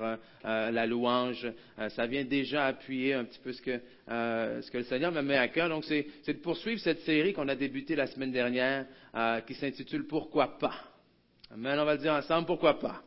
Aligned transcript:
euh, 0.00 0.16
euh, 0.44 0.70
la 0.70 0.86
louange. 0.86 1.46
ça 1.88 2.06
vient 2.06 2.24
déjà 2.24 2.66
appuyer 2.66 3.14
un 3.14 3.24
petit 3.24 3.38
peu 3.38 3.52
ce 3.52 3.62
que, 3.62 3.80
ce 4.08 4.70
que 4.70 4.78
le 4.78 4.84
Seigneur 4.84 5.12
me 5.12 5.22
met 5.22 5.36
à 5.36 5.48
cœur. 5.48 5.68
Donc, 5.68 5.84
c'est 5.84 6.06
de 6.26 6.32
poursuivre 6.40 6.80
cette 6.80 7.00
série 7.00 7.32
qu'on 7.32 7.48
a 7.48 7.54
débutée 7.54 7.96
la 7.96 8.06
semaine 8.06 8.32
dernière, 8.32 8.86
qui 9.46 9.54
s'intitule 9.54 10.06
Pourquoi 10.06 10.58
pas. 10.58 10.74
Amen. 11.52 11.78
On 11.78 11.84
va 11.84 11.94
le 11.94 12.00
dire 12.00 12.12
ensemble, 12.12 12.46
pourquoi 12.46 12.78
pas. 12.78 13.02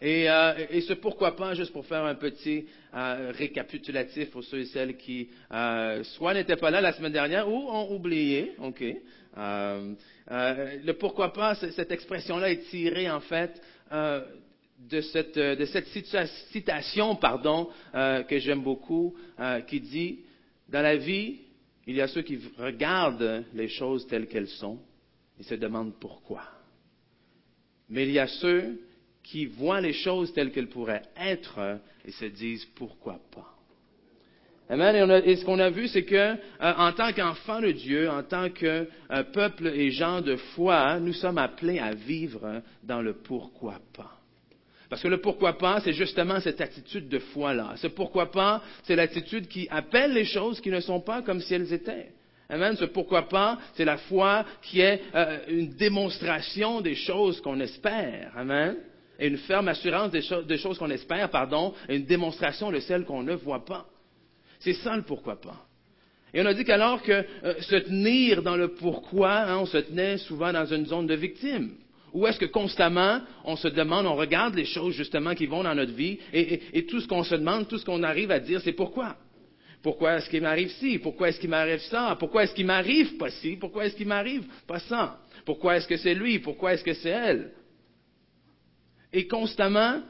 Et, 0.00 0.26
et, 0.70 0.80
ce 0.82 0.92
pourquoi 0.92 1.34
pas, 1.34 1.54
juste 1.54 1.72
pour 1.72 1.84
faire 1.84 2.04
un 2.04 2.14
petit 2.14 2.66
récapitulatif 2.92 4.30
pour 4.30 4.44
ceux 4.44 4.60
et 4.60 4.66
celles 4.66 4.96
qui 4.96 5.28
soit 6.02 6.34
n'étaient 6.34 6.56
pas 6.56 6.70
là 6.70 6.80
la 6.80 6.92
semaine 6.92 7.12
dernière 7.12 7.48
ou 7.48 7.68
ont 7.68 7.92
oublié, 7.92 8.52
ok. 8.58 8.84
Euh, 10.30 10.76
le 10.84 10.92
pourquoi 10.92 11.32
pas, 11.32 11.54
cette 11.54 11.90
expression-là 11.90 12.50
est 12.50 12.68
tirée 12.68 13.10
en 13.10 13.20
fait 13.20 13.60
euh, 13.92 14.22
de 14.78 15.00
cette, 15.00 15.38
de 15.38 15.64
cette 15.64 15.88
citation 16.52 17.16
pardon, 17.16 17.68
euh, 17.94 18.22
que 18.22 18.38
j'aime 18.38 18.62
beaucoup, 18.62 19.14
qui 19.66 19.80
dit 19.80 20.20
Dans 20.68 20.82
la 20.82 20.96
vie, 20.96 21.40
il 21.86 21.96
y 21.96 22.00
a 22.00 22.08
ceux 22.08 22.22
qui 22.22 22.38
regardent 22.58 23.44
les 23.54 23.68
choses 23.68 24.06
telles 24.06 24.26
qu'elles 24.26 24.48
sont 24.48 24.78
et 25.38 25.42
se 25.42 25.54
demandent 25.54 25.94
pourquoi. 25.98 26.42
Mais 27.88 28.04
il 28.04 28.12
y 28.12 28.18
a 28.18 28.26
ceux 28.26 28.78
qui 29.22 29.46
voient 29.46 29.80
les 29.80 29.92
choses 29.92 30.32
telles 30.32 30.52
qu'elles 30.52 30.68
pourraient 30.68 31.02
être 31.16 31.80
et 32.04 32.12
se 32.12 32.26
disent 32.26 32.66
pourquoi 32.76 33.20
pas. 33.32 33.58
Amen. 34.70 35.22
Et, 35.24 35.36
ce 35.36 35.44
qu'on 35.46 35.58
a 35.60 35.70
vu, 35.70 35.88
c'est 35.88 36.04
que 36.04 36.14
euh, 36.14 36.36
en 36.60 36.92
tant 36.92 37.12
qu'enfants 37.12 37.60
de 37.60 37.72
Dieu, 37.72 38.10
en 38.10 38.22
tant 38.22 38.50
que 38.50 38.86
euh, 39.10 39.22
peuple 39.32 39.68
et 39.68 39.90
gens 39.90 40.20
de 40.20 40.36
foi, 40.36 41.00
nous 41.00 41.14
sommes 41.14 41.38
appelés 41.38 41.78
à 41.78 41.94
vivre 41.94 42.62
dans 42.82 43.00
le 43.00 43.14
pourquoi 43.14 43.80
pas. 43.96 44.17
Parce 44.88 45.02
que 45.02 45.08
le 45.08 45.20
pourquoi 45.20 45.58
pas, 45.58 45.80
c'est 45.80 45.92
justement 45.92 46.40
cette 46.40 46.60
attitude 46.60 47.08
de 47.08 47.18
foi-là. 47.18 47.74
Ce 47.76 47.88
pourquoi 47.88 48.30
pas, 48.30 48.62
c'est 48.84 48.96
l'attitude 48.96 49.46
qui 49.46 49.68
appelle 49.70 50.12
les 50.12 50.24
choses 50.24 50.60
qui 50.60 50.70
ne 50.70 50.80
sont 50.80 51.00
pas 51.00 51.22
comme 51.22 51.40
si 51.40 51.54
elles 51.54 51.72
étaient. 51.72 52.08
Amen. 52.48 52.76
Ce 52.76 52.86
pourquoi 52.86 53.28
pas, 53.28 53.58
c'est 53.74 53.84
la 53.84 53.98
foi 53.98 54.46
qui 54.62 54.80
est 54.80 55.02
euh, 55.14 55.38
une 55.48 55.74
démonstration 55.74 56.80
des 56.80 56.94
choses 56.94 57.40
qu'on 57.42 57.60
espère. 57.60 58.32
Amen. 58.36 58.76
Et 59.18 59.26
une 59.26 59.36
ferme 59.36 59.68
assurance 59.68 60.10
des, 60.10 60.56
choses 60.56 60.78
qu'on 60.78 60.90
espère, 60.90 61.28
pardon, 61.28 61.74
et 61.88 61.96
une 61.96 62.06
démonstration 62.06 62.70
de 62.70 62.78
celles 62.78 63.04
qu'on 63.04 63.22
ne 63.22 63.34
voit 63.34 63.64
pas. 63.64 63.86
C'est 64.60 64.74
ça 64.74 64.96
le 64.96 65.02
pourquoi 65.02 65.40
pas. 65.40 65.66
Et 66.32 66.40
on 66.40 66.46
a 66.46 66.54
dit 66.54 66.64
qu'alors 66.64 67.02
que 67.02 67.24
euh, 67.44 67.60
se 67.60 67.76
tenir 67.76 68.42
dans 68.42 68.56
le 68.56 68.68
pourquoi, 68.68 69.32
hein, 69.32 69.58
on 69.58 69.66
se 69.66 69.78
tenait 69.78 70.18
souvent 70.18 70.52
dans 70.52 70.66
une 70.66 70.86
zone 70.86 71.06
de 71.06 71.14
victime. 71.14 71.74
Ou 72.12 72.26
est-ce 72.26 72.38
que 72.38 72.46
constamment, 72.46 73.20
on 73.44 73.56
se 73.56 73.68
demande, 73.68 74.06
on 74.06 74.16
regarde 74.16 74.54
les 74.54 74.64
choses 74.64 74.94
justement 74.94 75.34
qui 75.34 75.46
vont 75.46 75.62
dans 75.62 75.74
notre 75.74 75.92
vie, 75.92 76.18
et, 76.32 76.86
tout 76.86 77.00
ce 77.00 77.08
qu'on 77.08 77.24
se 77.24 77.34
demande, 77.34 77.68
tout 77.68 77.78
ce 77.78 77.84
qu'on 77.84 78.02
arrive 78.02 78.30
à 78.30 78.40
dire, 78.40 78.60
c'est 78.62 78.72
pourquoi? 78.72 79.16
Pourquoi 79.82 80.16
est-ce 80.16 80.28
qu'il 80.28 80.42
m'arrive 80.42 80.70
ci? 80.70 80.98
Pourquoi 80.98 81.28
est-ce 81.28 81.38
qu'il 81.38 81.50
m'arrive 81.50 81.80
ça? 81.82 82.16
Pourquoi 82.18 82.44
est-ce 82.44 82.54
qu'il 82.54 82.66
m'arrive 82.66 83.16
pas 83.16 83.30
ci? 83.30 83.56
Pourquoi 83.56 83.86
est-ce 83.86 83.96
qu'il 83.96 84.08
m'arrive 84.08 84.44
pas 84.66 84.80
ça? 84.80 85.20
Pourquoi 85.44 85.76
est-ce 85.76 85.86
que 85.86 85.96
c'est 85.96 86.14
lui? 86.14 86.40
Pourquoi 86.40 86.74
est-ce 86.74 86.84
que 86.84 86.94
c'est 86.94 87.10
elle? 87.10 87.52
Et 89.12 89.26
constamment, 89.26 90.02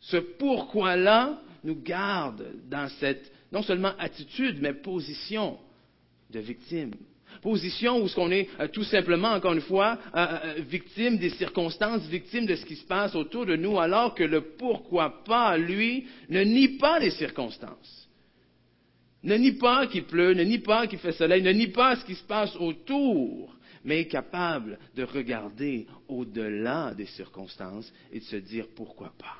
ce 0.00 0.16
pourquoi-là 0.16 1.40
nous 1.64 1.80
garde 1.80 2.46
dans 2.68 2.88
cette 3.00 3.32
non 3.50 3.62
seulement 3.62 3.92
attitude, 3.98 4.58
mais 4.60 4.72
position 4.72 5.58
de 6.30 6.40
victime. 6.40 6.92
Position 7.42 8.00
où 8.00 8.06
ce 8.06 8.14
qu'on 8.14 8.30
est 8.30 8.48
euh, 8.60 8.68
tout 8.68 8.84
simplement, 8.84 9.32
encore 9.32 9.52
une 9.52 9.62
fois, 9.62 9.98
euh, 10.14 10.26
euh, 10.44 10.54
victime 10.60 11.18
des 11.18 11.30
circonstances, 11.30 12.06
victime 12.06 12.46
de 12.46 12.54
ce 12.54 12.64
qui 12.64 12.76
se 12.76 12.86
passe 12.86 13.16
autour 13.16 13.46
de 13.46 13.56
nous, 13.56 13.80
alors 13.80 14.14
que 14.14 14.22
le 14.22 14.42
pourquoi 14.56 15.24
pas, 15.24 15.58
lui, 15.58 16.06
ne 16.28 16.42
nie 16.42 16.78
pas 16.78 17.00
les 17.00 17.10
circonstances. 17.10 18.08
Ne 19.24 19.34
nie 19.34 19.52
pas 19.52 19.88
qu'il 19.88 20.04
pleut, 20.04 20.34
ne 20.34 20.44
nie 20.44 20.60
pas 20.60 20.86
qu'il 20.86 21.00
fait 21.00 21.12
soleil, 21.12 21.42
ne 21.42 21.50
nie 21.50 21.66
pas 21.66 21.96
ce 21.96 22.04
qui 22.04 22.14
se 22.14 22.22
passe 22.22 22.54
autour, 22.56 23.56
mais 23.84 24.02
est 24.02 24.08
capable 24.08 24.78
de 24.94 25.02
regarder 25.02 25.88
au-delà 26.06 26.94
des 26.94 27.06
circonstances 27.06 27.92
et 28.12 28.20
de 28.20 28.24
se 28.24 28.36
dire 28.36 28.66
pourquoi 28.76 29.12
pas. 29.18 29.38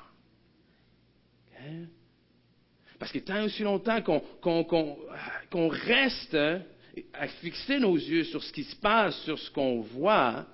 Parce 2.99 3.13
que 3.13 3.19
tant 3.19 3.45
aussi 3.45 3.63
longtemps 3.63 4.01
qu'on 4.01 5.67
reste 5.69 6.37
à 7.13 7.27
fixer 7.27 7.79
nos 7.79 7.95
yeux 7.95 8.23
sur 8.25 8.43
ce 8.43 8.51
qui 8.51 8.63
se 8.63 8.75
passe, 8.75 9.19
sur 9.23 9.39
ce 9.39 9.49
qu'on 9.51 9.81
voit, 9.81 10.45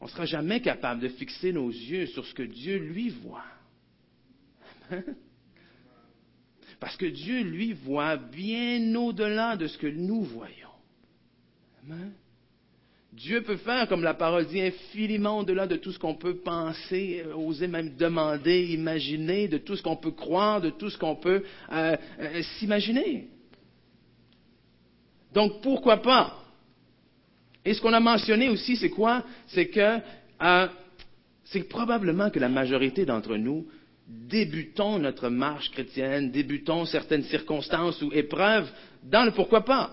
on 0.00 0.04
ne 0.06 0.10
sera 0.10 0.26
jamais 0.26 0.60
capable 0.60 1.00
de 1.00 1.08
fixer 1.08 1.52
nos 1.52 1.70
yeux 1.70 2.06
sur 2.06 2.26
ce 2.26 2.34
que 2.34 2.42
Dieu 2.42 2.78
lui 2.78 3.08
voit. 3.08 3.44
Parce 6.80 6.96
que 6.96 7.06
Dieu 7.06 7.42
lui 7.42 7.72
voit 7.72 8.16
bien 8.16 8.94
au-delà 8.96 9.56
de 9.56 9.66
ce 9.66 9.78
que 9.78 9.86
nous 9.86 10.22
voyons. 10.22 10.68
Dieu 13.12 13.42
peut 13.42 13.56
faire, 13.58 13.88
comme 13.88 14.02
la 14.02 14.14
parole 14.14 14.46
dit, 14.46 14.60
infiniment 14.60 15.38
au-delà 15.38 15.66
de 15.66 15.76
tout 15.76 15.92
ce 15.92 15.98
qu'on 15.98 16.16
peut 16.16 16.36
penser, 16.36 17.22
oser 17.34 17.68
même 17.68 17.96
demander, 17.96 18.72
imaginer, 18.72 19.46
de 19.48 19.58
tout 19.58 19.76
ce 19.76 19.82
qu'on 19.82 19.96
peut 19.96 20.10
croire, 20.10 20.60
de 20.60 20.70
tout 20.70 20.90
ce 20.90 20.98
qu'on 20.98 21.16
peut 21.16 21.44
euh, 21.72 21.96
euh, 22.18 22.42
s'imaginer. 22.58 23.28
Donc 25.34 25.60
pourquoi 25.60 25.98
pas? 25.98 26.40
Et 27.64 27.74
ce 27.74 27.80
qu'on 27.80 27.92
a 27.92 28.00
mentionné 28.00 28.48
aussi, 28.48 28.76
c'est 28.76 28.90
quoi? 28.90 29.24
C'est 29.48 29.66
que 29.66 29.98
c'est 31.44 31.68
probablement 31.68 32.30
que 32.30 32.38
la 32.38 32.48
majorité 32.48 33.04
d'entre 33.04 33.36
nous 33.36 33.66
débutons 34.06 34.98
notre 34.98 35.28
marche 35.28 35.70
chrétienne, 35.70 36.30
débutons 36.30 36.84
certaines 36.84 37.22
circonstances 37.24 38.00
ou 38.02 38.10
épreuves 38.12 38.70
dans 39.02 39.24
le 39.24 39.30
pourquoi 39.30 39.64
pas. 39.64 39.90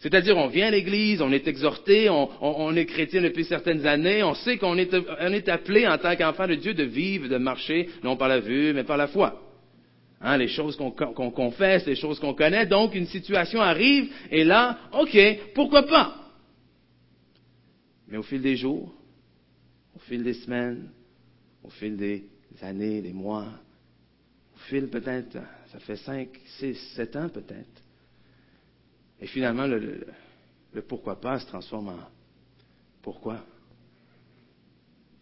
C'est-à-dire, 0.00 0.36
on 0.36 0.48
vient 0.48 0.68
à 0.68 0.70
l'Église, 0.70 1.22
on 1.22 1.32
est 1.32 1.48
exhorté, 1.48 2.08
on, 2.10 2.76
est 2.76 2.84
chrétien 2.84 3.22
depuis 3.22 3.44
certaines 3.44 3.86
années, 3.86 4.22
on 4.22 4.34
sait 4.34 4.58
qu'on 4.58 4.76
est, 4.76 5.48
appelé 5.48 5.86
en 5.86 5.96
tant 5.96 6.14
qu'enfant 6.14 6.46
de 6.46 6.54
Dieu 6.54 6.74
de 6.74 6.84
vivre, 6.84 7.28
de 7.28 7.38
marcher, 7.38 7.88
non 8.04 8.16
par 8.16 8.28
la 8.28 8.38
vue, 8.38 8.72
mais 8.74 8.84
par 8.84 8.98
la 8.98 9.08
foi. 9.08 9.45
Hein, 10.20 10.38
les 10.38 10.48
choses 10.48 10.76
qu'on 10.76 11.30
confesse, 11.30 11.84
les 11.86 11.94
choses 11.94 12.18
qu'on 12.18 12.34
connaît. 12.34 12.66
Donc, 12.66 12.94
une 12.94 13.06
situation 13.06 13.60
arrive, 13.60 14.10
et 14.30 14.44
là, 14.44 14.78
OK, 14.92 15.16
pourquoi 15.54 15.86
pas? 15.86 16.32
Mais 18.08 18.16
au 18.16 18.22
fil 18.22 18.40
des 18.40 18.56
jours, 18.56 18.94
au 19.94 19.98
fil 19.98 20.22
des 20.22 20.34
semaines, 20.34 20.90
au 21.62 21.68
fil 21.68 21.96
des 21.96 22.24
années, 22.62 23.02
des 23.02 23.12
mois, 23.12 23.48
au 24.54 24.58
fil 24.68 24.88
peut-être, 24.88 25.38
ça 25.70 25.78
fait 25.80 25.96
cinq, 25.96 26.28
six, 26.58 26.74
sept 26.94 27.14
ans 27.16 27.28
peut-être, 27.28 27.82
et 29.20 29.26
finalement, 29.26 29.66
le, 29.66 30.06
pourquoi 30.88 31.20
pas 31.20 31.38
se 31.40 31.46
transforme 31.46 31.88
en 31.88 31.98
pourquoi? 33.02 33.38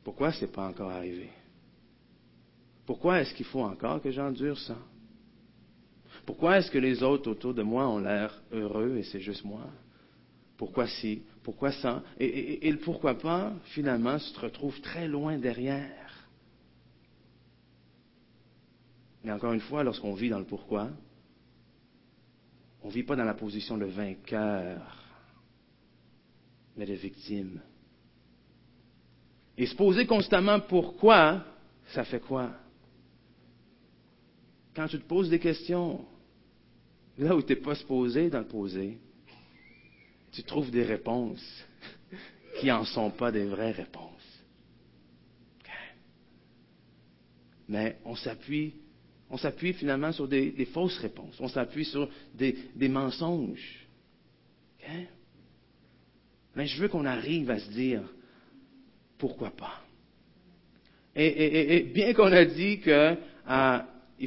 Pourquoi 0.02 0.32
ce 0.32 0.44
n'est 0.44 0.50
pas 0.50 0.66
encore 0.66 0.90
arrivé? 0.90 1.28
Pourquoi 2.86 3.20
est-ce 3.20 3.34
qu'il 3.34 3.46
faut 3.46 3.62
encore 3.62 4.02
que 4.02 4.10
j'endure 4.10 4.58
ça? 4.58 4.76
Pourquoi 6.26 6.58
est-ce 6.58 6.70
que 6.70 6.78
les 6.78 7.02
autres 7.02 7.30
autour 7.30 7.54
de 7.54 7.62
moi 7.62 7.88
ont 7.88 7.98
l'air 7.98 8.42
heureux 8.52 8.96
et 8.96 9.02
c'est 9.04 9.20
juste 9.20 9.44
moi? 9.44 9.66
Pourquoi 10.56 10.86
si? 10.86 11.22
Pourquoi 11.42 11.72
ça? 11.72 12.02
Et, 12.18 12.70
le 12.70 12.78
pourquoi 12.78 13.18
pas, 13.18 13.52
finalement, 13.66 14.18
se 14.18 14.38
retrouve 14.38 14.80
très 14.80 15.08
loin 15.08 15.36
derrière? 15.38 16.28
Mais 19.22 19.32
encore 19.32 19.52
une 19.52 19.60
fois, 19.60 19.82
lorsqu'on 19.82 20.14
vit 20.14 20.28
dans 20.28 20.38
le 20.38 20.44
pourquoi, 20.44 20.90
on 22.82 22.88
ne 22.88 22.92
vit 22.92 23.02
pas 23.02 23.16
dans 23.16 23.24
la 23.24 23.34
position 23.34 23.76
de 23.78 23.86
vainqueur, 23.86 24.80
mais 26.76 26.86
de 26.86 26.94
victime. 26.94 27.60
Et 29.56 29.66
se 29.66 29.74
poser 29.74 30.06
constamment 30.06 30.60
pourquoi, 30.60 31.42
ça 31.88 32.04
fait 32.04 32.20
quoi? 32.20 32.50
Quand 34.74 34.88
tu 34.88 34.98
te 34.98 35.06
poses 35.06 35.30
des 35.30 35.38
questions, 35.38 36.04
là 37.18 37.36
où 37.36 37.42
tu 37.42 37.52
n'es 37.52 37.60
pas 37.60 37.74
supposé 37.74 38.30
d'en 38.30 38.44
poser, 38.44 38.98
tu 40.32 40.42
trouves 40.42 40.70
des 40.70 40.82
réponses 40.82 41.64
qui 42.60 42.66
n'en 42.66 42.84
sont 42.84 43.10
pas 43.10 43.30
des 43.30 43.44
vraies 43.44 43.72
réponses. 43.72 44.10
Mais 47.66 47.98
on 48.04 48.14
s'appuie 48.14 48.74
on 49.30 49.36
s'appuie 49.36 49.72
finalement 49.72 50.12
sur 50.12 50.28
des, 50.28 50.68
fausses 50.72 50.98
réponses. 50.98 51.34
On 51.40 51.48
s'appuie 51.48 51.86
sur 51.86 52.08
des, 52.34 52.88
mensonges. 52.88 53.84
Mais 56.54 56.66
je 56.66 56.80
veux 56.80 56.88
qu'on 56.88 57.04
arrive 57.04 57.50
à 57.50 57.58
se 57.58 57.68
dire, 57.70 58.02
pourquoi 59.18 59.50
pas? 59.50 59.82
Et, 61.16 61.90
bien 61.92 62.14
qu'on 62.14 62.30
a 62.32 62.44
dit 62.44 62.80
qu'il 62.80 63.18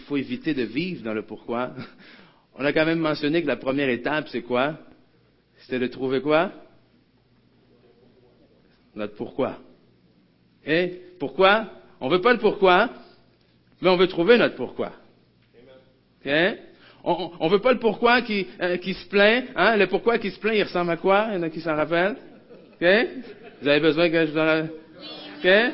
ah, 0.01 0.05
faut 0.07 0.17
éviter 0.17 0.53
de 0.53 0.63
vivre 0.63 1.03
dans 1.03 1.13
le 1.13 1.23
pourquoi, 1.23 1.71
on 2.55 2.65
a 2.65 2.73
quand 2.73 2.85
même 2.85 2.99
mentionné 2.99 3.41
que 3.41 3.47
la 3.47 3.57
première 3.57 3.89
étape, 3.89 4.27
c'est 4.29 4.41
quoi? 4.41 4.77
C'était 5.59 5.79
de 5.79 5.87
trouver 5.87 6.21
quoi? 6.21 6.51
Notre 8.95 9.15
pourquoi. 9.15 9.57
Et 10.65 11.01
pourquoi? 11.19 11.69
On 11.99 12.09
ne 12.09 12.15
veut 12.15 12.21
pas 12.21 12.33
le 12.33 12.39
pourquoi, 12.39 12.89
Mais 13.81 13.89
on 13.89 13.97
veut 13.97 14.07
trouver 14.07 14.37
notre 14.37 14.55
pourquoi. 14.55 14.91
OK? 16.25 16.31
On 17.03 17.45
ne 17.45 17.49
veut 17.49 17.61
pas 17.61 17.73
le 17.73 17.79
pourquoi 17.79 18.21
qui, 18.21 18.47
euh, 18.61 18.77
qui 18.77 18.93
se 18.93 19.07
plaint. 19.07 19.45
Hein? 19.55 19.77
Le 19.77 19.87
pourquoi 19.87 20.17
qui 20.17 20.29
se 20.31 20.39
plaint, 20.39 20.55
il 20.55 20.63
ressemble 20.63 20.91
à 20.91 20.97
quoi? 20.97 21.27
Il 21.29 21.35
y 21.35 21.37
en 21.37 21.43
a 21.43 21.49
qui 21.49 21.61
s'en 21.61 21.75
rappellent? 21.75 22.17
OK? 22.73 22.87
Vous 23.61 23.67
avez 23.67 23.79
besoin 23.79 24.09
que 24.09 24.25
je 24.25 24.31
vous 24.31 24.37
en... 24.37 24.63
OK? 25.37 25.73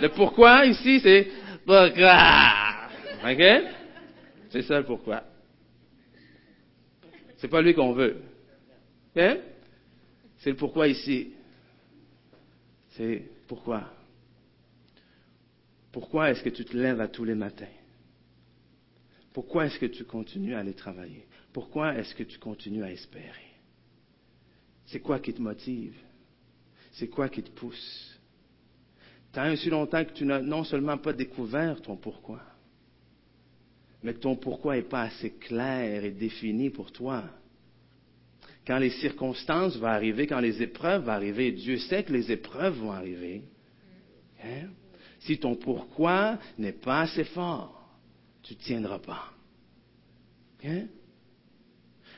Le 0.00 0.08
pourquoi 0.08 0.66
ici, 0.66 1.00
c'est 1.00 1.28
pourquoi. 1.64 2.61
C'est 4.50 4.62
ça 4.62 4.82
pourquoi. 4.82 5.24
C'est 7.38 7.48
pas 7.48 7.62
lui 7.62 7.74
qu'on 7.74 7.92
veut. 7.92 8.20
C'est 9.14 10.50
le 10.50 10.56
pourquoi 10.56 10.88
ici. 10.88 11.32
C'est 12.90 13.22
pourquoi. 13.48 13.90
Pourquoi 15.92 16.30
est-ce 16.30 16.42
que 16.42 16.48
tu 16.48 16.64
te 16.64 16.76
lèves 16.76 17.00
à 17.00 17.08
tous 17.08 17.24
les 17.24 17.34
matins? 17.34 17.66
Pourquoi 19.32 19.66
est-ce 19.66 19.78
que 19.78 19.86
tu 19.86 20.04
continues 20.04 20.54
à 20.54 20.58
aller 20.60 20.74
travailler? 20.74 21.26
Pourquoi 21.52 21.94
est-ce 21.94 22.14
que 22.14 22.22
tu 22.22 22.38
continues 22.38 22.82
à 22.82 22.90
espérer? 22.90 23.52
C'est 24.86 25.00
quoi 25.00 25.20
qui 25.20 25.32
te 25.32 25.40
motive? 25.40 25.94
C'est 26.92 27.08
quoi 27.08 27.28
qui 27.28 27.42
te 27.42 27.50
pousse? 27.50 28.20
Tant 29.32 29.50
aussi 29.50 29.70
longtemps 29.70 30.04
que 30.04 30.12
tu 30.12 30.24
n'as 30.24 30.40
non 30.40 30.64
seulement 30.64 30.98
pas 30.98 31.12
découvert 31.14 31.80
ton 31.80 31.96
pourquoi, 31.96 32.42
mais 34.02 34.14
ton 34.14 34.36
pourquoi 34.36 34.76
n'est 34.76 34.82
pas 34.82 35.02
assez 35.02 35.30
clair 35.30 36.04
et 36.04 36.10
défini 36.10 36.70
pour 36.70 36.92
toi. 36.92 37.24
Quand 38.66 38.78
les 38.78 38.90
circonstances 38.90 39.76
vont 39.76 39.86
arriver, 39.86 40.26
quand 40.26 40.40
les 40.40 40.62
épreuves 40.62 41.04
vont 41.04 41.12
arriver, 41.12 41.52
Dieu 41.52 41.78
sait 41.78 42.04
que 42.04 42.12
les 42.12 42.30
épreuves 42.30 42.78
vont 42.78 42.92
arriver. 42.92 43.42
Hein? 44.44 44.68
Si 45.20 45.38
ton 45.38 45.56
pourquoi 45.56 46.38
n'est 46.58 46.72
pas 46.72 47.02
assez 47.02 47.24
fort, 47.24 47.88
tu 48.42 48.54
ne 48.54 48.58
tiendras 48.58 48.98
pas. 48.98 49.32
Hein? 50.64 50.86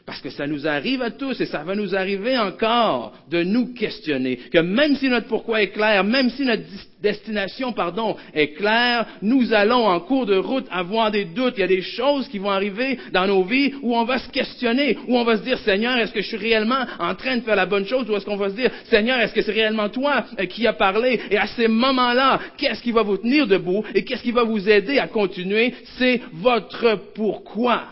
Parce 0.06 0.20
que 0.20 0.28
ça 0.28 0.46
nous 0.46 0.66
arrive 0.66 1.00
à 1.00 1.10
tous 1.10 1.40
et 1.40 1.46
ça 1.46 1.64
va 1.64 1.74
nous 1.74 1.94
arriver 1.96 2.36
encore 2.36 3.14
de 3.30 3.42
nous 3.42 3.72
questionner. 3.72 4.36
Que 4.52 4.58
même 4.58 4.96
si 4.96 5.08
notre 5.08 5.28
pourquoi 5.28 5.62
est 5.62 5.70
clair, 5.70 6.04
même 6.04 6.28
si 6.28 6.44
notre 6.44 6.62
destination, 7.00 7.72
pardon, 7.72 8.14
est 8.34 8.48
claire, 8.48 9.06
nous 9.22 9.54
allons 9.54 9.86
en 9.86 10.00
cours 10.00 10.26
de 10.26 10.36
route 10.36 10.66
avoir 10.70 11.10
des 11.10 11.24
doutes. 11.24 11.54
Il 11.56 11.60
y 11.60 11.64
a 11.64 11.68
des 11.68 11.80
choses 11.80 12.28
qui 12.28 12.38
vont 12.38 12.50
arriver 12.50 12.98
dans 13.12 13.26
nos 13.26 13.44
vies 13.44 13.72
où 13.80 13.96
on 13.96 14.04
va 14.04 14.18
se 14.18 14.28
questionner, 14.28 14.98
où 15.08 15.16
on 15.16 15.24
va 15.24 15.38
se 15.38 15.42
dire, 15.42 15.58
Seigneur, 15.60 15.96
est-ce 15.96 16.12
que 16.12 16.20
je 16.20 16.28
suis 16.28 16.36
réellement 16.36 16.84
en 16.98 17.14
train 17.14 17.38
de 17.38 17.42
faire 17.42 17.56
la 17.56 17.66
bonne 17.66 17.86
chose? 17.86 18.08
Ou 18.10 18.14
est-ce 18.14 18.26
qu'on 18.26 18.36
va 18.36 18.50
se 18.50 18.56
dire, 18.56 18.70
Seigneur, 18.90 19.18
est-ce 19.20 19.32
que 19.32 19.40
c'est 19.40 19.52
réellement 19.52 19.88
toi 19.88 20.26
euh, 20.38 20.44
qui 20.44 20.66
as 20.66 20.74
parlé? 20.74 21.18
Et 21.30 21.38
à 21.38 21.46
ces 21.46 21.66
moments-là, 21.66 22.40
qu'est-ce 22.58 22.82
qui 22.82 22.92
va 22.92 23.02
vous 23.02 23.16
tenir 23.16 23.46
debout 23.46 23.82
et 23.94 24.04
qu'est-ce 24.04 24.22
qui 24.22 24.32
va 24.32 24.44
vous 24.44 24.68
aider 24.68 24.98
à 24.98 25.08
continuer? 25.08 25.72
C'est 25.98 26.20
votre 26.30 26.98
pourquoi. 27.14 27.84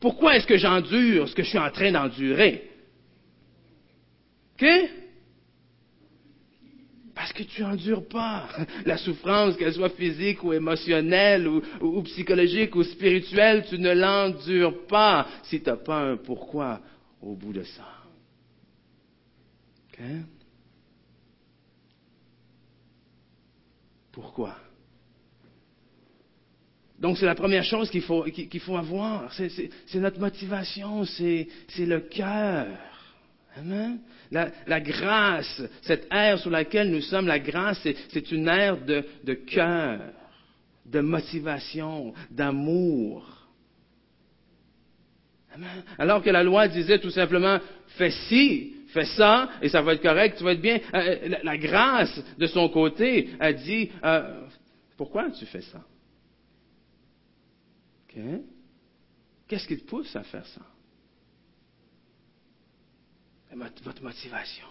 Pourquoi 0.00 0.36
est-ce 0.36 0.46
que 0.46 0.56
j'endure 0.56 1.28
ce 1.28 1.34
que 1.34 1.42
je 1.42 1.48
suis 1.48 1.58
en 1.58 1.70
train 1.70 1.90
d'endurer? 1.92 2.70
OK? 4.54 4.66
Parce 7.14 7.32
que 7.32 7.42
tu 7.44 7.64
endures 7.64 8.06
pas 8.06 8.46
la 8.84 8.98
souffrance, 8.98 9.56
qu'elle 9.56 9.72
soit 9.72 9.88
physique 9.90 10.44
ou 10.44 10.52
émotionnelle 10.52 11.48
ou, 11.48 12.02
psychologique 12.02 12.76
ou 12.76 12.82
spirituelle, 12.82 13.64
tu 13.68 13.78
ne 13.78 13.92
l'endures 13.92 14.86
pas 14.86 15.26
si 15.44 15.62
tu 15.62 15.70
n'as 15.70 15.76
pas 15.76 16.10
un 16.10 16.16
pourquoi 16.18 16.80
au 17.22 17.34
bout 17.34 17.54
de 17.54 17.62
ça. 17.62 17.86
OK? 19.88 20.04
Pourquoi? 24.12 24.56
Donc 26.98 27.18
c'est 27.18 27.26
la 27.26 27.34
première 27.34 27.64
chose 27.64 27.90
qu'il 27.90 28.02
faut, 28.02 28.22
qu'il 28.24 28.60
faut 28.60 28.76
avoir. 28.76 29.32
C'est 29.32 29.70
notre 29.96 30.18
motivation, 30.18 31.04
c'est 31.04 31.48
le 31.78 32.00
cœur. 32.00 32.66
Amen. 33.58 33.98
La, 34.30 34.80
grâce, 34.80 35.62
cette 35.82 36.06
ère 36.10 36.38
sur 36.38 36.50
laquelle 36.50 36.90
nous 36.90 37.00
sommes, 37.00 37.26
la 37.26 37.38
grâce, 37.38 37.86
c'est 38.10 38.32
une 38.32 38.48
ère 38.48 38.78
de, 38.84 39.04
de 39.24 39.34
cœur, 39.34 40.00
de 40.84 41.00
motivation, 41.00 42.12
d'amour. 42.30 43.46
Alors 45.98 46.22
que 46.22 46.28
la 46.28 46.42
loi 46.42 46.68
disait 46.68 46.98
tout 46.98 47.10
simplement, 47.10 47.58
fais 47.96 48.10
ci, 48.10 48.74
fais 48.88 49.06
ça, 49.06 49.50
et 49.62 49.70
ça 49.70 49.80
va 49.80 49.94
être 49.94 50.02
correct, 50.02 50.36
tu 50.36 50.44
vas 50.44 50.52
être 50.52 50.60
bien. 50.60 50.78
Euh, 50.92 51.28
la, 51.28 51.42
la 51.42 51.56
grâce, 51.56 52.22
de 52.36 52.46
son 52.46 52.68
côté, 52.68 53.30
a 53.40 53.52
dit, 53.54 53.90
euh, 54.04 54.42
pourquoi 54.98 55.30
tu 55.30 55.46
fais 55.46 55.62
ça? 55.62 55.80
Qu'est-ce 59.48 59.66
qui 59.66 59.78
te 59.78 59.84
pousse 59.84 60.14
à 60.16 60.22
faire 60.22 60.46
ça? 60.46 60.62
Votre 63.84 64.02
motivation. 64.02 64.66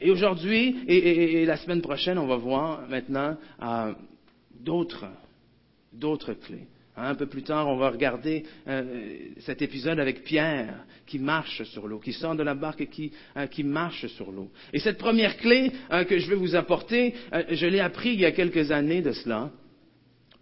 Et 0.00 0.10
aujourd'hui, 0.10 0.84
et, 0.86 1.44
la 1.44 1.56
semaine 1.56 1.82
prochaine, 1.82 2.18
on 2.18 2.26
va 2.26 2.36
voir 2.36 2.88
maintenant 2.88 3.36
euh, 3.62 3.92
d'autres, 4.58 5.06
d'autres 5.92 6.32
clés. 6.32 6.66
Hein, 6.96 7.10
un 7.10 7.14
peu 7.14 7.26
plus 7.26 7.42
tard, 7.42 7.68
on 7.68 7.76
va 7.76 7.90
regarder 7.90 8.44
euh, 8.66 9.28
cet 9.40 9.62
épisode 9.62 10.00
avec 10.00 10.24
Pierre 10.24 10.84
qui 11.06 11.18
marche 11.18 11.62
sur 11.64 11.86
l'eau, 11.86 11.98
qui 11.98 12.12
sort 12.12 12.34
de 12.34 12.42
la 12.42 12.54
barque 12.54 12.80
et 12.80 12.86
qui, 12.86 13.12
euh, 13.36 13.46
qui 13.46 13.62
marche 13.62 14.06
sur 14.08 14.32
l'eau. 14.32 14.50
Et 14.72 14.78
cette 14.78 14.98
première 14.98 15.36
clé 15.36 15.72
que 16.08 16.18
je 16.18 16.28
vais 16.28 16.36
vous 16.36 16.54
apporter, 16.54 17.14
je 17.50 17.66
l'ai 17.66 17.80
appris 17.80 18.10
il 18.10 18.20
y 18.20 18.26
a 18.26 18.32
quelques 18.32 18.70
années 18.70 19.02
de 19.02 19.12
cela. 19.12 19.50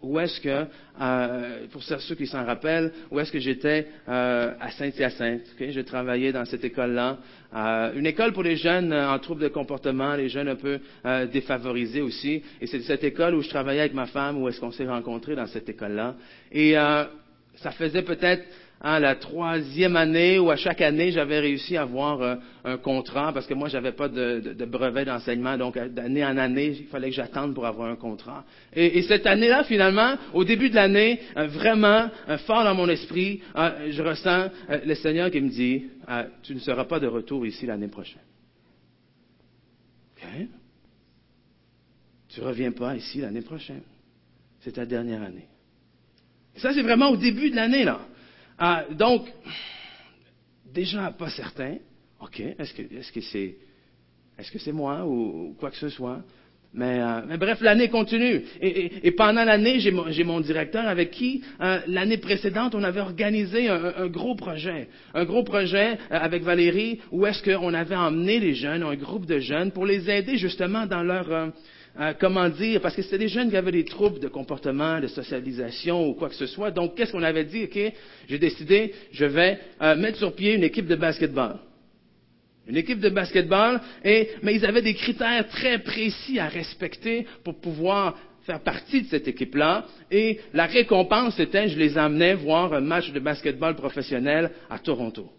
Où 0.01 0.17
est-ce 0.19 0.39
que, 0.39 0.65
euh, 1.01 1.67
pour 1.71 1.83
ceux 1.83 2.15
qui 2.15 2.25
s'en 2.25 2.45
rappellent, 2.45 2.91
où 3.11 3.19
est-ce 3.19 3.31
que 3.31 3.39
j'étais 3.39 3.87
euh, 4.07 4.53
à 4.59 4.71
Saint-Hyacinthe. 4.71 5.41
Okay? 5.55 5.73
Je 5.73 5.81
travaillais 5.81 6.31
dans 6.31 6.45
cette 6.45 6.63
école-là. 6.63 7.17
Euh, 7.53 7.93
une 7.95 8.05
école 8.05 8.31
pour 8.31 8.43
les 8.43 8.55
jeunes 8.55 8.93
en 8.93 9.19
trouble 9.19 9.41
de 9.41 9.49
comportement, 9.49 10.15
les 10.15 10.29
jeunes 10.29 10.47
un 10.47 10.55
peu 10.55 10.79
défavorisés 11.33 12.01
aussi. 12.01 12.41
Et 12.61 12.67
c'est 12.67 12.79
cette 12.81 13.03
école 13.03 13.35
où 13.35 13.41
je 13.41 13.49
travaillais 13.49 13.81
avec 13.81 13.93
ma 13.93 14.05
femme, 14.05 14.41
où 14.41 14.47
est-ce 14.47 14.59
qu'on 14.59 14.71
s'est 14.71 14.87
rencontrés 14.87 15.35
dans 15.35 15.47
cette 15.47 15.67
école-là. 15.67 16.15
Et 16.51 16.73
ça 16.73 17.71
faisait 17.71 18.03
peut-être 18.03 18.45
hein, 18.81 18.99
la 18.99 19.15
troisième 19.15 19.95
année 19.95 20.39
où 20.39 20.49
à 20.49 20.55
chaque 20.55 20.81
année 20.81 21.11
j'avais 21.11 21.39
réussi 21.39 21.77
à 21.77 21.83
avoir 21.83 22.21
euh, 22.21 22.35
un 22.63 22.77
contrat 22.77 23.33
parce 23.33 23.47
que 23.47 23.53
moi 23.53 23.69
j'avais 23.69 23.91
pas 23.91 24.07
de, 24.07 24.65
brevet 24.65 25.05
d'enseignement. 25.05 25.57
Donc 25.57 25.77
euh, 25.77 25.89
d'année 25.89 26.25
en 26.25 26.37
année 26.37 26.75
il 26.79 26.87
fallait 26.87 27.09
que 27.09 27.15
j'attende 27.15 27.53
pour 27.53 27.65
avoir 27.65 27.89
un 27.89 27.95
contrat. 27.95 28.43
Et, 28.73 29.01
cette 29.03 29.25
année-là 29.25 29.63
finalement 29.63 30.15
au 30.33 30.43
début 30.43 30.69
de 30.69 30.75
l'année 30.75 31.19
euh, 31.37 31.47
vraiment 31.47 32.09
fort 32.45 32.63
dans 32.63 32.75
mon 32.75 32.87
esprit 32.89 33.41
je 33.55 34.01
ressens 34.01 34.49
le 34.85 34.93
Seigneur 34.95 35.31
qui 35.31 35.41
me 35.41 35.49
dit 35.49 35.85
tu 36.43 36.53
ne 36.53 36.59
seras 36.59 36.85
pas 36.85 36.99
de 36.99 37.07
retour 37.07 37.45
ici 37.45 37.65
l'année 37.65 37.87
prochaine 37.87 38.21
ok 40.15 40.47
tu 42.29 42.41
reviens 42.41 42.71
pas 42.71 42.95
ici 42.95 43.21
l'année 43.21 43.41
prochaine. 43.41 43.81
C'est 44.59 44.73
ta 44.73 44.85
dernière 44.85 45.23
année 45.23 45.47
ça, 46.59 46.73
c'est 46.73 46.81
vraiment 46.81 47.09
au 47.09 47.17
début 47.17 47.49
de 47.49 47.55
l'année, 47.55 47.83
là. 47.83 48.01
Ah, 48.59 48.83
donc, 48.91 49.25
déjà 50.65 51.11
pas 51.11 51.29
certain. 51.29 51.77
OK, 52.21 52.41
est-ce 52.41 52.73
que 52.73 52.81
est-ce 52.81 53.11
que 53.11 53.21
c'est 53.21 53.55
est-ce 54.37 54.51
que 54.51 54.71
moi 54.71 55.05
ou, 55.05 55.55
quoi 55.59 55.71
que 55.71 55.77
ce 55.77 55.89
soit? 55.89 56.19
Mais, 56.73 56.99
euh, 56.99 57.21
mais 57.27 57.37
bref, 57.37 57.61
l'année 57.61 57.89
continue. 57.89 58.43
Et, 58.61 59.07
et, 59.07 59.11
pendant 59.11 59.43
l'année, 59.43 59.79
j'ai 59.79 60.23
mon, 60.23 60.39
directeur 60.39 60.87
avec 60.87 61.09
qui, 61.09 61.41
euh, 61.61 61.79
l'année 61.87 62.17
précédente, 62.17 62.75
on 62.75 62.83
avait 62.83 62.99
organisé 62.99 63.69
un, 63.69 63.93
un, 63.97 64.07
gros 64.07 64.35
projet. 64.35 64.87
Un 65.15 65.25
gros 65.25 65.43
projet 65.43 65.93
euh, 65.93 65.97
avec 66.11 66.43
Valérie, 66.43 66.99
où 67.11 67.25
est-ce 67.25 67.41
qu'on 67.43 67.73
avait 67.73 67.95
emmené 67.95 68.39
les 68.39 68.53
jeunes, 68.53 68.83
un 68.83 68.95
groupe 68.95 69.25
de 69.25 69.39
jeunes, 69.39 69.71
pour 69.71 69.85
les 69.85 70.11
aider 70.11 70.37
justement 70.37 70.85
dans 70.85 71.01
leur 71.01 71.51
euh, 71.99 72.13
comment 72.19 72.47
dire, 72.49 72.81
parce 72.81 72.95
que 72.95 73.01
c'était 73.01 73.17
des 73.17 73.27
jeunes 73.27 73.49
qui 73.49 73.57
avaient 73.57 73.71
des 73.71 73.85
troubles 73.85 74.19
de 74.19 74.27
comportement, 74.27 74.99
de 74.99 75.07
socialisation 75.07 76.07
ou 76.07 76.13
quoi 76.13 76.29
que 76.29 76.35
ce 76.35 76.45
soit. 76.45 76.71
Donc, 76.71 76.95
qu'est-ce 76.95 77.11
qu'on 77.11 77.23
avait 77.23 77.45
dit? 77.45 77.63
OK, 77.63 77.93
j'ai 78.27 78.39
décidé, 78.39 78.93
je 79.11 79.25
vais 79.25 79.59
euh, 79.81 79.95
mettre 79.95 80.17
sur 80.17 80.33
pied 80.35 80.53
une 80.53 80.63
équipe 80.63 80.87
de 80.87 80.95
basketball. 80.95 81.57
Une 82.67 82.77
équipe 82.77 82.99
de 82.99 83.09
basketball, 83.09 83.81
et, 84.05 84.29
mais 84.43 84.53
ils 84.53 84.65
avaient 84.65 84.83
des 84.83 84.93
critères 84.93 85.47
très 85.49 85.79
précis 85.79 86.39
à 86.39 86.47
respecter 86.47 87.25
pour 87.43 87.59
pouvoir 87.59 88.15
faire 88.45 88.61
partie 88.61 89.01
de 89.01 89.07
cette 89.07 89.27
équipe-là. 89.27 89.85
Et 90.11 90.39
la 90.53 90.67
récompense, 90.67 91.35
c'était, 91.35 91.67
je 91.67 91.77
les 91.77 91.97
emmenais 91.97 92.35
voir 92.35 92.73
un 92.73 92.81
match 92.81 93.11
de 93.11 93.19
basketball 93.19 93.75
professionnel 93.75 94.51
à 94.69 94.79
Toronto. 94.79 95.29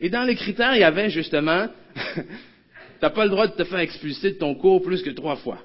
Et 0.00 0.10
dans 0.10 0.24
les 0.24 0.34
critères, 0.34 0.74
il 0.74 0.80
y 0.80 0.84
avait 0.84 1.10
justement 1.10 1.68
n'as 3.02 3.10
pas 3.10 3.24
le 3.24 3.30
droit 3.30 3.46
de 3.46 3.52
te 3.54 3.64
faire 3.64 3.78
expulser 3.78 4.32
de 4.32 4.38
ton 4.38 4.54
cours 4.54 4.82
plus 4.82 5.02
que 5.02 5.10
trois 5.10 5.36
fois. 5.36 5.58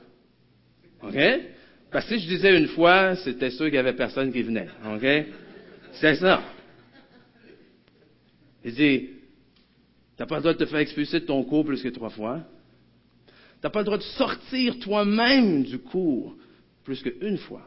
OK? 1.01 1.17
Parce 1.91 2.05
que 2.05 2.17
si 2.17 2.23
je 2.23 2.27
disais 2.27 2.57
une 2.57 2.67
fois, 2.67 3.15
c'était 3.17 3.49
sûr 3.49 3.65
qu'il 3.65 3.73
n'y 3.73 3.79
avait 3.79 3.93
personne 3.93 4.31
qui 4.31 4.43
venait. 4.43 4.67
OK? 4.85 5.25
C'est 5.93 6.15
ça. 6.15 6.43
Il 8.63 8.73
dit, 8.73 9.09
n'as 10.19 10.25
pas 10.25 10.35
le 10.35 10.41
droit 10.41 10.53
de 10.53 10.59
te 10.59 10.65
faire 10.65 10.79
expulser 10.79 11.21
de 11.21 11.25
ton 11.25 11.43
cours 11.43 11.65
plus 11.65 11.81
que 11.81 11.89
trois 11.89 12.09
fois. 12.09 12.41
Tu 13.27 13.33
n'as 13.63 13.69
pas 13.69 13.79
le 13.79 13.85
droit 13.85 13.97
de 13.97 14.03
sortir 14.03 14.79
toi-même 14.79 15.63
du 15.63 15.79
cours 15.79 16.35
plus 16.83 17.01
qu'une 17.01 17.37
fois. 17.37 17.65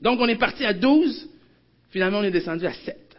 Donc, 0.00 0.20
on 0.20 0.28
est 0.28 0.38
parti 0.38 0.64
à 0.64 0.72
12, 0.72 1.28
finalement, 1.90 2.18
on 2.18 2.22
est 2.22 2.30
descendu 2.30 2.66
à 2.66 2.72
7. 2.72 3.16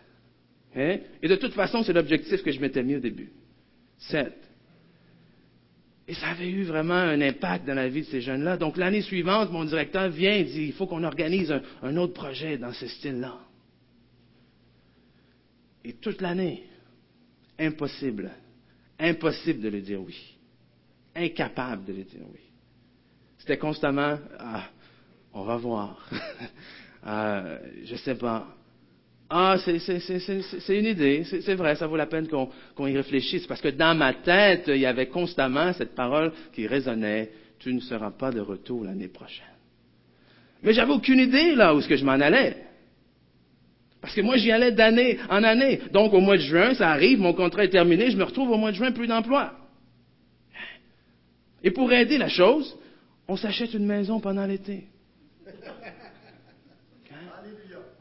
Et 0.75 1.27
de 1.27 1.35
toute 1.35 1.53
façon, 1.53 1.83
c'est 1.83 1.93
l'objectif 1.93 2.41
que 2.41 2.51
je 2.51 2.59
m'étais 2.59 2.83
mis 2.83 2.95
au 2.95 2.99
début. 2.99 3.31
7. 3.97 4.33
Et 6.09 6.15
ça 6.15 6.29
avait 6.29 6.49
eu 6.49 6.63
vraiment 6.63 6.95
un 6.95 7.21
impact 7.21 7.67
dans 7.67 7.75
la 7.75 7.87
vie 7.87 8.01
de 8.01 8.07
ces 8.07 8.21
jeunes-là. 8.21 8.57
Donc 8.57 8.77
l'année 8.77 9.03
suivante, 9.03 9.51
mon 9.51 9.63
directeur 9.63 10.09
vient 10.09 10.33
et 10.33 10.43
dit, 10.43 10.63
il 10.63 10.73
faut 10.73 10.87
qu'on 10.87 11.03
organise 11.03 11.53
un, 11.83 11.97
autre 11.97 12.13
projet 12.13 12.57
dans 12.57 12.73
ce 12.73 12.87
style-là. 12.87 13.37
Et 15.85 15.93
toute 15.93 16.19
l'année, 16.19 16.63
impossible, 17.59 18.31
impossible 18.97 19.61
de 19.61 19.69
lui 19.69 19.83
dire 19.83 20.01
oui. 20.01 20.35
Incapable 21.15 21.85
de 21.85 21.93
lui 21.93 22.05
dire 22.05 22.25
oui. 22.33 22.41
C'était 23.37 23.59
constamment, 23.59 24.17
ah, 24.39 24.67
on 25.31 25.43
va 25.43 25.57
voir. 25.57 26.09
ah, 27.03 27.59
je 27.83 27.95
sais 27.97 28.15
pas. 28.15 28.47
Ah, 29.29 29.57
c'est 29.59 30.79
une 30.79 30.85
idée, 30.85 31.23
c'est 31.23 31.53
vrai, 31.53 31.75
ça 31.75 31.85
vaut 31.85 31.97
la 31.97 32.07
peine 32.07 32.27
qu'on 32.27 32.87
y 32.87 32.97
réfléchisse, 32.97 33.45
parce 33.45 33.61
que 33.61 33.67
dans 33.67 33.95
ma 33.95 34.13
tête, 34.13 34.63
il 34.67 34.77
y 34.77 34.87
avait 34.87 35.07
constamment 35.07 35.71
cette 35.73 35.93
parole 35.93 36.31
qui 36.51 36.65
résonnait, 36.65 37.29
tu 37.59 37.71
ne 37.73 37.79
seras 37.79 38.09
pas 38.09 38.31
de 38.31 38.39
retour 38.39 38.85
l'année 38.85 39.07
prochaine. 39.07 39.45
Mais 40.63 40.73
j'avais 40.73 40.93
aucune 40.93 41.19
idée 41.19 41.53
là 41.53 41.75
où 41.75 41.81
ce 41.81 41.87
que 41.87 41.95
je 41.95 42.03
m'en 42.03 42.13
allais. 42.13 42.57
Parce 44.01 44.15
que 44.15 44.21
moi, 44.21 44.37
j'y 44.37 44.51
allais 44.51 44.71
d'année 44.71 45.19
en 45.29 45.43
année. 45.43 45.81
Donc, 45.91 46.13
au 46.13 46.21
mois 46.21 46.37
de 46.37 46.41
juin, 46.41 46.73
ça 46.73 46.89
arrive, 46.89 47.19
mon 47.19 47.33
contrat 47.33 47.65
est 47.65 47.69
terminé, 47.69 48.09
je 48.09 48.17
me 48.17 48.23
retrouve 48.23 48.49
au 48.49 48.57
mois 48.57 48.71
de 48.71 48.77
juin 48.77 48.91
plus 48.91 49.07
d'emploi. 49.07 49.53
Et 51.63 51.71
pour 51.71 51.91
aider 51.91 52.17
la 52.17 52.29
chose, 52.29 52.75
on 53.27 53.35
s'achète 53.35 53.73
une 53.73 53.85
maison 53.85 54.19
pendant 54.19 54.45
l'été. 54.45 54.85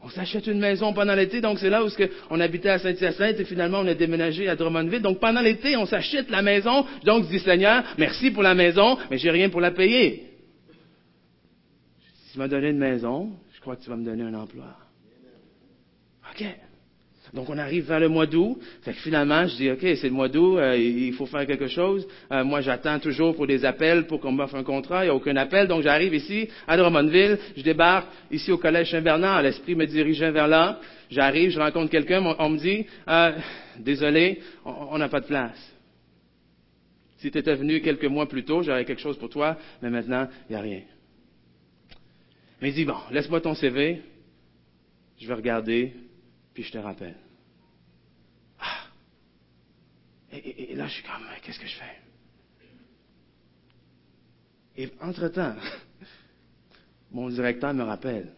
On 0.09 0.11
s'achète 0.11 0.47
une 0.47 0.57
maison 0.57 0.91
pendant 0.91 1.13
l'été, 1.13 1.39
donc 1.39 1.59
c'est 1.59 1.69
là 1.69 1.85
où 1.85 1.89
on 2.31 2.39
habitait 2.39 2.69
à 2.69 2.79
Saint-Hyacinthe 2.79 3.39
et 3.41 3.45
finalement 3.45 3.81
on 3.81 3.87
a 3.87 3.93
déménagé 3.93 4.49
à 4.49 4.55
Drummondville. 4.55 5.03
Donc 5.03 5.19
pendant 5.19 5.39
l'été, 5.39 5.77
on 5.77 5.85
s'achète 5.85 6.31
la 6.31 6.41
maison. 6.41 6.83
Donc 7.05 7.25
je 7.25 7.29
dis 7.29 7.39
Seigneur, 7.39 7.83
merci 7.95 8.31
pour 8.31 8.41
la 8.41 8.55
maison, 8.55 8.97
mais 9.11 9.19
j'ai 9.19 9.29
rien 9.29 9.49
pour 9.49 9.61
la 9.61 9.69
payer. 9.69 10.31
Si 12.25 12.33
tu 12.33 12.39
m'as 12.39 12.47
donné 12.47 12.69
une 12.69 12.79
maison, 12.79 13.33
je 13.53 13.61
crois 13.61 13.75
que 13.75 13.83
tu 13.83 13.89
vas 13.91 13.97
me 13.97 14.05
donner 14.05 14.23
un 14.23 14.33
emploi. 14.33 14.75
OK. 16.31 16.43
Donc 17.33 17.49
on 17.49 17.57
arrive 17.57 17.85
vers 17.85 17.99
le 17.99 18.09
mois 18.09 18.25
d'août. 18.25 18.59
Fait 18.81 18.93
que 18.93 18.99
finalement, 18.99 19.45
je 19.47 19.55
dis, 19.55 19.71
OK, 19.71 19.81
c'est 19.81 20.07
le 20.07 20.13
mois 20.13 20.29
d'août, 20.29 20.57
euh, 20.57 20.77
il 20.77 21.13
faut 21.13 21.25
faire 21.25 21.45
quelque 21.45 21.67
chose. 21.67 22.07
Euh, 22.31 22.43
moi, 22.43 22.61
j'attends 22.61 22.99
toujours 22.99 23.35
pour 23.35 23.47
des 23.47 23.65
appels 23.65 24.07
pour 24.07 24.19
qu'on 24.19 24.31
m'offre 24.31 24.55
un 24.55 24.63
contrat. 24.63 25.03
Il 25.03 25.07
n'y 25.07 25.11
a 25.11 25.15
aucun 25.15 25.35
appel. 25.35 25.67
Donc 25.67 25.83
j'arrive 25.83 26.13
ici, 26.13 26.47
à 26.67 26.77
Drummondville. 26.77 27.37
Je 27.55 27.61
débarque 27.61 28.07
ici 28.31 28.51
au 28.51 28.57
Collège 28.57 28.91
Saint-Bernard. 28.91 29.43
L'Esprit 29.43 29.75
me 29.75 29.85
dirigeait 29.85 30.31
vers 30.31 30.47
là. 30.47 30.79
J'arrive, 31.09 31.51
je 31.51 31.59
rencontre 31.59 31.91
quelqu'un. 31.91 32.23
On, 32.39 32.49
me 32.49 32.57
dit, 32.57 32.85
euh, 33.07 33.31
désolé, 33.79 34.39
on 34.65 34.97
n'a 34.97 35.09
pas 35.09 35.21
de 35.21 35.27
place. 35.27 35.73
Si 37.19 37.29
tu 37.29 37.37
étais 37.37 37.55
venu 37.55 37.81
quelques 37.81 38.05
mois 38.05 38.27
plus 38.27 38.45
tôt, 38.45 38.63
j'aurais 38.63 38.85
quelque 38.85 39.01
chose 39.01 39.17
pour 39.17 39.29
toi, 39.29 39.57
mais 39.81 39.89
maintenant, 39.89 40.27
il 40.49 40.53
n'y 40.53 40.55
a 40.55 40.61
rien. 40.61 40.81
Mais 42.61 42.69
il 42.69 42.73
dit, 42.73 42.85
bon, 42.85 42.95
laisse-moi 43.11 43.41
ton 43.41 43.53
CV, 43.55 44.01
je 45.19 45.27
vais 45.27 45.33
regarder, 45.33 45.93
je 46.63 46.71
te 46.71 46.77
rappelle. 46.77 47.15
Ah! 48.59 48.87
Et, 50.31 50.75
là, 50.75 50.87
je 50.87 50.93
suis 50.93 51.03
comme, 51.03 51.25
qu'est-ce 51.41 51.59
que 51.59 51.67
je 51.67 51.75
fais? 51.75 52.01
Et 54.77 54.91
entre-temps, 55.01 55.55
mon 57.11 57.29
directeur 57.29 57.73
me 57.73 57.83
rappelle, 57.83 58.31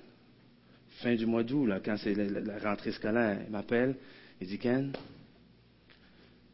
fin 1.02 1.16
du 1.16 1.26
mois 1.26 1.44
d'août, 1.44 1.72
quand 1.84 1.98
c'est 1.98 2.16
la, 2.16 2.60
rentrée 2.60 2.92
scolaire, 2.92 3.42
il 3.46 3.52
m'appelle, 3.52 3.96
il 4.40 4.48
dit, 4.48 4.58
Ken, 4.58 4.94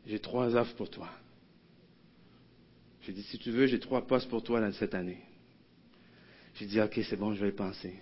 j'ai 0.06 0.20
trois 0.20 0.56
offres 0.56 0.76
pour 0.76 0.90
toi. 0.90 1.10
J'ai 3.04 3.14
dit, 3.14 3.24
si 3.24 3.38
tu 3.38 3.52
veux, 3.52 3.68
j'ai 3.68 3.80
trois 3.80 4.06
postes 4.06 4.30
pour 4.30 4.44
toi 4.44 4.72
cette 4.74 4.94
année. 4.94 5.22
J'ai 6.56 6.66
dit, 6.66 6.82
OK, 6.82 7.00
c'est 7.10 7.16
bon, 7.16 7.34
je 7.34 7.42
vais 7.42 7.50
y 7.50 7.54
penser. 7.54 8.02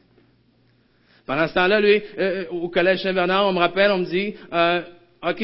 Pendant 1.26 1.48
ce 1.48 1.54
temps-là, 1.56 1.82
lui, 1.82 2.02
euh, 2.18 2.46
au 2.50 2.70
collège 2.70 3.02
Saint-Bernard, 3.02 3.48
on 3.48 3.54
me 3.54 3.60
rappelle, 3.60 3.92
on 3.92 4.00
me 4.00 4.06
dit, 4.06 4.36
euh, 4.54 4.82
OK, 5.24 5.44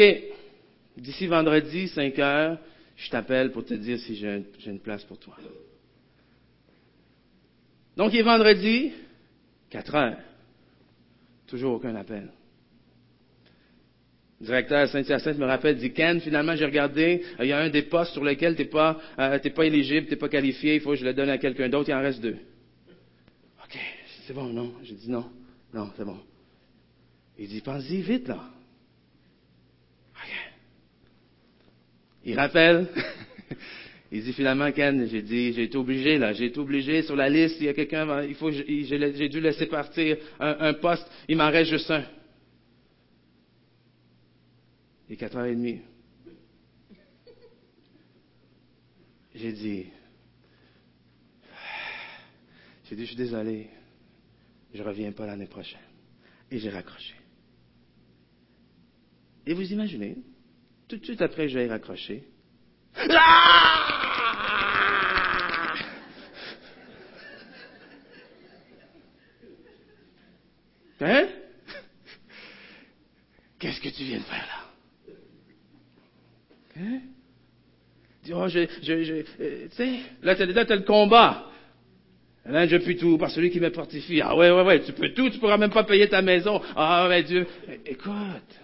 d'ici 0.97 1.25
vendredi, 1.25 1.87
5 1.87 2.19
heures, 2.19 2.57
je 2.95 3.09
t'appelle 3.09 3.51
pour 3.51 3.65
te 3.65 3.73
dire 3.73 3.97
si 3.99 4.15
j'ai 4.15 4.43
une 4.65 4.79
place 4.79 5.03
pour 5.03 5.17
toi. 5.17 5.35
Donc, 7.97 8.13
il 8.13 8.19
est 8.19 8.23
vendredi, 8.23 8.91
4 9.71 9.95
heures. 9.95 10.17
Toujours 11.47 11.73
aucun 11.73 11.95
appel. 11.95 12.29
Le 14.39 14.45
directeur 14.45 14.87
Saint-Hyacinthe 14.87 15.37
me 15.37 15.45
rappelle, 15.45 15.77
dit 15.77 15.91
Ken, 15.91 16.19
finalement 16.19 16.55
j'ai 16.55 16.65
regardé, 16.65 17.23
il 17.39 17.45
y 17.45 17.51
a 17.51 17.59
un 17.59 17.69
des 17.69 17.83
postes 17.83 18.13
sur 18.13 18.23
lesquels 18.23 18.55
tu 18.55 18.63
n'es 18.63 18.67
pas, 18.67 18.99
euh, 19.19 19.37
pas 19.37 19.65
éligible, 19.65 20.07
tu 20.07 20.13
n'es 20.13 20.17
pas 20.17 20.29
qualifié, 20.29 20.75
il 20.75 20.81
faut 20.81 20.91
que 20.91 20.95
je 20.95 21.05
le 21.05 21.13
donne 21.13 21.29
à 21.29 21.37
quelqu'un 21.37 21.69
d'autre, 21.69 21.89
il 21.89 21.93
en 21.93 22.01
reste 22.01 22.21
deux. 22.21 22.37
OK, 23.63 23.77
c'est 24.25 24.33
bon, 24.33 24.45
non? 24.45 24.73
J'ai 24.83 24.95
dit 24.95 25.11
non. 25.11 25.25
Non, 25.73 25.91
c'est 25.95 26.05
bon. 26.05 26.19
Il 27.37 27.47
dit, 27.47 27.61
pense-y 27.61 28.01
vite, 28.01 28.27
là. 28.27 28.49
Il 32.23 32.37
rappelle. 32.37 32.87
il 34.11 34.23
dit 34.23 34.33
finalement, 34.33 34.71
Ken, 34.71 35.07
j'ai 35.07 35.21
dit, 35.21 35.53
j'ai 35.53 35.63
été 35.63 35.77
obligé, 35.77 36.17
là, 36.17 36.33
j'ai 36.33 36.45
été 36.45 36.59
obligé 36.59 37.01
sur 37.01 37.15
la 37.15 37.29
liste, 37.29 37.57
il 37.59 37.65
y 37.65 37.69
a 37.69 37.73
quelqu'un, 37.73 38.23
il 38.23 38.35
faut, 38.35 38.51
j'ai 38.51 39.29
dû 39.29 39.39
laisser 39.39 39.65
partir 39.65 40.17
un, 40.39 40.73
poste, 40.73 41.09
il 41.27 41.37
m'en 41.37 41.49
reste 41.49 41.71
juste 41.71 41.89
un. 41.89 42.03
Il 45.09 45.13
est 45.13 45.17
quatre 45.17 45.35
heures 45.35 45.45
et 45.45 45.55
demie. 45.55 45.81
J'ai 49.33 49.53
dit, 49.53 49.87
j'ai 52.89 52.95
dit, 52.95 53.01
je 53.03 53.07
suis 53.07 53.15
désolé 53.15 53.69
je 54.73 54.81
ne 54.81 54.87
reviens 54.87 55.11
pas 55.11 55.25
l'année 55.25 55.47
prochaine. 55.47 55.79
Et 56.49 56.59
j'ai 56.59 56.69
raccroché. 56.69 57.15
Et 59.45 59.53
vous 59.53 59.71
imaginez, 59.71 60.17
tout 60.87 60.97
de 60.97 61.03
suite 61.03 61.21
après 61.21 61.43
que 61.43 61.53
j'ai 61.53 61.67
raccroché, 61.67 62.23
Hein? 71.03 71.27
Qu'est-ce 73.57 73.81
que 73.81 73.89
tu 73.89 74.03
viens 74.03 74.19
de 74.19 74.23
faire 74.23 74.47
là? 74.47 75.13
Hein? 76.77 77.01
Oh, 78.33 78.47
je, 78.47 78.67
je, 78.83 79.23
euh, 79.41 79.67
tu 79.69 79.75
sais, 79.75 79.99
là, 80.21 80.35
tu 80.35 80.43
as 80.43 80.75
le 80.75 80.83
combat. 80.83 81.50
Là, 82.45 82.65
je 82.67 82.77
puis 82.77 82.97
tout 82.97 83.17
par 83.17 83.29
celui 83.29 83.51
qui 83.51 83.59
me 83.59 83.69
fortifie. 83.69 84.21
Ah 84.21 84.35
ouais, 84.35 84.49
ouais, 84.49 84.63
ouais, 84.63 84.81
tu 84.83 84.93
peux 84.93 85.09
tout, 85.13 85.29
tu 85.29 85.37
pourras 85.37 85.57
même 85.57 85.69
pas 85.69 85.83
payer 85.83 86.09
ta 86.09 86.21
maison. 86.21 86.61
Ah 86.75 87.05
mais 87.07 87.23
Dieu, 87.23 87.45
écoute. 87.85 88.59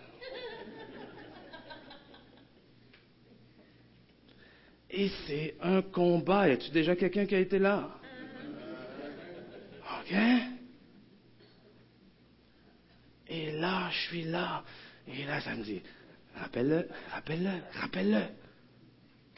Et 4.89 5.09
c'est 5.27 5.55
un 5.61 5.83
combat. 5.83 6.47
Y 6.49 6.51
a-tu 6.53 6.71
déjà 6.71 6.95
quelqu'un 6.95 7.25
qui 7.27 7.35
a 7.35 7.39
été 7.39 7.59
là? 7.59 7.89
OK? 9.99 10.17
Et 13.29 13.51
là, 13.51 13.89
je 13.91 14.07
suis 14.07 14.23
là. 14.23 14.63
Et 15.07 15.25
là, 15.25 15.39
ça 15.41 15.55
me 15.55 15.63
dit, 15.63 15.81
rappelle-le, 16.35 16.87
rappelle-le, 17.11 17.79
rappelle-le. 17.79 18.46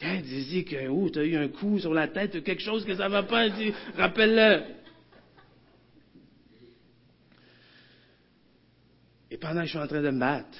Hein, 0.02 0.20
dis-y 0.22 0.64
que 0.64 0.88
oh, 0.88 1.10
tu 1.10 1.18
as 1.18 1.24
eu 1.24 1.36
un 1.36 1.48
coup 1.48 1.78
sur 1.78 1.92
la 1.92 2.08
tête 2.08 2.34
ou 2.34 2.42
quelque 2.42 2.62
chose 2.62 2.84
que 2.84 2.94
ça 2.94 3.04
ne 3.04 3.10
va 3.10 3.22
pas, 3.22 3.50
dis, 3.50 3.72
rappelle-le. 3.96 4.62
Et 9.30 9.36
pendant 9.36 9.60
que 9.60 9.66
je 9.66 9.70
suis 9.70 9.78
en 9.78 9.86
train 9.86 10.02
de 10.02 10.10
me 10.10 10.18
battre, 10.18 10.58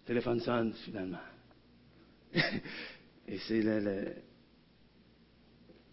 le 0.00 0.06
téléphone 0.06 0.40
sonne 0.40 0.72
finalement. 0.84 1.18
Et 3.28 3.38
c'est 3.46 3.62
la, 3.62 4.10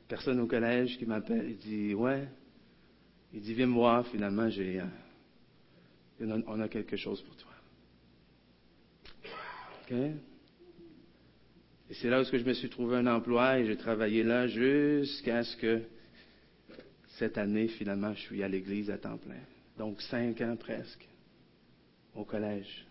personne 0.07 0.39
au 0.39 0.47
collège 0.47 0.97
qui 0.97 1.05
m'appelle. 1.05 1.45
Il 1.49 1.57
dit 1.57 1.93
Ouais. 1.93 2.27
Il 3.33 3.41
dit 3.41 3.53
Viens 3.53 3.67
me 3.67 3.73
voir, 3.73 4.07
finalement, 4.07 4.49
j'ai, 4.49 4.81
on 6.21 6.59
a 6.59 6.67
quelque 6.69 6.95
chose 6.95 7.21
pour 7.21 7.35
toi. 7.35 7.51
OK? 9.83 9.95
Et 11.89 11.93
c'est 11.93 12.09
là 12.09 12.21
où 12.21 12.23
je 12.23 12.43
me 12.43 12.53
suis 12.53 12.69
trouvé 12.69 12.97
un 12.97 13.07
emploi 13.07 13.59
et 13.59 13.65
j'ai 13.65 13.77
travaillé 13.77 14.23
là 14.23 14.47
jusqu'à 14.47 15.43
ce 15.43 15.55
que 15.57 15.81
cette 17.17 17.37
année, 17.37 17.67
finalement, 17.67 18.13
je 18.13 18.21
suis 18.21 18.43
à 18.43 18.47
l'église 18.47 18.91
à 18.91 18.97
temps 18.97 19.17
plein. 19.17 19.41
Donc 19.77 20.01
cinq 20.01 20.41
ans 20.41 20.55
presque 20.57 21.07
au 22.13 22.25
collège. 22.25 22.85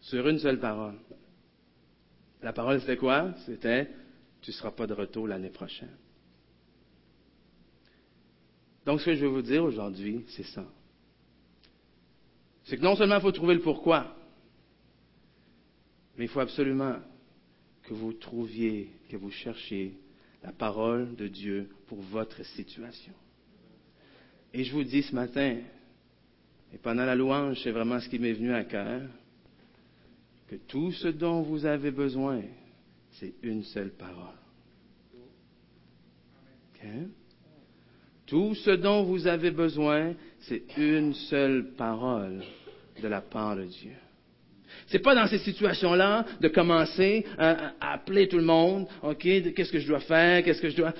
Sur 0.00 0.28
une 0.28 0.38
seule 0.38 0.58
parole. 0.58 0.96
La 2.42 2.52
parole, 2.52 2.80
c'était 2.80 2.96
quoi? 2.96 3.32
C'était, 3.46 3.88
tu 4.42 4.50
ne 4.50 4.54
seras 4.54 4.72
pas 4.72 4.86
de 4.86 4.92
retour 4.92 5.28
l'année 5.28 5.50
prochaine. 5.50 5.96
Donc, 8.84 9.00
ce 9.00 9.06
que 9.06 9.14
je 9.14 9.24
veux 9.24 9.32
vous 9.32 9.42
dire 9.42 9.64
aujourd'hui, 9.64 10.26
c'est 10.28 10.44
ça. 10.44 10.64
C'est 12.64 12.76
que 12.76 12.82
non 12.82 12.96
seulement 12.96 13.16
il 13.16 13.22
faut 13.22 13.32
trouver 13.32 13.54
le 13.54 13.62
pourquoi, 13.62 14.14
mais 16.16 16.24
il 16.24 16.28
faut 16.28 16.40
absolument 16.40 16.96
que 17.82 17.94
vous 17.94 18.12
trouviez, 18.12 18.90
que 19.08 19.16
vous 19.16 19.30
cherchiez 19.30 19.98
la 20.42 20.52
parole 20.52 21.14
de 21.16 21.28
Dieu 21.28 21.68
pour 21.86 22.00
votre 22.00 22.44
situation. 22.44 23.12
Et 24.52 24.64
je 24.64 24.72
vous 24.72 24.84
dis 24.84 25.02
ce 25.02 25.14
matin, 25.14 25.58
et 26.72 26.78
pendant 26.78 27.04
la 27.04 27.14
louange, 27.14 27.60
c'est 27.62 27.70
vraiment 27.70 28.00
ce 28.00 28.08
qui 28.08 28.18
m'est 28.18 28.32
venu 28.32 28.52
à 28.52 28.64
cœur, 28.64 29.02
que 30.48 30.56
tout 30.56 30.92
ce 30.92 31.08
dont 31.08 31.42
vous 31.42 31.66
avez 31.66 31.90
besoin, 31.90 32.42
c'est 33.12 33.34
une 33.42 33.62
seule 33.64 33.90
parole. 33.90 34.34
Tout 38.26 38.54
ce 38.54 38.70
dont 38.70 39.04
vous 39.04 39.26
avez 39.26 39.50
besoin, 39.50 40.14
c'est 40.40 40.76
une 40.76 41.14
seule 41.14 41.72
parole 41.74 42.42
de 43.00 43.08
la 43.08 43.20
part 43.20 43.56
de 43.56 43.64
Dieu. 43.64 43.92
C'est 44.86 44.98
pas 44.98 45.14
dans 45.14 45.26
ces 45.26 45.38
situations-là 45.38 46.24
de 46.40 46.48
commencer 46.48 47.24
à, 47.38 47.72
appeler 47.80 48.28
tout 48.28 48.38
le 48.38 48.44
monde, 48.44 48.86
OK, 49.02 49.22
qu'est-ce 49.22 49.72
que 49.72 49.78
je 49.78 49.86
dois 49.86 50.00
faire, 50.00 50.42
qu'est-ce 50.42 50.60
que 50.60 50.70
je 50.70 50.76
dois... 50.76 50.92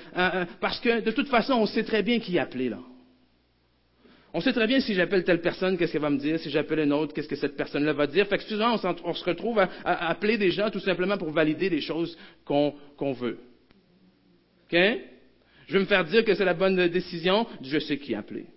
parce 0.59 0.79
que 0.79 1.01
de 1.01 1.11
toute 1.11 1.27
façon, 1.27 1.53
on 1.53 1.65
sait 1.65 1.83
très 1.83 2.03
bien 2.03 2.19
qui 2.19 2.37
appeler 2.39 2.69
là. 2.69 2.79
On 4.33 4.41
sait 4.41 4.51
très 4.51 4.67
bien 4.67 4.81
si 4.81 4.93
j'appelle 4.93 5.23
telle 5.23 5.39
personne, 5.39 5.77
qu'est-ce 5.77 5.93
qu'elle 5.93 6.01
va 6.01 6.09
me 6.09 6.17
dire, 6.17 6.37
si 6.39 6.49
j'appelle 6.49 6.79
une 6.79 6.91
autre, 6.91 7.13
qu'est-ce 7.13 7.29
que 7.29 7.37
cette 7.37 7.55
personne-là 7.55 7.93
va 7.93 8.05
dire. 8.05 8.27
Fait 8.27 8.37
que 8.37 8.43
souvent, 8.43 8.75
on, 9.05 9.13
se 9.13 9.23
retrouve 9.23 9.59
à, 9.59 10.09
appeler 10.09 10.37
des 10.37 10.51
gens 10.51 10.69
tout 10.69 10.81
simplement 10.81 11.17
pour 11.17 11.31
valider 11.31 11.69
des 11.69 11.79
choses 11.79 12.17
qu'on 12.43 12.73
veut. 12.99 13.37
OK? 14.65 14.77
Je 15.67 15.73
veux 15.73 15.79
me 15.79 15.85
faire 15.85 16.03
dire 16.03 16.25
que 16.25 16.35
c'est 16.35 16.43
la 16.43 16.53
bonne 16.53 16.89
décision, 16.89 17.47
je 17.61 17.79
sais 17.79 17.97
qui 17.97 18.13
appeler. 18.13 18.47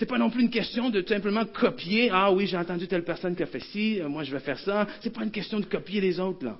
C'est 0.00 0.06
pas 0.06 0.16
non 0.16 0.30
plus 0.30 0.40
une 0.40 0.48
question 0.48 0.88
de 0.88 1.02
tout 1.02 1.12
simplement 1.12 1.44
copier. 1.44 2.08
Ah 2.10 2.32
oui, 2.32 2.46
j'ai 2.46 2.56
entendu 2.56 2.88
telle 2.88 3.04
personne 3.04 3.36
qui 3.36 3.42
a 3.42 3.46
fait 3.46 3.60
ci, 3.60 4.00
euh, 4.00 4.08
moi 4.08 4.24
je 4.24 4.32
vais 4.32 4.40
faire 4.40 4.58
ça. 4.58 4.86
C'est 5.02 5.12
pas 5.12 5.22
une 5.22 5.30
question 5.30 5.60
de 5.60 5.66
copier 5.66 6.00
les 6.00 6.18
autres, 6.18 6.42
là. 6.42 6.56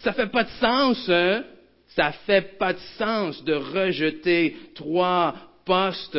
Ça 0.00 0.12
fait 0.12 0.26
pas 0.26 0.42
de 0.42 0.48
sens, 0.58 1.08
hein? 1.08 1.44
Ça 1.94 2.10
fait 2.26 2.58
pas 2.58 2.72
de 2.72 2.78
sens 2.98 3.44
de 3.44 3.54
rejeter 3.54 4.56
trois 4.74 5.32
postes 5.64 6.18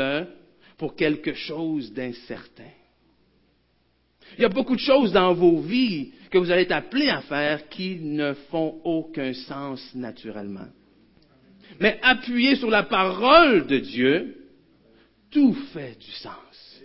pour 0.77 0.95
quelque 0.95 1.33
chose 1.33 1.91
d'incertain. 1.91 2.71
Il 4.37 4.43
y 4.43 4.45
a 4.45 4.49
beaucoup 4.49 4.77
de 4.77 4.81
choses 4.81 5.11
dans 5.11 5.33
vos 5.33 5.59
vies 5.59 6.13
que 6.29 6.37
vous 6.37 6.49
allez 6.49 6.61
être 6.61 6.71
appelés 6.71 7.09
à 7.09 7.19
faire 7.23 7.67
qui 7.67 7.97
ne 7.99 8.31
font 8.49 8.79
aucun 8.85 9.33
sens 9.33 9.85
naturellement. 9.95 10.69
Mais 11.81 11.99
appuyé 12.01 12.55
sur 12.55 12.69
la 12.69 12.83
parole 12.83 13.67
de 13.67 13.79
Dieu, 13.79 14.37
tout 15.31 15.53
fait 15.73 15.97
du 15.99 16.11
sens. 16.11 16.81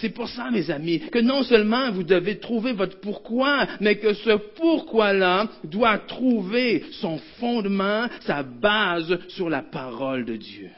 C'est 0.00 0.10
pour 0.10 0.28
ça, 0.28 0.50
mes 0.50 0.70
amis, 0.70 1.00
que 1.10 1.18
non 1.18 1.42
seulement 1.42 1.90
vous 1.90 2.02
devez 2.02 2.38
trouver 2.38 2.72
votre 2.72 3.00
pourquoi, 3.00 3.66
mais 3.80 3.98
que 3.98 4.12
ce 4.12 4.36
pourquoi-là 4.56 5.48
doit 5.64 5.98
trouver 5.98 6.84
son 6.92 7.18
fondement, 7.38 8.06
sa 8.20 8.42
base 8.42 9.18
sur 9.28 9.48
la 9.48 9.62
parole 9.62 10.26
de 10.26 10.36
Dieu. 10.36 10.70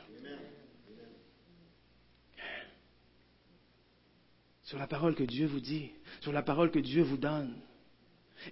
Sur 4.62 4.78
la 4.78 4.86
parole 4.86 5.14
que 5.14 5.24
Dieu 5.24 5.46
vous 5.46 5.60
dit, 5.60 5.90
sur 6.20 6.32
la 6.32 6.42
parole 6.42 6.70
que 6.70 6.78
Dieu 6.78 7.02
vous 7.02 7.16
donne. 7.16 7.54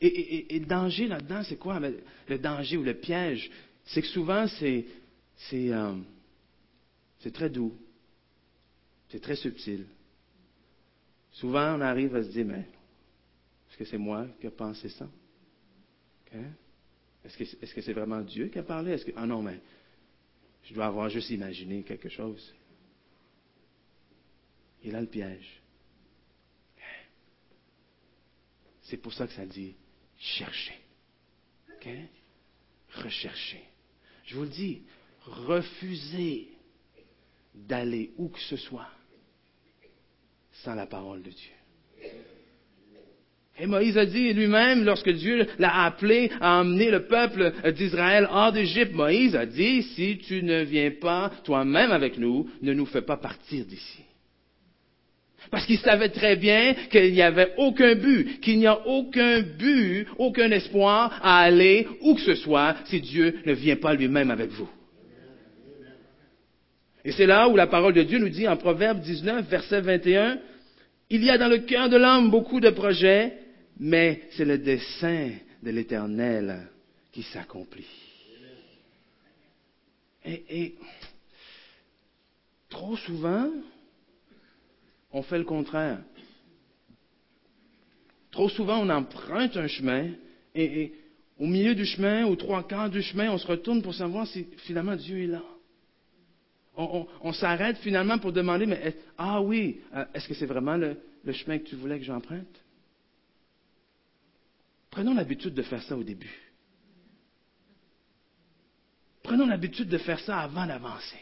Et, 0.00 0.46
le 0.50 0.66
danger 0.66 1.06
là-dedans, 1.06 1.42
c'est 1.44 1.58
quoi? 1.58 1.78
Le 2.28 2.38
danger 2.38 2.76
ou 2.76 2.82
le 2.82 2.94
piège, 2.94 3.50
c'est 3.84 4.02
que 4.02 4.08
souvent, 4.08 4.48
c'est, 4.48 4.84
c'est, 5.36 5.72
euh, 5.72 5.92
c'est 7.20 7.32
très 7.32 7.50
doux, 7.50 7.76
c'est 9.08 9.20
très 9.20 9.36
subtil. 9.36 9.86
Souvent, 11.32 11.76
on 11.76 11.80
arrive 11.80 12.14
à 12.16 12.22
se 12.22 12.30
dire, 12.30 12.46
mais 12.46 12.66
est-ce 13.68 13.76
que 13.76 13.84
c'est 13.84 13.98
moi 13.98 14.26
qui 14.40 14.46
ai 14.46 14.50
pensé 14.50 14.88
ça? 14.88 15.08
Est-ce 17.24 17.74
que 17.74 17.80
c'est 17.80 17.92
vraiment 17.92 18.20
Dieu 18.20 18.48
qui 18.48 18.58
a 18.58 18.62
parlé? 18.62 18.96
Ah 19.16 19.26
non, 19.26 19.42
mais 19.42 19.60
je 20.64 20.74
dois 20.74 20.86
avoir 20.86 21.08
juste 21.08 21.30
imaginé 21.30 21.82
quelque 21.82 22.08
chose. 22.08 22.54
Il 24.82 24.94
a 24.94 25.00
le 25.00 25.06
piège. 25.06 25.62
C'est 28.82 28.98
pour 28.98 29.12
ça 29.12 29.26
que 29.26 29.32
ça 29.32 29.44
dit 29.44 29.74
chercher. 30.18 30.78
Rechercher. 32.94 33.62
Je 34.24 34.36
vous 34.36 34.42
le 34.42 34.48
dis, 34.48 34.82
refusez 35.24 36.55
d'aller 37.56 38.10
où 38.16 38.28
que 38.28 38.40
ce 38.40 38.56
soit 38.56 38.88
sans 40.64 40.74
la 40.74 40.86
parole 40.86 41.22
de 41.22 41.30
Dieu. 41.30 42.10
Et 43.58 43.66
Moïse 43.66 43.96
a 43.96 44.04
dit 44.04 44.34
lui-même, 44.34 44.84
lorsque 44.84 45.10
Dieu 45.10 45.46
l'a 45.58 45.84
appelé 45.84 46.30
à 46.40 46.60
emmener 46.60 46.90
le 46.90 47.06
peuple 47.06 47.52
d'Israël 47.72 48.28
hors 48.30 48.52
d'Égypte, 48.52 48.92
Moïse 48.92 49.34
a 49.34 49.46
dit, 49.46 49.82
si 49.82 50.18
tu 50.18 50.42
ne 50.42 50.62
viens 50.62 50.90
pas 50.90 51.32
toi-même 51.44 51.90
avec 51.90 52.18
nous, 52.18 52.50
ne 52.60 52.74
nous 52.74 52.84
fais 52.84 53.00
pas 53.00 53.16
partir 53.16 53.64
d'ici. 53.64 54.02
Parce 55.50 55.64
qu'il 55.64 55.78
savait 55.78 56.10
très 56.10 56.36
bien 56.36 56.74
qu'il 56.90 57.12
n'y 57.12 57.22
avait 57.22 57.54
aucun 57.56 57.94
but, 57.94 58.40
qu'il 58.40 58.58
n'y 58.58 58.66
a 58.66 58.86
aucun 58.86 59.40
but, 59.40 60.06
aucun 60.18 60.50
espoir 60.50 61.18
à 61.22 61.38
aller 61.38 61.86
où 62.02 62.14
que 62.14 62.20
ce 62.22 62.34
soit 62.34 62.76
si 62.86 63.00
Dieu 63.00 63.36
ne 63.46 63.52
vient 63.52 63.76
pas 63.76 63.94
lui-même 63.94 64.30
avec 64.30 64.50
vous. 64.50 64.68
Et 67.06 67.12
c'est 67.12 67.26
là 67.26 67.48
où 67.48 67.54
la 67.54 67.68
parole 67.68 67.94
de 67.94 68.02
Dieu 68.02 68.18
nous 68.18 68.28
dit 68.28 68.48
en 68.48 68.56
Proverbe 68.56 68.98
19, 68.98 69.48
verset 69.48 69.80
21, 69.80 70.40
Il 71.08 71.22
y 71.22 71.30
a 71.30 71.38
dans 71.38 71.46
le 71.46 71.58
cœur 71.58 71.88
de 71.88 71.96
l'homme 71.96 72.32
beaucoup 72.32 72.58
de 72.58 72.70
projets, 72.70 73.38
mais 73.78 74.22
c'est 74.32 74.44
le 74.44 74.58
dessein 74.58 75.30
de 75.62 75.70
l'Éternel 75.70 76.66
qui 77.12 77.22
s'accomplit. 77.22 77.86
Et, 80.24 80.74
trop 82.68 82.96
souvent, 82.96 83.52
on 85.12 85.22
fait 85.22 85.38
le 85.38 85.44
contraire. 85.44 86.00
Trop 88.32 88.48
souvent, 88.48 88.84
on 88.84 88.90
emprunte 88.90 89.56
un 89.56 89.68
chemin 89.68 90.10
et, 90.56 90.82
et 90.82 90.94
au 91.38 91.46
milieu 91.46 91.76
du 91.76 91.84
chemin, 91.84 92.26
aux 92.26 92.34
trois 92.34 92.66
quarts 92.66 92.90
du 92.90 93.00
chemin, 93.00 93.30
on 93.30 93.38
se 93.38 93.46
retourne 93.46 93.80
pour 93.80 93.94
savoir 93.94 94.26
si 94.26 94.48
finalement 94.56 94.96
Dieu 94.96 95.22
est 95.22 95.28
là 95.28 95.44
on, 96.76 97.32
s'arrête 97.32 97.78
finalement 97.78 98.18
pour 98.18 98.32
demander, 98.32 98.66
mais 98.66 98.94
ah 99.16 99.40
oui, 99.40 99.80
euh, 99.94 100.04
est-ce 100.14 100.28
que 100.28 100.34
c'est 100.34 100.46
vraiment 100.46 100.76
le, 100.76 100.96
chemin 101.32 101.58
que 101.58 101.64
tu 101.64 101.76
voulais 101.76 101.98
que 101.98 102.04
j'emprunte? 102.04 102.62
Prenons 104.90 105.14
l'habitude 105.14 105.54
de 105.54 105.62
faire 105.62 105.82
ça 105.82 105.96
au 105.96 106.02
début. 106.02 106.34
Prenons 109.22 109.46
l'habitude 109.46 109.88
de 109.88 109.98
faire 109.98 110.20
ça 110.20 110.38
avant 110.40 110.66
d'avancer. 110.66 111.18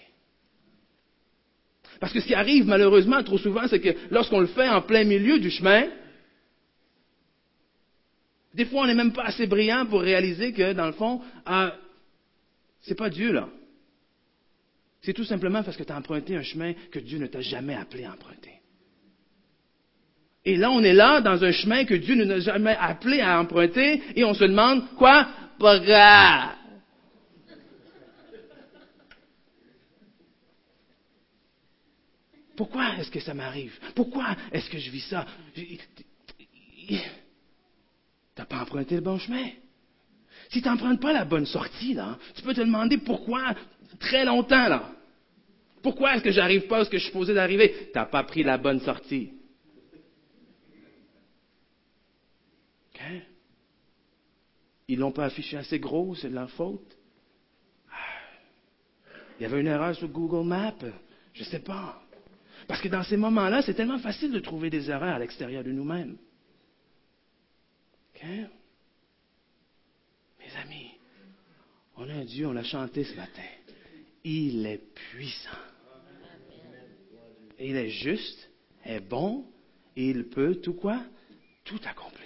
Parce 2.01 2.13
que 2.13 2.21
ce 2.21 2.27
qui 2.27 2.35
arrive 2.35 2.67
malheureusement 2.67 3.23
trop 3.23 3.39
souvent, 3.39 3.67
c'est 3.69 3.81
que 3.81 3.97
lorsqu'on 4.11 4.41
le 4.41 4.49
fait 4.49 4.69
en 4.69 4.83
plein 4.83 5.05
milieu 5.05 5.39
du 5.39 5.51
chemin, 5.51 5.89
des 8.53 8.67
fois 8.67 8.83
on 8.83 8.87
n'est 8.87 8.95
même 8.95 9.13
pas 9.13 9.25
assez 9.25 9.47
brillant 9.47 9.87
pour 9.87 10.01
réaliser 10.01 10.53
que, 10.53 10.73
dans 10.73 10.87
le 10.87 10.93
fond, 10.93 11.23
euh, 11.49 11.71
c'est 12.83 12.97
pas 12.97 13.09
Dieu 13.09 13.33
là. 13.33 13.49
C'est 15.05 15.13
tout 15.13 15.25
simplement 15.25 15.63
parce 15.63 15.77
que 15.77 15.83
tu 15.83 15.93
as 15.93 15.99
emprunté 15.99 16.35
un 16.35 16.43
chemin 16.43 16.73
que 16.91 16.99
Dieu 16.99 17.19
ne 17.19 17.27
t'a 17.27 17.43
jamais 17.43 17.75
appelé 17.75 18.05
à 18.05 18.13
emprunter. 18.13 18.55
Et 20.47 20.57
là, 20.57 20.71
on 20.71 20.83
est 20.83 20.95
là 20.95 21.21
dans 21.21 21.45
un 21.45 21.53
chemin 21.53 21.85
que 21.85 21.95
Dieu 21.95 22.15
ne 22.15 22.25
nous 22.25 22.41
jamais 22.41 22.75
appelé 22.81 23.21
à 23.21 23.39
emprunter 23.39 24.03
et 24.17 24.25
on 24.25 24.33
se 24.33 24.45
demande, 24.45 24.95
quoi? 24.97 25.29
Pourquoi? 25.59 26.55
Pourquoi 32.57 32.97
est-ce 32.99 33.11
que 33.11 33.21
ça 33.21 33.35
m'arrive? 33.35 33.79
Pourquoi 33.95 34.35
est-ce 34.53 34.71
que 34.71 34.79
je 34.79 34.91
vis 34.91 35.07
ça? 35.09 35.27
T'as 38.35 38.47
pas 38.47 38.63
emprunté 38.63 38.95
le 38.95 39.01
bon 39.03 39.19
chemin. 39.19 39.49
Si 40.51 40.63
tu 40.63 40.69
n'empruntes 40.69 41.01
pas 41.01 41.13
la 41.13 41.25
bonne 41.25 41.47
sortie, 41.47 41.95
là, 41.95 42.19
tu 42.35 42.43
peux 42.43 42.55
te 42.55 42.61
demander 42.61 42.99
pourquoi 42.99 43.55
très 43.99 44.25
longtemps, 44.25 44.69
là. 44.69 44.91
Pourquoi 45.83 46.15
est-ce 46.15 46.25
que 46.25 46.31
j'arrive 46.31 46.67
pas 46.67 46.79
à 46.79 46.85
ce 46.85 46.91
que 46.91 46.97
je 46.97 47.03
suis 47.03 47.11
supposé 47.11 47.35
d'arriver? 47.35 47.91
Tu 47.93 47.99
n'as 47.99 48.07
pas 48.07 48.23
pris 48.23 48.43
la 48.43 48.57
bonne 48.57 48.81
sortie. 48.81 49.33
OK? 52.95 53.03
Ils 54.89 54.99
l'ont 54.99 55.13
pas 55.13 55.27
affiché 55.27 55.57
assez 55.57 55.79
gros, 55.79 56.15
c'est 56.15 56.31
de 56.31 56.35
leur 56.35 56.51
faute? 56.51 56.97
Il 59.39 59.43
y 59.43 59.47
avait 59.47 59.61
une 59.61 59.67
erreur 59.67 59.95
sur 59.95 60.09
Google 60.09 60.47
Maps? 60.47 60.75
Je 61.33 61.41
ne 61.41 61.49
sais 61.49 61.59
pas. 61.59 62.01
Parce 62.67 62.81
que 62.81 62.89
dans 62.89 63.03
ces 63.03 63.17
moments-là, 63.17 63.63
c'est 63.63 63.75
tellement 63.75 63.99
facile 63.99 64.33
de 64.33 64.39
trouver 64.39 64.71
des 64.71 64.91
erreurs 64.91 65.15
à 65.15 65.19
l'extérieur 65.19 65.65
de 65.65 65.73
nous-mêmes. 65.73 66.17
Mes 68.23 68.47
amis, 70.63 70.93
on 71.97 72.09
a 72.09 72.15
un 72.15 72.25
Dieu, 72.25 72.47
on 72.47 72.53
l'a 72.53 72.65
chanté 72.65 73.05
ce 73.05 73.15
matin. 73.17 73.43
Il 74.25 74.67
est 74.67 74.83
puissant. 74.95 75.51
il 77.59 77.77
est 77.77 77.91
juste, 77.91 78.51
est 78.85 79.01
bon, 79.01 79.47
et 79.97 80.09
il 80.09 80.29
peut 80.29 80.57
tout 80.57 80.75
quoi? 80.75 81.03
Tout 81.65 81.81
accomplir. 81.85 82.21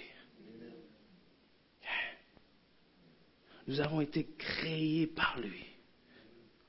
Nous 3.67 3.79
avons 3.81 4.01
été 4.01 4.27
créés 4.37 5.05
par 5.07 5.39
lui 5.39 5.65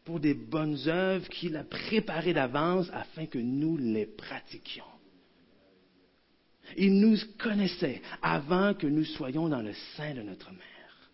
pour 0.05 0.21
des 0.21 0.35
bonnes 0.35 0.77
œuvres 0.87 1.29
qu'il 1.29 1.57
a 1.57 1.65
préparées 1.65 2.35
d'avance 2.35 2.91
afin 2.93 3.27
que 3.27 3.39
nous 3.39 3.77
les 3.77 4.07
pratiquions. 4.07 4.85
Il 6.77 7.01
nous 7.01 7.17
connaissait 7.39 8.03
avant 8.23 8.75
que 8.75 8.87
nous 8.87 9.05
soyons 9.05 9.49
dans 9.49 9.63
le 9.63 9.73
sein 9.97 10.15
de 10.15 10.23
notre 10.23 10.51
mère. 10.51 11.11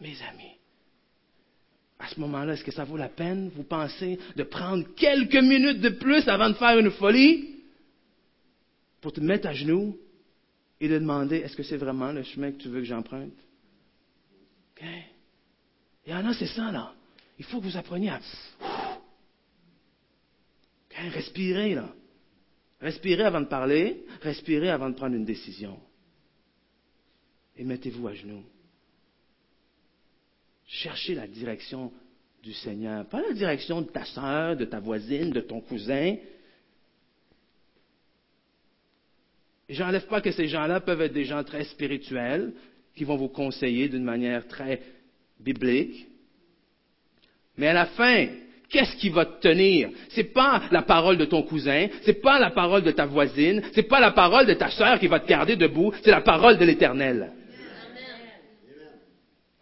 Mes 0.00 0.20
amis, 0.22 0.59
à 2.00 2.08
ce 2.08 2.18
moment-là, 2.20 2.54
est-ce 2.54 2.64
que 2.64 2.72
ça 2.72 2.84
vaut 2.84 2.96
la 2.96 3.10
peine, 3.10 3.50
vous 3.54 3.62
pensez, 3.62 4.18
de 4.34 4.42
prendre 4.42 4.86
quelques 4.94 5.34
minutes 5.34 5.80
de 5.80 5.90
plus 5.90 6.26
avant 6.28 6.48
de 6.48 6.54
faire 6.54 6.78
une 6.78 6.90
folie 6.90 7.62
pour 9.00 9.12
te 9.12 9.20
mettre 9.20 9.46
à 9.48 9.52
genoux 9.52 9.98
et 10.80 10.88
de 10.88 10.98
demander, 10.98 11.36
est-ce 11.36 11.54
que 11.54 11.62
c'est 11.62 11.76
vraiment 11.76 12.10
le 12.10 12.22
chemin 12.22 12.52
que 12.52 12.56
tu 12.56 12.68
veux 12.68 12.80
que 12.80 12.86
j'emprunte? 12.86 13.34
OK? 14.72 14.86
Il 16.06 16.14
en 16.14 16.32
c'est 16.32 16.46
ça, 16.46 16.72
là. 16.72 16.94
Il 17.38 17.44
faut 17.44 17.60
que 17.60 17.66
vous 17.66 17.76
appreniez 17.76 18.08
à 18.08 18.20
respirer, 21.12 21.74
là. 21.74 21.88
Respirez 22.80 23.24
avant 23.24 23.42
de 23.42 23.46
parler, 23.46 24.04
respirez 24.22 24.70
avant 24.70 24.88
de 24.88 24.94
prendre 24.94 25.14
une 25.14 25.24
décision. 25.24 25.78
Et 27.56 27.64
mettez-vous 27.64 28.08
à 28.08 28.14
genoux. 28.14 28.44
Cherchez 30.70 31.16
la 31.16 31.26
direction 31.26 31.92
du 32.44 32.52
Seigneur, 32.52 33.04
pas 33.06 33.20
la 33.20 33.32
direction 33.34 33.82
de 33.82 33.88
ta 33.88 34.04
soeur, 34.04 34.56
de 34.56 34.64
ta 34.64 34.78
voisine, 34.78 35.30
de 35.30 35.40
ton 35.40 35.60
cousin. 35.60 36.16
J'enlève 39.68 40.06
pas 40.06 40.20
que 40.20 40.30
ces 40.30 40.46
gens-là 40.46 40.80
peuvent 40.80 41.00
être 41.02 41.12
des 41.12 41.24
gens 41.24 41.42
très 41.42 41.64
spirituels, 41.64 42.52
qui 42.94 43.02
vont 43.02 43.16
vous 43.16 43.28
conseiller 43.28 43.88
d'une 43.88 44.04
manière 44.04 44.46
très 44.46 44.80
biblique. 45.40 46.06
Mais 47.56 47.66
à 47.66 47.72
la 47.72 47.86
fin, 47.86 48.28
qu'est-ce 48.68 48.96
qui 48.96 49.08
va 49.08 49.26
te 49.26 49.40
tenir? 49.40 49.90
C'est 50.10 50.32
pas 50.32 50.62
la 50.70 50.82
parole 50.82 51.18
de 51.18 51.24
ton 51.24 51.42
cousin, 51.42 51.88
c'est 52.02 52.20
pas 52.22 52.38
la 52.38 52.50
parole 52.50 52.82
de 52.82 52.92
ta 52.92 53.06
voisine, 53.06 53.60
c'est 53.72 53.88
pas 53.88 53.98
la 53.98 54.12
parole 54.12 54.46
de 54.46 54.54
ta 54.54 54.70
sœur 54.70 55.00
qui 55.00 55.08
va 55.08 55.18
te 55.18 55.28
garder 55.28 55.56
debout, 55.56 55.92
c'est 56.02 56.10
la 56.10 56.20
parole 56.20 56.58
de 56.58 56.64
l'Éternel. 56.64 57.32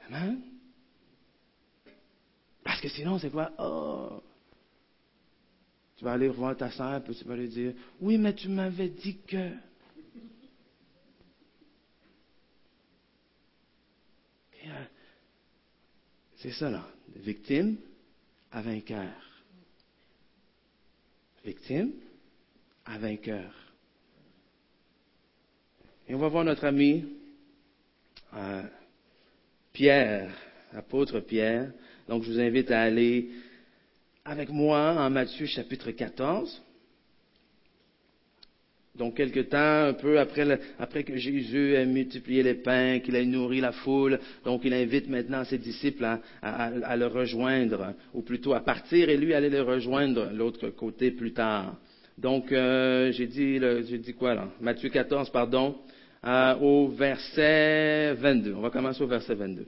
Amen. 0.07 0.48
Parce 2.79 2.93
que 2.93 2.97
sinon, 2.97 3.19
c'est 3.19 3.31
quoi? 3.31 3.51
Oh, 3.59 4.23
tu 5.97 6.05
vas 6.05 6.13
aller 6.13 6.29
revoir 6.29 6.57
ta 6.57 6.71
sœur, 6.71 7.03
puis 7.03 7.13
tu 7.13 7.25
vas 7.25 7.35
lui 7.35 7.49
dire, 7.49 7.75
oui, 8.01 8.17
mais 8.19 8.33
tu 8.33 8.49
m'avais 8.49 8.89
dit 8.89 9.19
que. 9.27 9.51
C'est 16.37 16.53
ça, 16.53 16.71
là. 16.71 16.89
Victime 17.17 17.79
à 18.53 18.63
vainqueur. 18.63 19.43
Victime 21.45 21.95
à 22.85 22.97
vainqueur. 22.97 23.53
Et 26.07 26.15
on 26.15 26.19
va 26.19 26.29
voir 26.29 26.45
notre 26.45 26.65
ami 26.65 27.05
euh, 28.35 28.63
Pierre, 29.73 30.33
apôtre 30.73 31.19
Pierre. 31.19 31.73
Donc 32.09 32.23
je 32.23 32.33
vous 32.33 32.41
invite 32.41 32.71
à 32.71 32.83
aller 32.83 33.29
avec 34.25 34.51
moi 34.51 34.95
en 34.99 35.11
Matthieu 35.11 35.47
chapitre 35.47 35.91
14. 35.91 36.63
Donc, 38.99 39.15
quelque 39.15 39.41
temps, 39.41 39.87
un 39.89 39.93
peu 39.93 40.19
après, 40.19 41.05
que 41.05 41.17
Jésus 41.17 41.75
ait 41.75 41.87
multiplié 41.87 42.43
les 42.43 42.55
pains, 42.55 42.99
qu'il 42.99 43.15
ait 43.15 43.25
nourri 43.25 43.61
la 43.61 43.71
foule, 43.71 44.19
donc 44.45 44.63
il 44.65 44.75
invite 44.75 45.09
maintenant 45.09 45.45
ses 45.45 45.59
disciples 45.59 46.05
à, 46.43 46.97
le 46.97 47.07
rejoindre, 47.07 47.95
ou 48.13 48.23
plutôt 48.23 48.55
à 48.55 48.61
partir 48.61 49.09
et 49.09 49.17
lui 49.17 49.35
aller 49.35 49.51
le 49.51 49.63
rejoindre 49.63 50.31
l'autre 50.35 50.71
côté 50.71 51.13
plus 51.13 51.33
tard. 51.33 51.77
Donc, 52.19 52.51
euh, 52.51 53.13
j'ai 53.13 53.29
dit, 53.29 53.61
j'ai 53.89 53.99
dit 53.99 54.15
quoi 54.15 54.35
là? 54.35 54.49
Matthieu 54.61 54.89
14, 54.89 55.31
pardon, 55.31 55.77
euh, 56.27 56.57
au 56.57 56.89
verset 56.89 58.15
22. 58.15 58.55
On 58.55 58.61
va 58.63 58.71
commencer 58.71 59.01
au 59.01 59.07
verset 59.07 59.37
22. 59.37 59.65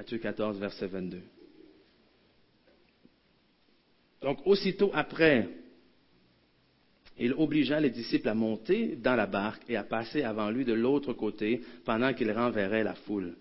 Matthieu 0.00 0.16
14, 0.16 0.58
verset 0.58 0.86
22. 0.86 1.20
Donc, 4.22 4.38
aussitôt 4.46 4.90
après 4.94 5.46
il 7.18 7.34
obligea 7.34 7.78
les 7.80 7.90
disciples 7.90 8.30
à 8.30 8.34
monter 8.34 8.96
dans 8.96 9.14
la 9.14 9.26
barque 9.26 9.60
et 9.68 9.76
à 9.76 9.82
passer 9.82 10.22
avant 10.22 10.48
lui 10.48 10.64
de 10.64 10.72
l'autre 10.72 11.12
côté 11.12 11.60
pendant 11.84 12.14
qu'il 12.14 12.32
renverrait 12.32 12.82
la 12.82 12.94
foule. 12.94 13.36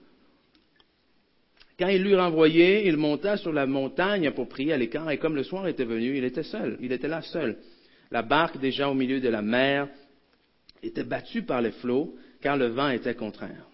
Quand 1.79 1.87
il 1.87 2.03
l'eut 2.03 2.17
renvoyé, 2.17 2.85
il 2.89 2.97
monta 2.97 3.37
sur 3.37 3.53
la 3.53 3.65
montagne 3.65 4.29
pour 4.31 4.49
prier 4.49 4.73
à 4.73 4.77
l'écart, 4.77 5.09
et 5.09 5.17
comme 5.17 5.35
le 5.35 5.43
soir 5.43 5.65
était 5.65 5.85
venu, 5.85 6.17
il 6.17 6.25
était 6.25 6.43
seul, 6.43 6.77
il 6.81 6.91
était 6.91 7.07
là 7.07 7.21
seul. 7.21 7.55
La 8.11 8.21
barque, 8.21 8.59
déjà 8.59 8.89
au 8.89 8.93
milieu 8.93 9.21
de 9.21 9.29
la 9.29 9.41
mer, 9.41 9.87
était 10.83 11.05
battue 11.05 11.43
par 11.43 11.61
les 11.61 11.71
flots, 11.71 12.17
car 12.41 12.57
le 12.57 12.67
vent 12.67 12.89
était 12.89 13.15
contraire. 13.15 13.68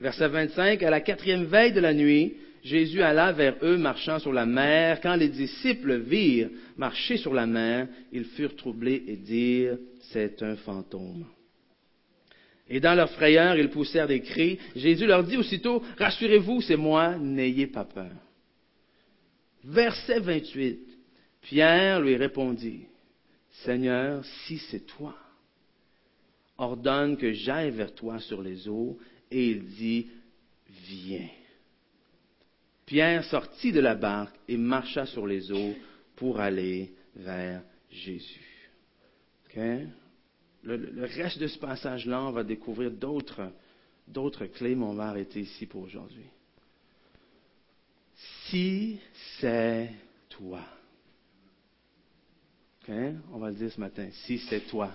Verset 0.00 0.28
25, 0.28 0.82
à 0.82 0.90
la 0.90 1.00
quatrième 1.00 1.44
veille 1.44 1.72
de 1.72 1.80
la 1.80 1.94
nuit, 1.94 2.34
Jésus 2.62 3.02
alla 3.02 3.32
vers 3.32 3.56
eux 3.62 3.76
marchant 3.76 4.18
sur 4.18 4.32
la 4.32 4.46
mer. 4.46 5.00
Quand 5.02 5.16
les 5.16 5.28
disciples 5.28 5.98
virent 5.98 6.48
marcher 6.76 7.18
sur 7.18 7.34
la 7.34 7.46
mer, 7.46 7.88
ils 8.10 8.24
furent 8.24 8.56
troublés 8.56 9.04
et 9.06 9.16
dirent, 9.16 9.78
c'est 10.12 10.42
un 10.42 10.56
fantôme. 10.56 11.26
Et 12.68 12.80
dans 12.80 12.94
leur 12.94 13.10
frayeur, 13.10 13.56
ils 13.56 13.68
poussèrent 13.68 14.08
des 14.08 14.22
cris. 14.22 14.58
Jésus 14.74 15.06
leur 15.06 15.24
dit 15.24 15.36
aussitôt, 15.36 15.82
rassurez-vous, 15.98 16.62
c'est 16.62 16.76
moi, 16.76 17.16
n'ayez 17.18 17.66
pas 17.66 17.84
peur. 17.84 18.12
Verset 19.62 20.20
28. 20.20 20.80
Pierre 21.42 22.00
lui 22.00 22.16
répondit, 22.16 22.86
Seigneur, 23.64 24.24
si 24.24 24.56
c'est 24.70 24.86
toi, 24.86 25.14
ordonne 26.56 27.16
que 27.18 27.32
j'aille 27.32 27.70
vers 27.70 27.94
toi 27.94 28.18
sur 28.18 28.40
les 28.40 28.68
eaux. 28.68 28.98
Et 29.34 29.48
il 29.48 29.64
dit, 29.64 30.06
viens. 30.86 31.28
Pierre 32.86 33.24
sortit 33.24 33.72
de 33.72 33.80
la 33.80 33.96
barque 33.96 34.36
et 34.46 34.56
marcha 34.56 35.06
sur 35.06 35.26
les 35.26 35.50
eaux 35.50 35.74
pour 36.14 36.38
aller 36.38 36.94
vers 37.16 37.64
Jésus. 37.90 38.70
Le, 40.62 41.04
reste 41.16 41.40
de 41.40 41.48
ce 41.48 41.58
passage-là, 41.58 42.22
on 42.22 42.30
va 42.30 42.44
découvrir 42.44 42.92
d'autres, 42.92 43.50
d'autres 44.06 44.46
clés, 44.46 44.76
mais 44.76 44.84
on 44.84 44.94
va 44.94 45.08
arrêter 45.08 45.40
ici 45.40 45.66
pour 45.66 45.82
aujourd'hui. 45.82 46.26
Si 48.46 49.00
c'est 49.40 49.90
toi. 50.28 50.60
On 52.88 53.38
va 53.38 53.50
le 53.50 53.56
dire 53.56 53.72
ce 53.72 53.80
matin. 53.80 54.08
Si 54.12 54.38
c'est 54.38 54.60
toi. 54.60 54.92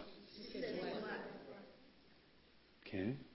c'est 2.91 3.28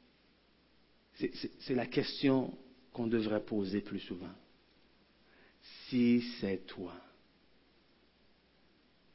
la 1.71 1.87
question 1.87 2.57
qu'on 2.93 3.07
devrait 3.07 3.45
poser 3.45 3.81
plus 3.81 4.01
souvent 4.01 4.33
si 5.89 6.23
c'est 6.41 6.67
toi. 6.67 6.93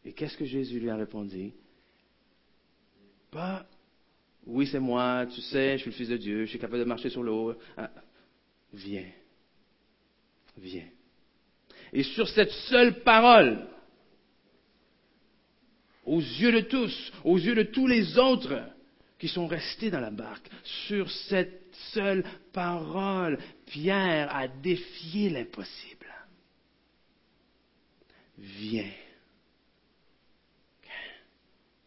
Et 0.06 0.14
qu'est-ce 0.14 0.38
que 0.38 0.46
Jésus 0.46 0.80
lui 0.80 0.90
a 0.90 0.96
répondu? 0.96 1.52
Pas, 3.32 3.66
oui, 4.46 4.68
c'est 4.68 4.80
moi, 4.80 5.26
tu 5.28 5.42
sais, 5.42 5.78
je 5.78 5.82
suis 5.82 5.92
le 5.92 5.96
Fils 5.96 6.10
de 6.10 6.18
Dieu, 6.18 6.46
je 6.46 6.52
suis 6.52 6.60
capable 6.60 6.80
de 6.80 6.88
marcher 6.88 7.10
sur 7.10 7.22
l'eau. 7.22 7.54
Ah, 7.78 7.92
viens. 8.74 9.06
Viens. 10.58 10.88
Et 11.94 12.04
sur 12.04 12.28
cette 12.28 12.52
seule 12.52 13.04
parole, 13.04 13.68
aux 16.06 16.20
yeux 16.20 16.52
de 16.52 16.62
tous, 16.62 17.12
aux 17.24 17.38
yeux 17.38 17.56
de 17.56 17.64
tous 17.64 17.88
les 17.88 18.18
autres 18.18 18.60
qui 19.20 19.28
sont 19.28 19.48
restés 19.48 19.92
dans 19.92 20.00
la 20.00 20.12
barque, 20.12 20.50
sur 20.88 21.12
cette 21.12 21.59
seule 21.94 22.24
parole, 22.54 23.38
Pierre 23.66 24.34
a 24.36 24.48
défié 24.48 25.30
l'impossible 25.30 26.00
viens. 28.40 28.92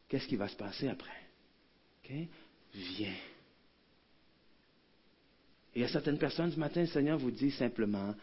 Qu'est-ce 0.09 0.26
qui 0.26 0.37
va 0.37 0.48
se 0.48 0.57
passer 0.57 0.88
après? 0.88 1.11
Viens. 2.74 3.16
Et 5.74 5.85
a 5.85 5.88
certaines 5.88 6.18
personnes 6.18 6.52
ce 6.52 6.59
matin, 6.59 6.83
le 6.83 6.87
Seigneur 6.87 7.18
vous 7.18 7.31
dit 7.31 7.50
simplement, 7.50 8.14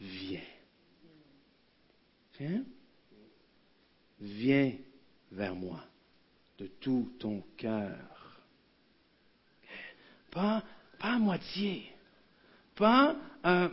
viens. 0.00 0.40
Viens. 2.38 2.64
viens 4.20 4.72
vers 5.30 5.54
moi 5.54 5.84
de 6.58 6.66
tout 6.66 7.12
ton 7.18 7.42
cœur. 7.56 8.40
Pas, 10.30 10.64
pas 10.98 11.14
à 11.14 11.18
moitié. 11.18 11.84
Pas, 12.74 13.16
euh, 13.44 13.68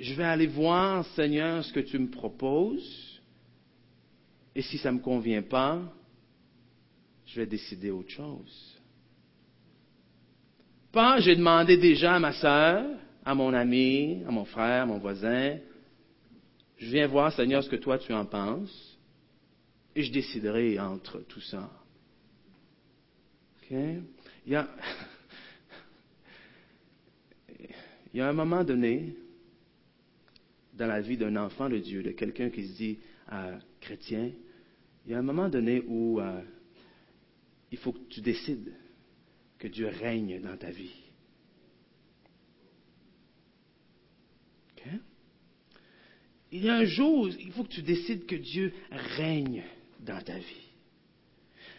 je 0.00 0.14
vais 0.14 0.24
aller 0.24 0.46
voir, 0.46 1.04
Seigneur, 1.14 1.64
ce 1.64 1.72
que 1.72 1.80
tu 1.80 1.98
me 1.98 2.08
proposes. 2.08 3.20
Et 4.54 4.62
si 4.62 4.78
ça 4.78 4.90
ne 4.90 4.98
me 4.98 5.02
convient 5.02 5.42
pas, 5.42 5.80
je 7.26 7.40
vais 7.40 7.46
décider 7.46 7.90
autre 7.90 8.10
chose. 8.10 8.78
Pas, 10.90 11.20
j'ai 11.20 11.36
demandé 11.36 11.76
déjà 11.76 12.14
à 12.14 12.18
ma 12.18 12.32
sœur, 12.32 12.84
à 13.24 13.34
mon 13.34 13.52
ami, 13.52 14.22
à 14.26 14.30
mon 14.30 14.44
frère, 14.44 14.82
à 14.82 14.86
mon 14.86 14.98
voisin, 14.98 15.58
je 16.78 16.86
viens 16.86 17.06
voir, 17.06 17.32
Seigneur, 17.32 17.62
ce 17.62 17.68
que 17.68 17.76
toi 17.76 17.98
tu 17.98 18.12
en 18.12 18.24
penses, 18.24 18.98
et 19.94 20.02
je 20.02 20.12
déciderai 20.12 20.78
entre 20.78 21.18
tout 21.28 21.40
ça. 21.40 21.70
Il, 23.70 24.02
y 24.46 24.54
a, 24.54 24.66
il 28.18 28.22
y 28.22 28.24
a 28.24 28.30
un 28.30 28.32
moment 28.32 28.64
donné 28.64 29.14
dans 30.74 30.88
la 30.88 31.00
vie 31.00 31.16
d'un 31.16 31.36
enfant 31.36 31.68
de 31.68 31.78
Dieu, 31.78 32.02
de 32.02 32.10
quelqu'un 32.10 32.50
qui 32.50 32.66
se 32.66 32.76
dit 32.76 32.98
euh, 33.32 33.56
chrétien, 33.78 34.32
il 35.06 35.12
y 35.12 35.14
a 35.14 35.20
un 35.20 35.22
moment 35.22 35.48
donné 35.48 35.84
où 35.86 36.18
euh, 36.18 36.42
il 37.70 37.78
faut 37.78 37.92
que 37.92 38.08
tu 38.08 38.20
décides 38.20 38.72
que 39.56 39.68
Dieu 39.68 39.86
règne 39.86 40.40
dans 40.40 40.56
ta 40.56 40.68
vie. 40.68 40.90
Il 46.50 46.64
y 46.64 46.68
a 46.68 46.74
un 46.74 46.86
jour, 46.86 47.28
il 47.28 47.52
faut 47.52 47.62
que 47.62 47.72
tu 47.72 47.82
décides 47.82 48.26
que 48.26 48.34
Dieu 48.34 48.72
règne 49.16 49.62
dans 50.00 50.20
ta 50.20 50.38
vie. 50.38 50.66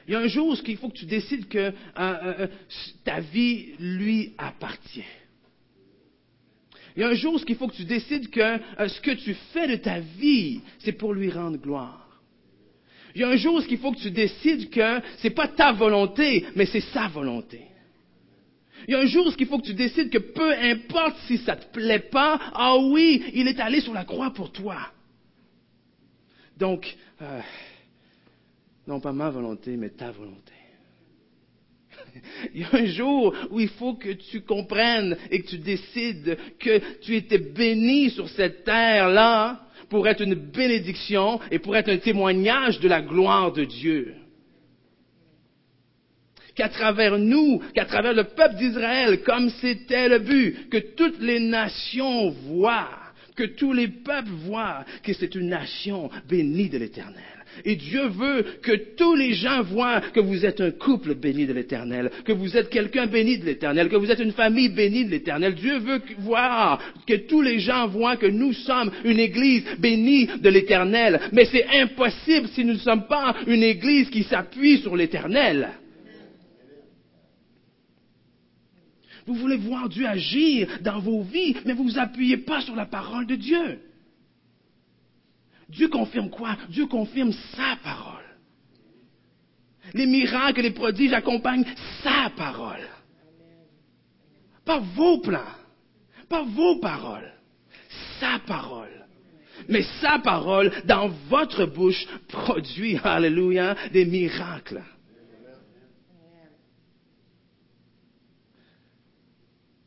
Il 0.08 0.14
y 0.14 0.16
a 0.16 0.20
un 0.20 0.28
jour 0.28 0.52
où 0.52 0.56
il 0.66 0.78
faut 0.78 0.88
que 0.88 0.98
tu 1.00 1.06
décides 1.06 1.50
que 1.50 1.74
ta 3.04 3.20
vie 3.20 3.74
lui 3.78 4.36
appartient. 4.38 5.04
Il 6.96 7.02
y 7.02 7.04
a 7.04 7.10
un 7.10 7.14
jour 7.14 7.36
où 7.36 7.40
il 7.48 7.56
faut 7.56 7.68
que 7.68 7.76
tu 7.76 7.86
décides 7.86 8.30
que 8.30 8.60
ce 8.88 9.02
que 9.02 9.12
tu 9.12 9.34
fais 9.54 9.68
de 9.68 9.76
ta 9.76 10.00
vie, 10.00 10.62
c'est 10.80 10.94
pour 10.94 11.14
lui 11.14 11.30
rendre 11.30 11.58
gloire. 11.58 12.08
Il 13.16 13.22
y 13.22 13.24
a 13.24 13.30
un 13.30 13.36
jour 13.36 13.56
où 13.56 13.62
il 13.68 13.78
faut 13.78 13.92
que 13.92 14.00
tu 14.00 14.12
décides 14.12 14.70
que 14.70 15.02
ce 15.18 15.28
n'est 15.28 15.34
pas 15.34 15.48
ta 15.48 15.72
volonté, 15.72 16.46
mais 16.56 16.66
c'est 16.66 16.82
sa 16.82 17.08
volonté. 17.08 17.62
Il 18.88 18.92
y 18.92 18.96
a 18.96 19.00
un 19.00 19.06
jour 19.06 19.28
où 19.28 19.32
il 19.38 19.46
faut 19.46 19.60
que 19.60 19.66
tu 19.66 19.74
décides 19.74 20.10
que 20.10 20.20
peu 20.20 20.54
importe 20.54 21.18
si 21.28 21.38
ça 21.40 21.56
ne 21.56 21.62
te 21.62 21.68
plaît 21.68 22.00
pas, 22.00 22.40
ah 22.54 22.78
oui, 22.78 23.24
il 23.34 23.48
est 23.48 23.60
allé 23.60 23.82
sur 23.82 23.94
la 23.94 24.06
croix 24.06 24.32
pour 24.32 24.52
toi. 24.52 24.78
Donc, 26.58 26.96
euh, 27.22 27.42
non 28.88 29.00
pas 29.00 29.12
ma 29.12 29.30
volonté, 29.30 29.76
mais 29.78 29.90
ta 29.90 30.12
volonté. 30.12 30.54
Il 32.54 32.62
y 32.62 32.64
a 32.64 32.76
un 32.76 32.86
jour 32.86 33.34
où 33.52 33.60
il 33.60 33.70
faut 33.70 33.96
que 33.96 34.12
tu 34.12 34.42
comprennes 34.42 35.18
et 35.32 35.42
que 35.42 35.50
tu 35.50 35.58
décides 35.58 36.38
que 36.60 37.00
tu 37.02 37.16
étais 37.16 37.38
béni 37.38 38.10
sur 38.10 38.30
cette 38.30 38.64
terre-là 38.64 39.62
pour 39.90 40.08
être 40.08 40.22
une 40.22 40.36
bénédiction 40.36 41.40
et 41.52 41.60
pour 41.60 41.76
être 41.76 41.90
un 41.90 41.98
témoignage 41.98 42.80
de 42.80 42.88
la 42.88 43.02
gloire 43.02 43.52
de 43.52 43.66
Dieu 43.66 44.16
qu'à 46.60 46.68
travers 46.68 47.18
nous, 47.18 47.62
qu'à 47.74 47.86
travers 47.86 48.14
le 48.14 48.26
peuple 48.26 48.56
d'Israël, 48.56 49.24
comme 49.24 49.50
c'était 49.62 50.10
le 50.10 50.20
but, 50.20 50.68
que 50.70 50.94
toutes 50.94 51.22
les 51.22 51.40
nations 51.40 52.32
voient, 52.32 52.90
que 53.38 53.46
tous 53.46 53.72
les 53.72 53.88
peuples 53.88 54.32
voient 54.46 54.84
que 55.02 55.14
c'est 55.14 55.36
une 55.36 55.48
nation 55.48 56.10
bénie 56.28 56.68
de 56.68 56.78
l'Éternel. 56.78 57.39
Et 57.66 57.76
Dieu 57.76 58.08
veut 58.08 58.46
que 58.62 58.96
tous 58.96 59.16
les 59.16 59.34
gens 59.34 59.64
voient 59.64 60.02
que 60.02 60.20
vous 60.20 60.46
êtes 60.46 60.62
un 60.62 60.72
couple 60.72 61.16
béni 61.16 61.46
de 61.46 61.54
l'Éternel, 61.54 62.12
que 62.26 62.32
vous 62.32 62.56
êtes 62.56 62.70
quelqu'un 62.70 63.08
béni 63.08 63.38
de 63.38 63.46
l'Éternel, 63.46 63.90
que 63.90 63.96
vous 63.96 64.12
êtes 64.12 64.20
une 64.20 64.32
famille 64.32 64.70
bénie 64.70 65.06
de 65.06 65.12
l'Éternel. 65.12 65.56
Dieu 65.56 65.80
veut 65.80 66.02
voir 66.20 66.82
que 67.08 67.16
tous 67.28 67.42
les 67.42 67.60
gens 67.60 67.88
voient 67.88 68.18
que 68.18 68.26
nous 68.26 68.54
sommes 68.54 68.92
une 69.04 69.20
Église 69.20 69.64
bénie 69.80 70.28
de 70.28 70.50
l'Éternel. 70.50 71.20
Mais 71.32 71.46
c'est 71.46 71.66
impossible 71.68 72.48
si 72.50 72.64
nous 72.64 72.74
ne 72.74 72.80
sommes 72.80 73.08
pas 73.08 73.36
une 73.48 73.64
Église 73.64 74.10
qui 74.10 74.24
s'appuie 74.24 74.80
sur 74.80 74.96
l'Éternel. 74.96 75.70
Vous 79.30 79.36
voulez 79.36 79.58
voir 79.58 79.90
Dieu 79.90 80.08
agir 80.08 80.68
dans 80.82 81.00
vos 81.00 81.22
vies, 81.22 81.56
mais 81.64 81.74
vous 81.74 81.84
ne 81.84 81.92
vous 81.92 82.00
appuyez 82.00 82.38
pas 82.38 82.62
sur 82.62 82.76
la 82.76 82.88
parole 82.88 83.28
de 83.28 83.36
Dieu. 83.36 83.80
Dieu 85.70 85.88
confirme 85.88 86.30
quoi? 86.30 86.58
Dieu 86.70 86.88
confirme 86.88 87.32
sa 87.56 87.76
parole. 87.84 88.24
Les 89.94 90.06
miracles 90.06 90.60
et 90.60 90.64
les 90.64 90.72
prodiges 90.72 91.14
accompagnent 91.14 91.66
sa 92.04 92.32
parole. 92.36 92.88
Pas 94.66 94.80
vos 94.80 95.20
plans, 95.20 95.56
pas 96.28 96.44
vos 96.44 96.80
paroles, 96.80 97.32
sa 98.20 98.40
parole. 98.40 98.90
Mais 99.68 99.84
sa 100.02 100.20
parole, 100.20 100.72
dans 100.86 101.10
votre 101.28 101.66
bouche, 101.66 102.08
produit, 102.28 102.98
alléluia, 103.04 103.76
des 103.92 104.06
miracles. 104.06 104.82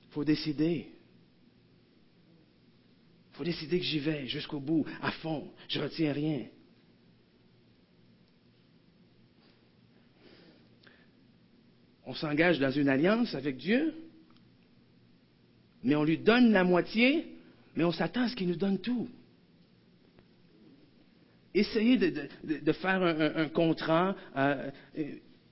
Il 0.03 0.11
faut 0.11 0.25
décider. 0.25 0.92
Il 3.33 3.37
faut 3.37 3.45
décider 3.45 3.79
que 3.79 3.85
j'y 3.85 3.99
vais 3.99 4.27
jusqu'au 4.27 4.61
bout, 4.61 4.85
à 5.01 5.11
fond. 5.11 5.51
Je 5.68 5.79
ne 5.79 5.85
retiens 5.85 6.12
rien. 6.12 6.42
On 12.05 12.14
s'engage 12.14 12.59
dans 12.59 12.71
une 12.71 12.88
alliance 12.88 13.35
avec 13.35 13.57
Dieu, 13.57 13.95
mais 15.83 15.95
on 15.95 16.05
lui 16.05 16.18
donne 16.18 16.53
la 16.53 16.62
moitié, 16.62 17.27
mais 17.75 17.85
on 17.85 17.92
s'attend 17.92 18.25
à 18.25 18.29
ce 18.29 18.37
qu'il 18.37 18.49
nous 18.49 18.57
donne 18.57 18.79
tout. 18.79 19.09
Essayez 21.55 21.97
de, 21.97 22.73
faire 22.73 23.03
un, 23.03 23.49
contrat 23.49 24.14
euh, 24.37 24.71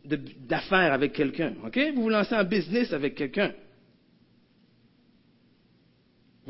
d'affaires 0.05 0.93
avec 0.93 1.13
quelqu'un. 1.13 1.55
Vous 1.95 2.03
vous 2.03 2.09
lancez 2.09 2.35
en 2.35 2.45
business 2.45 2.93
avec 2.93 3.15
quelqu'un. 3.15 3.53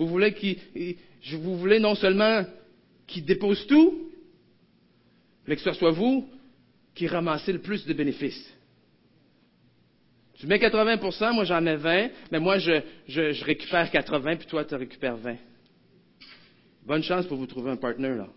Vous 0.01 1.57
voulez 1.59 1.79
non 1.79 1.95
seulement 1.95 2.45
qu'il 3.07 3.25
dépose 3.25 3.67
tout, 3.67 4.11
mais 5.47 5.57
que 5.57 5.63
ce 5.63 5.73
soit 5.73 5.91
vous 5.91 6.27
qui 6.95 7.07
ramassez 7.07 7.53
le 7.53 7.61
plus 7.61 7.85
de 7.85 7.93
bénéfices. 7.93 8.55
Tu 10.35 10.47
mets 10.47 10.59
80% 10.59 11.35
moi 11.35 11.45
j'en 11.45 11.61
mets 11.61 11.77
20, 11.77 12.09
mais 12.33 12.41
moi 12.41 12.59
je, 12.59 12.81
je, 13.09 13.45
récupère 13.45 13.91
80, 13.91 14.37
puis 14.37 14.47
toi 14.47 14.65
tu 14.65 14.75
récupères 14.75 15.17
20. 15.17 15.37
Bonne 16.87 17.03
chance 17.03 17.27
pour 17.27 17.37
vous 17.37 17.47
trouver 17.47 17.71
un 17.71 17.77
partenaire 17.77 18.17
là. 18.17 18.29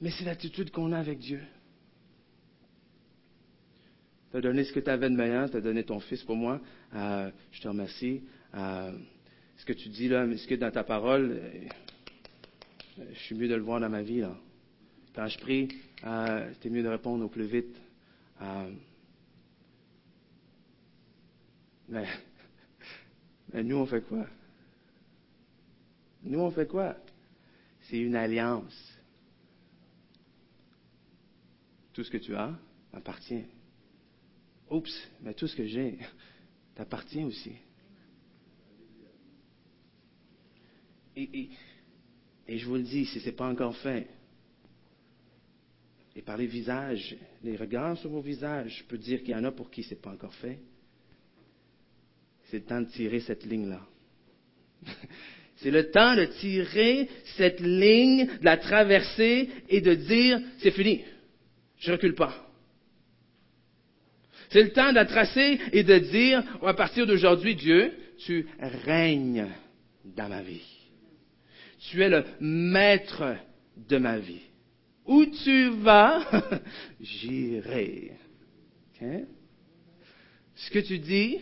Mais 0.00 0.10
c'est 0.10 0.24
l'attitude 0.24 0.70
qu'on 0.70 0.92
a 0.92 0.98
avec 0.98 1.18
Dieu. 1.18 1.42
Tu 4.30 4.36
as 4.36 4.40
donné 4.40 4.64
ce 4.64 4.72
que 4.72 4.80
tu 4.80 4.90
avais 4.90 5.10
de 5.10 5.16
meilleur, 5.16 5.50
tu 5.50 5.56
as 5.56 5.60
donné 5.60 5.84
ton 5.84 6.00
fils 6.00 6.22
pour 6.22 6.36
moi. 6.36 6.60
Euh, 6.94 7.30
je 7.52 7.60
te 7.60 7.68
remercie 7.68 8.22
ce 9.60 9.66
que 9.66 9.74
tu 9.74 9.90
dis 9.90 10.08
là, 10.08 10.26
ce 10.38 10.46
que 10.46 10.54
dans 10.54 10.70
ta 10.70 10.82
parole, 10.82 11.38
euh, 11.38 11.68
je 13.12 13.18
suis 13.18 13.34
mieux 13.34 13.46
de 13.46 13.54
le 13.54 13.60
voir 13.60 13.78
dans 13.78 13.90
ma 13.90 14.02
vie. 14.02 14.20
Là. 14.20 14.34
Quand 15.14 15.26
je 15.26 15.38
prie, 15.38 15.68
euh, 16.04 16.50
c'est 16.60 16.70
mieux 16.70 16.82
de 16.82 16.88
répondre 16.88 17.22
au 17.22 17.28
plus 17.28 17.46
vite. 17.46 17.76
Euh, 18.40 18.70
mais, 21.90 22.06
mais 23.52 23.62
nous, 23.62 23.76
on 23.76 23.84
fait 23.84 24.00
quoi? 24.00 24.26
Nous, 26.22 26.40
on 26.40 26.50
fait 26.50 26.66
quoi? 26.66 26.96
C'est 27.82 27.98
une 27.98 28.16
alliance. 28.16 28.94
Tout 31.92 32.02
ce 32.02 32.10
que 32.10 32.18
tu 32.18 32.34
as 32.34 32.54
m'appartient. 32.94 33.44
Oups, 34.70 35.08
mais 35.20 35.34
tout 35.34 35.48
ce 35.48 35.56
que 35.56 35.66
j'ai 35.66 35.98
t'appartient 36.74 37.24
aussi. 37.24 37.52
Et, 41.16 41.50
je 42.48 42.64
vous 42.66 42.76
le 42.76 42.82
dis, 42.82 43.04
si 43.06 43.20
ce 43.20 43.26
n'est 43.26 43.36
pas 43.36 43.48
encore 43.48 43.76
fait, 43.76 44.08
et 46.16 46.22
par 46.22 46.36
les 46.36 46.46
visages, 46.46 47.16
les 47.42 47.56
regards 47.56 47.96
sur 47.98 48.10
vos 48.10 48.20
visages, 48.20 48.78
je 48.78 48.84
peux 48.84 48.98
dire 48.98 49.20
qu'il 49.20 49.30
y 49.30 49.34
en 49.34 49.44
a 49.44 49.52
pour 49.52 49.70
qui 49.70 49.82
ce 49.82 49.90
n'est 49.90 50.00
pas 50.00 50.10
encore 50.10 50.34
fait. 50.34 50.58
C'est 52.44 52.58
le 52.58 52.64
temps 52.64 52.80
de 52.80 52.86
tirer 52.86 53.20
cette 53.20 53.44
ligne-là. 53.44 53.86
c'est 55.56 55.70
le 55.70 55.90
temps 55.90 56.16
de 56.16 56.24
tirer 56.24 57.08
cette 57.36 57.60
ligne, 57.60 58.26
de 58.26 58.44
la 58.44 58.56
traverser 58.56 59.48
et 59.68 59.80
de 59.80 59.94
dire, 59.94 60.40
c'est 60.58 60.72
fini. 60.72 61.04
Je 61.78 61.92
recule 61.92 62.14
pas. 62.14 62.49
C'est 64.50 64.62
le 64.62 64.72
temps 64.72 64.92
de 64.92 65.02
tracer 65.04 65.60
et 65.72 65.84
de 65.84 65.98
dire, 65.98 66.42
à 66.62 66.74
partir 66.74 67.06
d'aujourd'hui, 67.06 67.54
Dieu, 67.54 67.92
tu 68.18 68.46
règnes 68.58 69.46
dans 70.04 70.28
ma 70.28 70.42
vie. 70.42 70.66
Tu 71.78 72.02
es 72.02 72.08
le 72.08 72.24
maître 72.40 73.36
de 73.76 73.96
ma 73.96 74.18
vie. 74.18 74.42
Où 75.06 75.24
tu 75.26 75.70
vas, 75.70 76.20
j'irai. 77.00 78.12
Ce 80.54 80.70
que 80.70 80.80
tu 80.80 80.98
dis, 80.98 81.38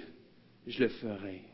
je 0.66 0.84
le 0.84 0.88
ferai. 0.88 1.47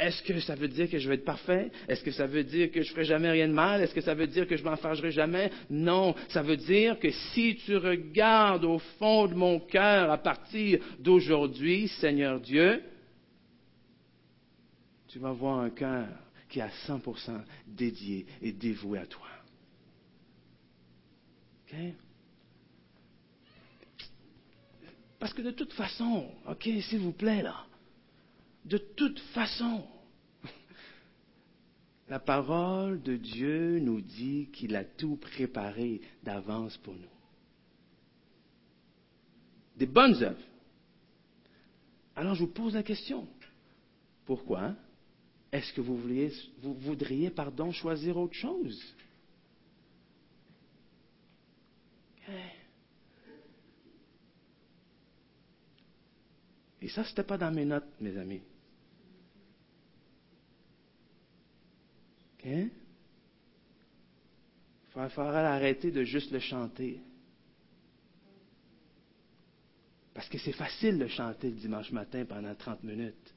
Est-ce 0.00 0.22
que 0.22 0.40
ça 0.40 0.54
veut 0.54 0.68
dire 0.68 0.88
que 0.88 0.98
je 0.98 1.08
vais 1.08 1.16
être 1.16 1.24
parfait? 1.24 1.70
Est-ce 1.86 2.02
que 2.02 2.10
ça 2.10 2.26
veut 2.26 2.42
dire 2.42 2.70
que 2.70 2.82
je 2.82 2.90
ferai 2.90 3.04
jamais 3.04 3.30
rien 3.30 3.46
de 3.46 3.52
mal? 3.52 3.82
Est-ce 3.82 3.94
que 3.94 4.00
ça 4.00 4.14
veut 4.14 4.26
dire 4.26 4.48
que 4.48 4.56
je 4.56 4.64
m'enfargerai 4.64 5.10
jamais? 5.12 5.50
Non. 5.68 6.14
Ça 6.30 6.42
veut 6.42 6.56
dire 6.56 6.98
que 6.98 7.10
si 7.10 7.56
tu 7.66 7.76
regardes 7.76 8.64
au 8.64 8.78
fond 8.98 9.26
de 9.26 9.34
mon 9.34 9.60
cœur 9.60 10.10
à 10.10 10.16
partir 10.16 10.80
d'aujourd'hui, 10.98 11.88
Seigneur 12.00 12.40
Dieu, 12.40 12.82
tu 15.08 15.18
vas 15.18 15.32
voir 15.32 15.58
un 15.58 15.70
cœur 15.70 16.08
qui 16.48 16.60
est 16.60 16.62
à 16.62 16.70
100% 16.88 17.42
dédié 17.66 18.26
et 18.40 18.52
dévoué 18.52 19.00
à 19.00 19.06
toi. 19.06 19.26
OK? 21.66 21.76
Parce 25.18 25.34
que 25.34 25.42
de 25.42 25.50
toute 25.50 25.74
façon, 25.74 26.30
OK, 26.48 26.68
s'il 26.88 27.00
vous 27.00 27.12
plaît, 27.12 27.42
là, 27.42 27.66
de 28.64 28.78
toute 28.78 29.18
façon, 29.34 29.84
la 32.08 32.18
parole 32.18 33.00
de 33.02 33.16
Dieu 33.16 33.78
nous 33.78 34.00
dit 34.00 34.48
qu'il 34.52 34.74
a 34.76 34.84
tout 34.84 35.16
préparé 35.16 36.00
d'avance 36.22 36.76
pour 36.78 36.94
nous. 36.94 37.08
Des 39.76 39.86
bonnes 39.86 40.22
œuvres. 40.22 40.42
Alors 42.16 42.34
je 42.34 42.40
vous 42.40 42.50
pose 42.50 42.74
la 42.74 42.82
question. 42.82 43.26
Pourquoi 44.26 44.74
est-ce 45.52 45.72
que 45.72 45.80
vous, 45.80 45.96
voudriez, 46.62 47.30
pardon, 47.30 47.72
choisir 47.72 48.16
autre 48.16 48.34
chose? 48.34 48.80
Et 56.82 56.88
ça, 56.88 57.04
ce 57.04 57.10
n'était 57.10 57.24
pas 57.24 57.36
dans 57.36 57.52
mes 57.52 57.64
notes, 57.64 57.88
mes 58.00 58.16
amis. 58.16 58.42
Il 62.44 62.70
faudrait 65.10 65.44
arrêter 65.44 65.90
de 65.90 66.04
juste 66.04 66.30
le 66.32 66.40
chanter. 66.40 67.00
Parce 70.14 70.28
que 70.28 70.38
c'est 70.38 70.52
facile 70.52 70.98
de 70.98 71.06
chanter 71.06 71.48
le 71.48 71.56
dimanche 71.56 71.92
matin 71.92 72.24
pendant 72.24 72.54
30 72.54 72.82
minutes. 72.84 73.34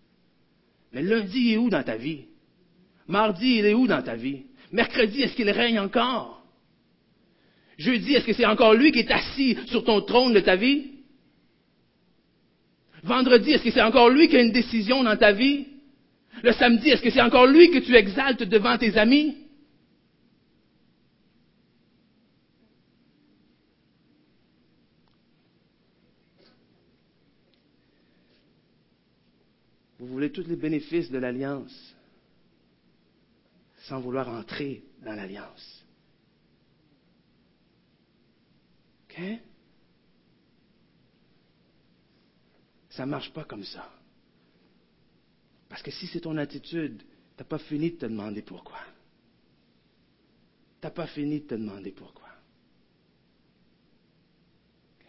Mais 0.91 1.01
lundi, 1.01 1.39
il 1.39 1.53
est 1.53 1.57
où 1.57 1.69
dans 1.69 1.83
ta 1.83 1.97
vie? 1.97 2.25
Mardi, 3.07 3.57
il 3.59 3.65
est 3.65 3.73
où 3.73 3.87
dans 3.87 4.01
ta 4.01 4.15
vie? 4.15 4.43
Mercredi, 4.71 5.21
est-ce 5.21 5.35
qu'il 5.35 5.49
règne 5.49 5.79
encore? 5.79 6.43
Jeudi, 7.77 8.13
est-ce 8.13 8.25
que 8.25 8.33
c'est 8.33 8.45
encore 8.45 8.73
lui 8.73 8.91
qui 8.91 8.99
est 8.99 9.11
assis 9.11 9.57
sur 9.67 9.83
ton 9.83 10.01
trône 10.01 10.33
de 10.33 10.39
ta 10.39 10.55
vie? 10.55 10.91
Vendredi, 13.03 13.51
est-ce 13.51 13.63
que 13.63 13.71
c'est 13.71 13.81
encore 13.81 14.09
lui 14.09 14.27
qui 14.27 14.37
a 14.37 14.41
une 14.41 14.51
décision 14.51 15.03
dans 15.03 15.17
ta 15.17 15.33
vie? 15.33 15.67
Le 16.43 16.51
samedi, 16.51 16.89
est-ce 16.89 17.01
que 17.01 17.10
c'est 17.10 17.21
encore 17.21 17.47
lui 17.47 17.71
que 17.71 17.79
tu 17.79 17.95
exaltes 17.95 18.43
devant 18.43 18.77
tes 18.77 18.97
amis? 18.97 19.38
Vous 29.99 30.08
voulez 30.08 30.34
tous 30.34 30.45
les 30.45 30.58
bénéfices 30.58 31.10
de 31.10 31.17
l'alliance 31.17 31.95
sans 33.84 34.01
vouloir 34.01 34.27
entrer 34.27 34.84
dans 35.01 35.13
l'alliance. 35.13 35.86
OK? 39.06 39.21
Ça 42.89 43.06
ne 43.06 43.12
marche 43.12 43.32
pas 43.32 43.45
comme 43.45 43.63
ça. 43.63 43.89
Parce 45.73 45.81
que 45.81 45.89
si 45.89 46.05
c'est 46.05 46.19
ton 46.19 46.38
attitude, 46.38 46.99
tu 46.99 47.05
n'as 47.39 47.45
pas 47.45 47.57
fini 47.57 47.89
de 47.89 47.95
te 47.95 48.05
demander 48.05 48.43
pourquoi. 48.43 48.77
Tu 50.79 50.86
n'as 50.86 50.91
pas 50.91 51.07
fini 51.07 51.39
de 51.39 51.47
te 51.47 51.55
demander 51.55 51.91
pourquoi. 51.91 52.29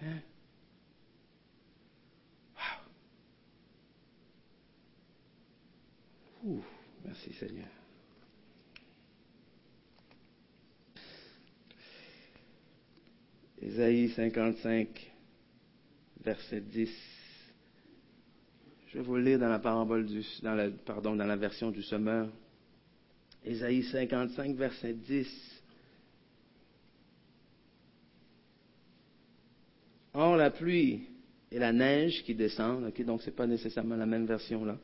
Hein? 0.00 0.22
Wow. 6.42 6.64
merci 7.05 7.35
Seigneur. 7.35 7.68
Ésaïe 13.61 14.09
55, 14.09 15.12
verset 16.22 16.62
10. 16.62 17.23
Je 18.94 19.00
vais 19.00 19.07
vous 19.07 19.16
le 19.16 19.22
lire 19.22 19.40
dans 19.40 19.48
la 19.48 19.59
parabole 19.59 20.07
pardon, 20.87 21.16
dans 21.16 21.26
la 21.26 21.35
version 21.35 21.72
du 21.72 21.83
semeur. 21.83 22.28
Ésaïe 23.44 23.83
55, 23.83 24.54
verset 24.54 24.92
10. 24.92 25.62
Or, 30.12 30.37
la 30.37 30.52
pluie 30.52 31.09
et 31.50 31.59
la 31.59 31.72
neige 31.72 32.22
qui 32.22 32.37
descendent, 32.37 32.85
ok, 32.87 33.04
donc 33.04 33.22
ce 33.22 33.26
n'est 33.26 33.37
pas 33.37 33.48
nécessairement 33.48 33.96
la 33.96 34.07
même 34.07 34.26
version 34.26 34.64
là. 34.64 34.78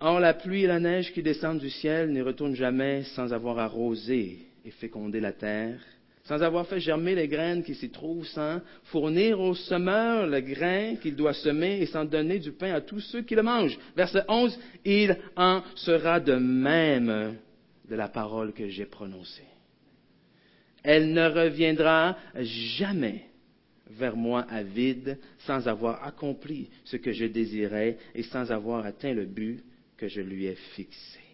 Or, 0.00 0.18
la 0.18 0.32
pluie 0.32 0.62
et 0.62 0.66
la 0.66 0.80
neige 0.80 1.12
qui 1.12 1.22
descendent 1.22 1.60
du 1.60 1.68
ciel 1.68 2.10
ne 2.10 2.22
retournent 2.22 2.56
jamais 2.56 3.02
sans 3.14 3.34
avoir 3.34 3.58
arrosé 3.58 4.46
et 4.64 4.70
fécondé 4.70 5.20
la 5.20 5.34
terre 5.34 5.78
sans 6.30 6.44
avoir 6.44 6.64
fait 6.68 6.78
germer 6.78 7.16
les 7.16 7.26
graines 7.26 7.64
qui 7.64 7.74
s'y 7.74 7.90
trouvent, 7.90 8.24
sans 8.28 8.60
fournir 8.84 9.40
au 9.40 9.52
semeur 9.52 10.28
le 10.28 10.40
grain 10.40 10.94
qu'il 10.94 11.16
doit 11.16 11.34
semer 11.34 11.80
et 11.80 11.86
sans 11.86 12.04
donner 12.04 12.38
du 12.38 12.52
pain 12.52 12.72
à 12.72 12.80
tous 12.80 13.00
ceux 13.00 13.22
qui 13.22 13.34
le 13.34 13.42
mangent. 13.42 13.76
Verset 13.96 14.22
11, 14.28 14.56
il 14.84 15.18
en 15.34 15.60
sera 15.74 16.20
de 16.20 16.34
même 16.34 17.36
de 17.88 17.96
la 17.96 18.06
parole 18.06 18.52
que 18.52 18.68
j'ai 18.68 18.86
prononcée. 18.86 19.42
Elle 20.84 21.12
ne 21.12 21.28
reviendra 21.28 22.16
jamais 22.36 23.24
vers 23.88 24.14
moi 24.14 24.46
à 24.48 24.62
vide 24.62 25.18
sans 25.38 25.66
avoir 25.66 26.04
accompli 26.04 26.70
ce 26.84 26.96
que 26.96 27.10
je 27.10 27.24
désirais 27.24 27.98
et 28.14 28.22
sans 28.22 28.52
avoir 28.52 28.86
atteint 28.86 29.14
le 29.14 29.24
but 29.24 29.64
que 29.96 30.06
je 30.06 30.20
lui 30.20 30.46
ai 30.46 30.54
fixé. 30.76 31.29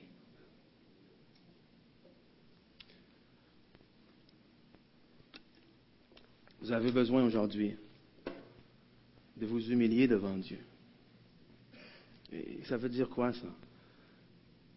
Vous 6.66 6.72
avez 6.72 6.90
besoin 6.90 7.24
aujourd'hui 7.24 7.76
de 9.36 9.46
vous 9.46 9.70
humilier 9.70 10.08
devant 10.08 10.36
Dieu. 10.36 10.58
Et 12.32 12.64
ça 12.64 12.76
veut 12.76 12.88
dire 12.88 13.08
quoi 13.08 13.32
ça? 13.32 13.46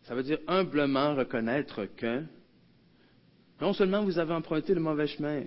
Ça 0.03 0.13
veut 0.13 0.21
dire 0.21 0.37
humblement 0.45 1.15
reconnaître 1.15 1.85
que 1.97 2.23
non 3.59 3.73
seulement 3.73 4.03
vous 4.03 4.19
avez 4.19 4.33
emprunté 4.33 4.75
le 4.75 4.81
mauvais 4.81 5.07
chemin, 5.07 5.45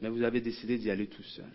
mais 0.00 0.08
vous 0.08 0.22
avez 0.22 0.40
décidé 0.40 0.78
d'y 0.78 0.90
aller 0.90 1.06
tout 1.06 1.22
seul. 1.22 1.52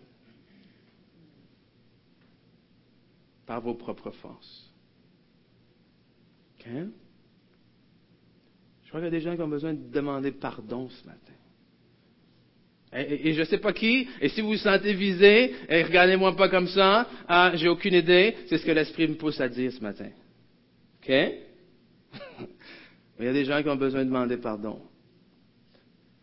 Par 3.46 3.60
vos 3.60 3.74
propres 3.74 4.12
forces. 4.12 4.72
Je 6.64 6.86
crois 8.86 9.00
qu'il 9.00 9.06
y 9.06 9.08
a 9.08 9.10
des 9.10 9.22
gens 9.22 9.34
qui 9.34 9.42
ont 9.42 9.48
besoin 9.48 9.74
de 9.74 9.90
demander 9.90 10.30
pardon 10.30 10.88
ce 10.88 11.04
matin. 11.04 11.32
Et, 12.92 13.34
je 13.34 13.40
ne 13.40 13.44
sais 13.44 13.58
pas 13.58 13.72
qui, 13.72 14.08
et 14.20 14.30
si 14.30 14.40
vous 14.40 14.48
vous 14.48 14.56
sentez 14.56 14.94
visé, 14.94 15.54
et 15.68 15.82
regardez-moi 15.82 16.34
pas 16.34 16.48
comme 16.48 16.68
ça, 16.68 17.06
ah, 17.28 17.52
j'ai 17.54 17.68
aucune 17.68 17.94
idée, 17.94 18.34
c'est 18.48 18.56
ce 18.56 18.64
que 18.64 18.70
l'Esprit 18.70 19.08
me 19.08 19.14
pousse 19.14 19.40
à 19.40 19.48
dire 19.48 19.70
ce 19.72 19.80
matin. 19.80 20.08
OK? 21.02 21.08
Il 23.18 23.24
y 23.24 23.28
a 23.28 23.32
des 23.32 23.44
gens 23.44 23.62
qui 23.62 23.68
ont 23.68 23.76
besoin 23.76 24.00
de 24.00 24.08
demander 24.08 24.38
pardon. 24.38 24.80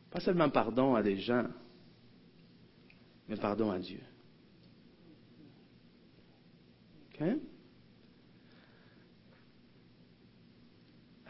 Pas 0.09 0.19
seulement 0.21 0.49
pardon 0.49 0.95
à 0.95 1.03
des 1.03 1.17
gens, 1.17 1.45
mais 3.29 3.35
pardon 3.35 3.69
à 3.69 3.77
Dieu. 3.77 3.99
OK? 7.13 7.27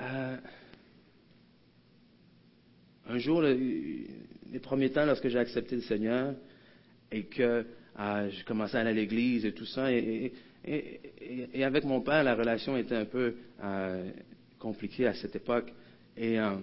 Euh, 0.01 0.37
un 3.07 3.17
jour, 3.17 3.43
les 4.51 4.59
premiers 4.59 4.91
temps, 4.91 5.05
lorsque 5.05 5.27
j'ai 5.27 5.39
accepté 5.39 5.75
le 5.75 5.81
Seigneur 5.81 6.35
et 7.11 7.23
que 7.23 7.65
ah, 7.95 8.29
j'ai 8.29 8.43
commencé 8.43 8.75
à 8.75 8.81
aller 8.81 8.89
à 8.89 8.93
l'église 8.93 9.45
et 9.45 9.53
tout 9.53 9.65
ça, 9.65 9.91
et, 9.91 10.33
avec 11.63 11.85
mon 11.85 12.01
père, 12.01 12.23
la 12.23 12.35
relation 12.35 12.75
était 12.75 12.95
un 12.95 13.05
peu 13.05 13.35
euh, 13.63 14.09
compliquée 14.57 15.07
à 15.07 15.13
cette 15.13 15.35
époque. 15.35 15.71
Euh, 16.17 16.57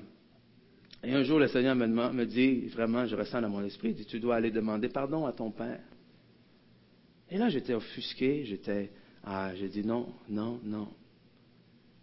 et, 1.05 1.13
un 1.13 1.23
jour, 1.23 1.39
le 1.39 1.49
Seigneur 1.49 1.75
me, 1.75 1.87
me 1.87 2.27
dit, 2.27 2.67
vraiment, 2.69 3.07
je 3.07 3.17
ressens 3.17 3.41
dans 3.41 3.49
mon 3.49 3.65
esprit, 3.65 3.91
il 3.91 3.95
dit, 3.95 4.05
tu 4.05 4.21
dois 4.21 4.37
aller 4.37 4.51
demander 4.51 4.89
pardon 4.89 5.25
à 5.25 5.33
ton 5.33 5.51
père. 5.51 5.81
Et 7.31 7.39
là, 7.39 7.49
j'étais 7.49 7.75
offusqué, 7.75 8.45
j'étais, 8.45 8.91
ah, 9.25 9.55
j'ai 9.55 9.69
dit 9.69 9.85
non, 9.85 10.09
non, 10.29 10.61
non. 10.65 10.89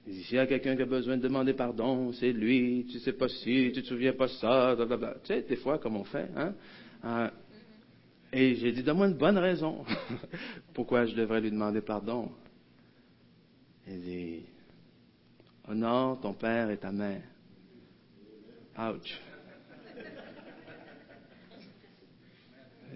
S'il 0.06 0.36
y 0.36 0.40
a 0.40 0.48
quelqu'un 0.48 0.76
qui 0.76 0.82
a 0.82 0.86
besoin 0.86 1.18
de 1.18 1.22
demander 1.22 1.54
pardon, 1.54 2.12
c'est 2.14 2.32
lui, 2.32 2.88
tu 2.92 3.00
sais 3.00 3.14
pas 3.14 3.28
si, 3.28 3.72
tu 3.74 3.82
te 3.82 3.88
souviens 3.88 4.14
pas 4.14 4.28
ça, 4.28 4.76
blablabla. 4.76 5.16
Tu 5.24 5.28
sais, 5.28 5.42
des 5.44 5.58
fois, 5.58 5.78
comme 5.78 5.96
on 5.96 6.04
fait, 6.04 6.30
hein? 6.36 6.54
Euh, 7.06 7.30
et 8.32 8.56
j'ai 8.56 8.72
dit, 8.72 8.84
donne-moi 8.84 9.08
une 9.08 9.18
bonne 9.18 9.38
raison. 9.38 9.84
Pourquoi 10.74 11.06
je 11.06 11.16
devrais 11.16 11.42
lui 11.42 11.52
demander 11.52 11.82
pardon? 11.82 12.32
Il 13.88 14.02
dit, 14.02 14.46
honore 15.68 16.20
ton 16.22 16.34
père 16.34 16.70
et 16.70 16.78
ta 16.78 16.92
mère. 16.92 17.24
Ouch. 18.78 19.20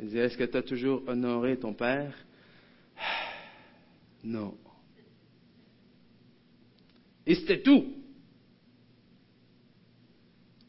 Il 0.02 0.10
dit, 0.10 0.18
est-ce 0.18 0.38
que 0.38 0.44
tu 0.44 0.58
as 0.58 0.64
toujours 0.64 1.04
honoré 1.08 1.58
ton 1.58 1.74
père? 1.74 2.14
Non. 4.26 4.56
Et 7.26 7.36
c'était 7.36 7.62
tout. 7.62 7.94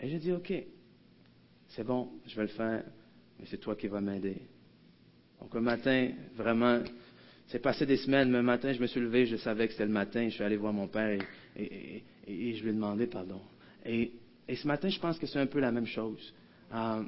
Et 0.00 0.08
j'ai 0.08 0.18
dit, 0.18 0.32
OK, 0.32 0.52
c'est 1.68 1.84
bon, 1.84 2.10
je 2.26 2.36
vais 2.36 2.42
le 2.42 2.48
faire, 2.48 2.84
mais 3.38 3.46
c'est 3.46 3.58
toi 3.58 3.74
qui 3.74 3.88
vas 3.88 4.00
m'aider. 4.00 4.36
Donc 5.40 5.54
un 5.56 5.60
matin, 5.60 6.10
vraiment, 6.34 6.80
c'est 7.48 7.58
passé 7.58 7.86
des 7.86 7.96
semaines, 7.96 8.30
mais 8.30 8.38
un 8.38 8.42
matin, 8.42 8.72
je 8.72 8.80
me 8.80 8.86
suis 8.86 9.00
levé, 9.00 9.26
je 9.26 9.36
savais 9.36 9.66
que 9.66 9.72
c'était 9.72 9.86
le 9.86 9.92
matin, 9.92 10.28
je 10.28 10.34
suis 10.34 10.44
allé 10.44 10.56
voir 10.56 10.72
mon 10.72 10.88
père 10.88 11.18
et, 11.56 12.02
je 12.26 12.62
lui 12.62 12.70
ai 12.70 12.72
demandé 12.72 13.06
pardon. 13.06 13.40
Et, 13.84 14.12
ce 14.54 14.66
matin, 14.66 14.88
je 14.88 15.00
pense 15.00 15.18
que 15.18 15.26
c'est 15.26 15.38
un 15.38 15.46
peu 15.46 15.60
la 15.60 15.72
même 15.72 15.86
chose. 15.86 16.32
Euh, 16.72 17.02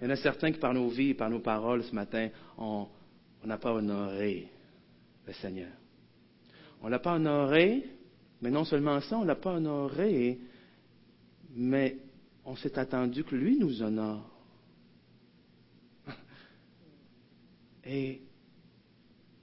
il 0.00 0.04
y 0.04 0.06
en 0.06 0.10
a 0.10 0.16
certains 0.16 0.52
qui, 0.52 0.58
par 0.58 0.72
nos 0.72 0.88
vies, 0.88 1.14
par 1.14 1.28
nos 1.28 1.40
paroles 1.40 1.82
ce 1.84 1.94
matin, 1.94 2.28
on 2.56 2.86
n'a 3.44 3.58
pas 3.58 3.72
honoré 3.72 4.48
le 5.26 5.32
Seigneur. 5.34 5.70
On 6.80 6.86
ne 6.86 6.92
l'a 6.92 6.98
pas 6.98 7.14
honoré, 7.14 7.84
mais 8.40 8.50
non 8.50 8.64
seulement 8.64 9.00
ça, 9.00 9.18
on 9.18 9.22
ne 9.22 9.26
l'a 9.26 9.36
pas 9.36 9.54
honoré, 9.54 10.38
mais 11.54 11.96
on 12.44 12.56
s'est 12.56 12.78
attendu 12.78 13.24
que 13.24 13.34
lui 13.34 13.58
nous 13.58 13.82
honore. 13.82 14.30
Et 17.84 18.22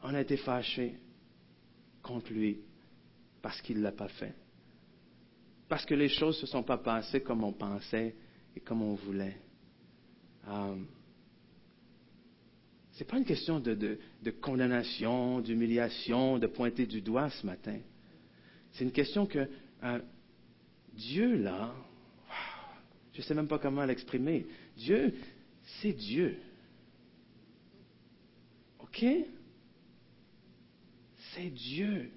on 0.01 0.13
a 0.13 0.21
été 0.21 0.37
fâché 0.37 0.97
contre 2.01 2.31
lui 2.31 2.59
parce 3.41 3.61
qu'il 3.61 3.77
ne 3.77 3.83
l'a 3.83 3.91
pas 3.91 4.07
fait. 4.07 4.33
Parce 5.67 5.85
que 5.85 5.95
les 5.95 6.09
choses 6.09 6.35
ne 6.37 6.41
se 6.41 6.47
sont 6.47 6.63
pas 6.63 6.77
passées 6.77 7.21
comme 7.21 7.43
on 7.43 7.53
pensait 7.53 8.15
et 8.55 8.59
comme 8.59 8.81
on 8.81 8.95
voulait. 8.95 9.37
Euh, 10.47 10.75
ce 12.95 12.99
n'est 12.99 13.07
pas 13.07 13.17
une 13.17 13.25
question 13.25 13.59
de, 13.59 13.99
condamnation, 14.41 15.41
d'humiliation, 15.41 16.39
de 16.39 16.47
pointer 16.47 16.85
du 16.85 17.01
doigt 17.01 17.29
ce 17.29 17.45
matin. 17.45 17.77
C'est 18.75 18.83
une 18.83 18.91
question 18.91 19.25
que 19.25 19.47
euh, 19.83 19.99
Dieu, 20.93 21.35
là, 21.35 21.73
je 23.13 23.21
ne 23.21 23.23
sais 23.23 23.33
même 23.33 23.47
pas 23.47 23.57
comment 23.57 23.85
l'exprimer. 23.85 24.45
Dieu, 24.75 25.13
c'est 25.81 25.93
Dieu. 25.93 26.37
OK? 28.79 29.05
C'est 31.33 31.49
Dieu. 31.49 32.11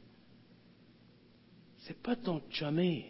C'est 1.79 2.03
pas 2.03 2.17
ton 2.17 2.43
chumé. 2.51 3.07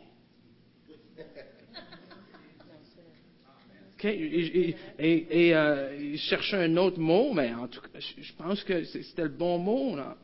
Et, 4.05 4.77
et, 4.99 5.55
euh, 5.57 5.97
il 5.99 6.19
cherchait 6.19 6.57
un 6.57 6.77
autre 6.77 7.01
mot, 7.01 7.33
mais 7.33 7.53
en 7.55 7.67
tout 7.67 7.81
cas, 7.81 7.99
je 7.99 8.33
pense 8.35 8.63
que 8.63 8.85
c'était 8.85 9.25
le 9.25 9.31
bon 9.31 9.59
mot. 9.59 9.97
Là. 9.97 10.17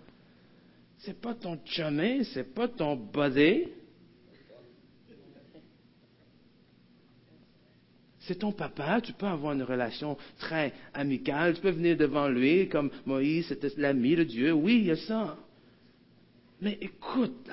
C'est 1.05 1.20
pas 1.20 1.34
ton 1.34 1.59
chumé, 1.66 2.24
c'est 2.24 2.55
pas 2.55 2.66
ton 2.66 2.96
body. 2.96 3.68
C'est 8.20 8.36
ton 8.36 8.52
papa, 8.52 9.02
tu 9.02 9.12
peux 9.12 9.26
avoir 9.26 9.52
une 9.52 9.64
relation 9.64 10.16
très 10.38 10.72
amicale, 10.94 11.55
tu 11.55 11.61
peux 11.61 11.72
venir 11.72 11.98
devant 11.98 12.28
lui 12.28 12.70
comme 12.70 12.90
Moïse, 13.05 13.48
c'était 13.48 13.68
l'ami 13.76 14.16
de 14.16 14.24
Dieu. 14.24 14.52
Oui, 14.52 14.78
il 14.78 14.86
y 14.86 14.90
a 14.92 14.96
ça. 14.96 15.36
Mais 16.62 16.78
écoute, 16.80 17.50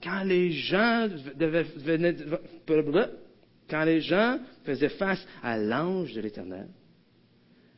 quand 0.00 0.22
les 0.22 0.52
gens 0.52 1.08
faisaient 4.64 4.88
face 4.90 5.26
à 5.42 5.58
l'ange 5.58 6.12
de 6.14 6.20
l'Éternel, 6.20 6.68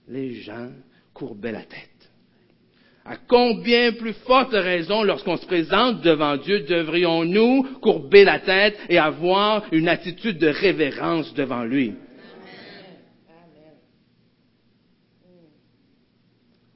les 0.09 0.35
gens 0.35 0.70
courbaient 1.14 1.53
la 1.53 1.64
tête. 1.64 1.96
À 3.09 3.15
combien 3.29 3.93
plus 3.93 4.15
forte 4.27 4.51
raison, 4.51 5.05
lorsqu'on 5.05 5.37
se 5.37 5.47
présente 5.47 6.03
devant 6.03 6.37
Dieu, 6.37 6.61
devrions-nous 6.69 7.79
courber 7.81 8.25
la 8.25 8.41
tête 8.41 8.77
et 8.89 8.99
avoir 8.99 9.63
une 9.71 9.89
attitude 9.89 10.39
de 10.39 10.49
révérence 10.49 11.33
devant 11.35 11.63
lui? 11.63 11.95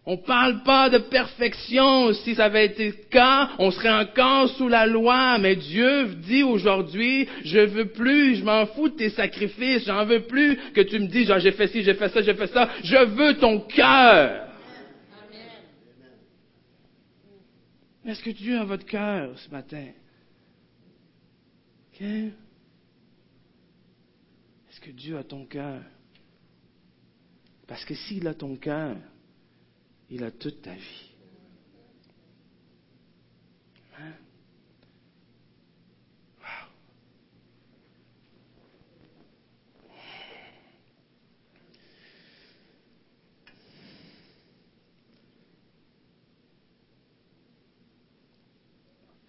On 0.06 0.12
ne 0.12 0.26
parle 0.26 0.62
pas 0.62 0.88
de 0.88 0.98
perfection. 0.98 2.12
Si 2.12 2.36
ça 2.36 2.44
avait 2.44 2.66
été 2.66 2.86
le 2.86 3.10
cas, 3.10 3.50
on 3.58 3.72
serait 3.72 3.92
encore 3.92 4.48
sous 4.50 4.68
la 4.68 4.86
loi. 4.86 5.36
Mais 5.38 5.56
Dieu 5.56 6.14
dit 6.28 6.44
aujourd'hui, 6.44 7.28
je 7.44 7.58
veux 7.58 7.86
plus, 7.86 8.36
je 8.36 8.44
m'en 8.44 8.66
fous 8.66 8.88
de 8.88 8.96
tes 8.96 9.10
sacrifices, 9.10 9.84
j'en 9.86 10.04
veux 10.04 10.20
plus 10.20 10.56
que 10.74 10.80
tu 10.80 11.00
me 11.00 11.06
dis, 11.06 11.24
genre, 11.24 11.40
j'ai 11.40 11.52
fait 11.52 11.66
ci, 11.66 11.82
j'ai 11.82 11.94
fait 11.94 12.08
ça, 12.08 12.22
j'ai 12.22 12.34
fait 12.34 12.46
ça. 12.46 12.68
Je 12.84 13.04
veux 13.04 13.34
ton 13.34 13.60
cœur. 13.60 14.49
Est-ce 18.04 18.22
que 18.22 18.30
Dieu 18.30 18.58
a 18.58 18.64
votre 18.64 18.86
cœur 18.86 19.38
ce 19.38 19.50
matin? 19.50 19.92
Est-ce 22.00 22.32
que 24.80 24.90
Dieu 24.90 25.18
a 25.18 25.24
ton 25.24 25.44
cœur? 25.44 25.82
Parce 27.66 27.84
que 27.84 27.94
s'il 27.94 28.26
a 28.26 28.34
ton 28.34 28.56
cœur, 28.56 28.96
il 30.08 30.24
a 30.24 30.30
toute 30.30 30.62
ta 30.62 30.74
vie. 30.74 31.10
Hein? 33.98 34.14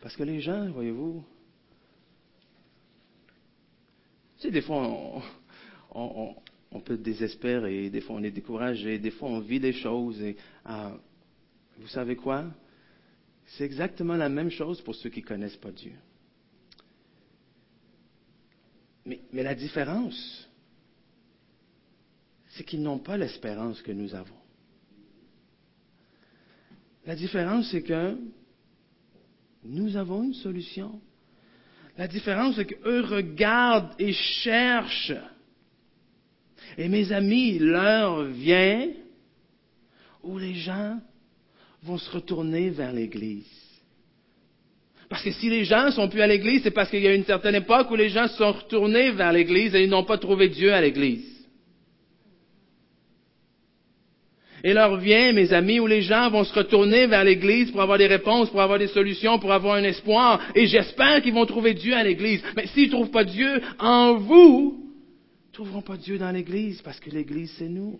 Parce 0.02 0.16
que 0.16 0.24
les 0.24 0.42
gens, 0.42 0.70
voyez-vous, 0.72 1.24
tu 4.38 4.48
sais, 4.48 4.52
des 4.52 4.62
fois, 4.62 5.22
on, 5.92 6.80
peut 6.84 6.98
désespérer, 6.98 7.92
des 7.92 8.02
fois 8.02 8.16
on 8.16 8.24
est 8.24 8.32
découragé, 8.32 8.98
des 8.98 9.12
fois 9.12 9.30
on 9.30 9.40
vit 9.40 9.60
des 9.60 9.74
choses. 9.74 10.20
Et 10.20 10.36
ah, 10.66 10.94
vous 11.78 11.88
savez 11.88 12.16
quoi? 12.16 12.46
C'est 13.46 13.64
exactement 13.64 14.16
la 14.16 14.30
même 14.30 14.50
chose 14.50 14.82
pour 14.82 14.96
ceux 14.96 15.10
qui 15.10 15.22
ne 15.22 15.28
connaissent 15.28 15.58
pas 15.58 15.72
Dieu. 15.72 15.94
Mais, 19.06 19.20
mais 19.32 19.44
la 19.44 19.54
différence, 19.54 20.50
c'est 22.50 22.64
qu'ils 22.64 22.82
n'ont 22.82 23.00
pas 23.00 23.18
l'espérance 23.18 23.82
que 23.82 23.92
nous 23.92 24.16
avons. 24.16 24.36
La 27.06 27.16
différence, 27.16 27.70
c'est 27.70 27.84
que 27.84 28.18
nous 29.64 29.96
avons 29.96 30.24
une 30.24 30.34
solution. 30.34 31.00
La 31.98 32.08
différence, 32.08 32.56
c'est 32.56 32.66
qu'eux 32.66 33.02
regardent 33.02 33.94
et 34.00 34.14
cherchent 34.14 35.14
et 36.78 36.88
mes 36.88 37.12
amis, 37.12 37.60
l'heure 37.60 38.24
vient 38.24 38.90
où 40.24 40.38
les 40.38 40.54
gens 40.54 41.00
vont 41.84 41.98
se 41.98 42.10
retourner 42.12 42.70
vers 42.70 42.94
l'Église. 42.94 43.46
Parce 45.10 45.24
que 45.24 45.32
si 45.32 45.50
les 45.50 45.66
gens 45.66 45.92
sont 45.92 46.08
plus 46.08 46.22
à 46.22 46.28
l'Église, 46.28 46.64
c'est 46.64 46.72
parce 46.72 46.90
qu'il 46.90 47.02
y 47.02 47.08
a 47.08 47.14
une 47.14 47.26
certaine 47.26 47.56
époque 47.56 47.92
où 47.92 47.96
les 47.96 48.10
gens 48.10 48.28
sont 48.30 48.52
retournés 48.52 49.12
vers 49.12 49.34
l'Église 49.34 49.76
et 49.76 49.84
ils 49.84 49.90
n'ont 49.90 50.06
pas 50.06 50.18
trouvé 50.18 50.48
Dieu 50.48 50.74
à 50.74 50.80
l'Église. 50.80 51.41
Et 54.64 54.74
l'heure 54.74 54.98
vient, 54.98 55.34
mes 55.34 55.54
amis, 55.54 55.80
où 55.80 55.88
les 55.88 56.02
gens 56.02 56.30
vont 56.30 56.44
se 56.44 56.54
retourner 56.54 57.08
vers 57.08 57.24
l'Église 57.24 57.72
pour 57.72 57.82
avoir 57.82 57.98
des 57.98 58.08
réponses, 58.08 58.50
pour 58.50 58.62
avoir 58.62 58.78
des 58.78 58.88
solutions, 58.88 59.40
pour 59.40 59.52
avoir 59.52 59.76
un 59.76 59.84
espoir. 59.84 60.40
Et 60.54 60.68
j'espère 60.68 61.22
qu'ils 61.22 61.34
vont 61.34 61.46
trouver 61.46 61.74
Dieu 61.74 61.96
à 61.96 62.04
l'Église. 62.04 62.44
Mais 62.56 62.68
s'ils 62.68 62.88
ne 62.88 62.92
trouvent 62.92 63.12
pas 63.12 63.24
Dieu 63.24 63.62
en 63.80 64.16
vous, 64.16 64.92
ne 65.48 65.54
trouveront 65.54 65.82
pas 65.82 65.98
Dieu 65.98 66.18
dans 66.18 66.32
l'Église 66.32 66.82
parce 66.82 67.00
que 67.00 67.10
l'Église, 67.10 67.52
c'est 67.58 67.70
nous. 67.70 68.00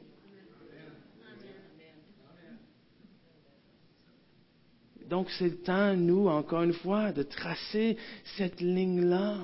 Donc, 5.10 5.30
c'est 5.32 5.50
le 5.50 5.58
temps, 5.58 5.94
nous, 5.94 6.28
encore 6.28 6.64
une 6.64 6.72
fois, 6.72 7.12
de 7.12 7.24
tracer 7.24 7.98
cette 8.38 8.62
ligne-là. 8.62 9.36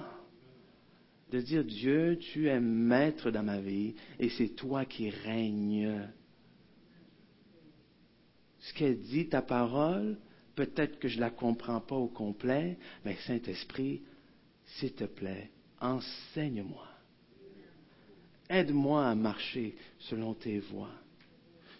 De 1.30 1.42
dire, 1.42 1.66
Dieu, 1.66 2.18
tu 2.22 2.48
es 2.48 2.62
maître 2.62 3.32
dans 3.32 3.44
ma 3.44 3.60
vie 3.60 3.94
et 4.18 4.30
c'est 4.30 4.56
toi 4.56 4.86
qui 4.86 5.10
règnes. 5.10 6.08
Ce 8.68 8.74
qu'elle 8.74 9.00
dit, 9.00 9.30
ta 9.30 9.42
parole, 9.42 10.18
peut-être 10.56 11.00
que 11.00 11.08
je 11.08 11.16
ne 11.16 11.22
la 11.22 11.30
comprends 11.30 11.80
pas 11.80 11.96
au 11.96 12.08
complet, 12.08 12.78
mais 13.06 13.16
Saint-Esprit, 13.26 14.02
s'il 14.66 14.94
te 14.94 15.06
plaît, 15.06 15.50
enseigne-moi. 15.80 16.88
Aide-moi 18.50 19.08
à 19.08 19.16
marcher 19.16 19.76
selon 20.00 20.34
tes 20.34 20.60
voies. 20.60 20.92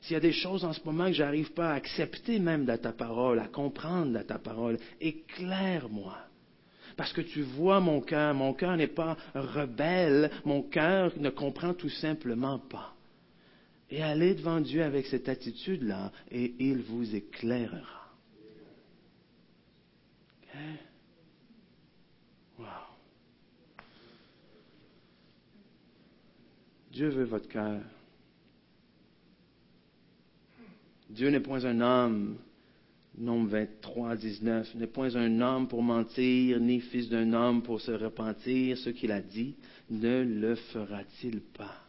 S'il 0.02 0.14
y 0.14 0.18
a 0.18 0.22
des 0.22 0.32
choses 0.32 0.64
en 0.64 0.72
ce 0.72 0.84
moment 0.86 1.08
que 1.08 1.14
je 1.14 1.24
n'arrive 1.24 1.52
pas 1.52 1.72
à 1.72 1.76
accepter 1.76 2.40
même 2.40 2.66
de 2.66 2.76
ta 2.78 2.94
parole, 2.94 3.40
à 3.40 3.48
comprendre 3.48 4.18
de 4.18 4.24
ta 4.24 4.40
parole, 4.40 4.78
éclaire-moi. 5.02 6.18
Parce 6.96 7.12
que 7.12 7.22
tu 7.22 7.42
vois 7.42 7.82
mon 7.82 8.00
cœur, 8.00 8.34
mon 8.34 8.54
cœur 8.54 8.78
n'est 8.78 8.88
pas 8.88 9.18
rebelle, 9.36 10.32
mon 10.46 10.64
cœur 10.64 11.12
ne 11.18 11.30
comprend 11.30 11.74
tout 11.74 11.90
simplement 11.90 12.60
pas. 12.60 12.97
Et 13.90 14.02
allez 14.04 14.36
devant 14.36 14.60
Dieu 14.60 14.84
avec 14.84 15.06
cette 15.06 15.30
attitude-là 15.30 16.12
et 16.30 16.54
il 16.60 16.82
vous 16.82 17.16
éclairera. 17.16 18.12
Wow. 22.58 22.66
Dieu 26.92 27.10
veut 27.10 27.26
votre 27.26 27.48
cœur. 27.48 27.82
Dieu 31.10 31.30
n'est 31.30 31.40
point 31.40 31.64
un 31.64 31.80
homme, 31.80 32.38
nombre 33.18 33.50
23, 33.50 34.16
19, 34.18 34.76
n'est 34.76 34.88
point 34.88 35.16
un 35.16 35.40
homme 35.40 35.68
pour 35.68 35.82
mentir, 35.82 36.60
ni 36.60 36.82
fils 36.82 37.08
d'un 37.10 37.32
homme 37.34 37.64
pour 37.64 37.80
se 37.80 37.92
repentir. 37.92 38.78
Ce 38.78 38.90
qu'il 38.90 39.12
a 39.12 39.22
dit, 39.22 39.56
ne 39.90 40.24
le 40.24 40.56
fera-t-il 40.56 41.40
pas? 41.40 41.87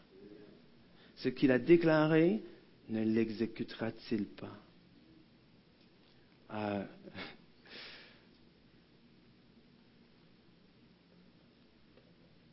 Ce 1.19 1.29
qu'il 1.29 1.51
a 1.51 1.59
déclaré, 1.59 2.43
ne 2.89 3.03
l'exécutera-t-il 3.03 4.27
pas? 4.27 4.57
Euh, 6.53 6.85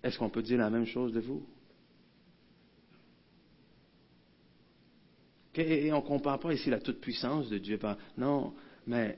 Est-ce 0.04 0.18
qu'on 0.18 0.32
peut 0.32 0.42
dire 0.42 0.58
la 0.58 0.72
même 0.72 0.88
chose 0.88 1.14
de 1.14 1.20
vous? 1.20 1.48
Et 5.54 5.94
on 5.94 6.02
ne 6.02 6.08
compare 6.08 6.40
pas 6.40 6.52
ici 6.54 6.70
la 6.70 6.80
toute-puissance 6.80 7.50
de 7.50 7.60
Dieu. 7.60 7.80
Non, 8.18 8.54
mais 8.88 9.18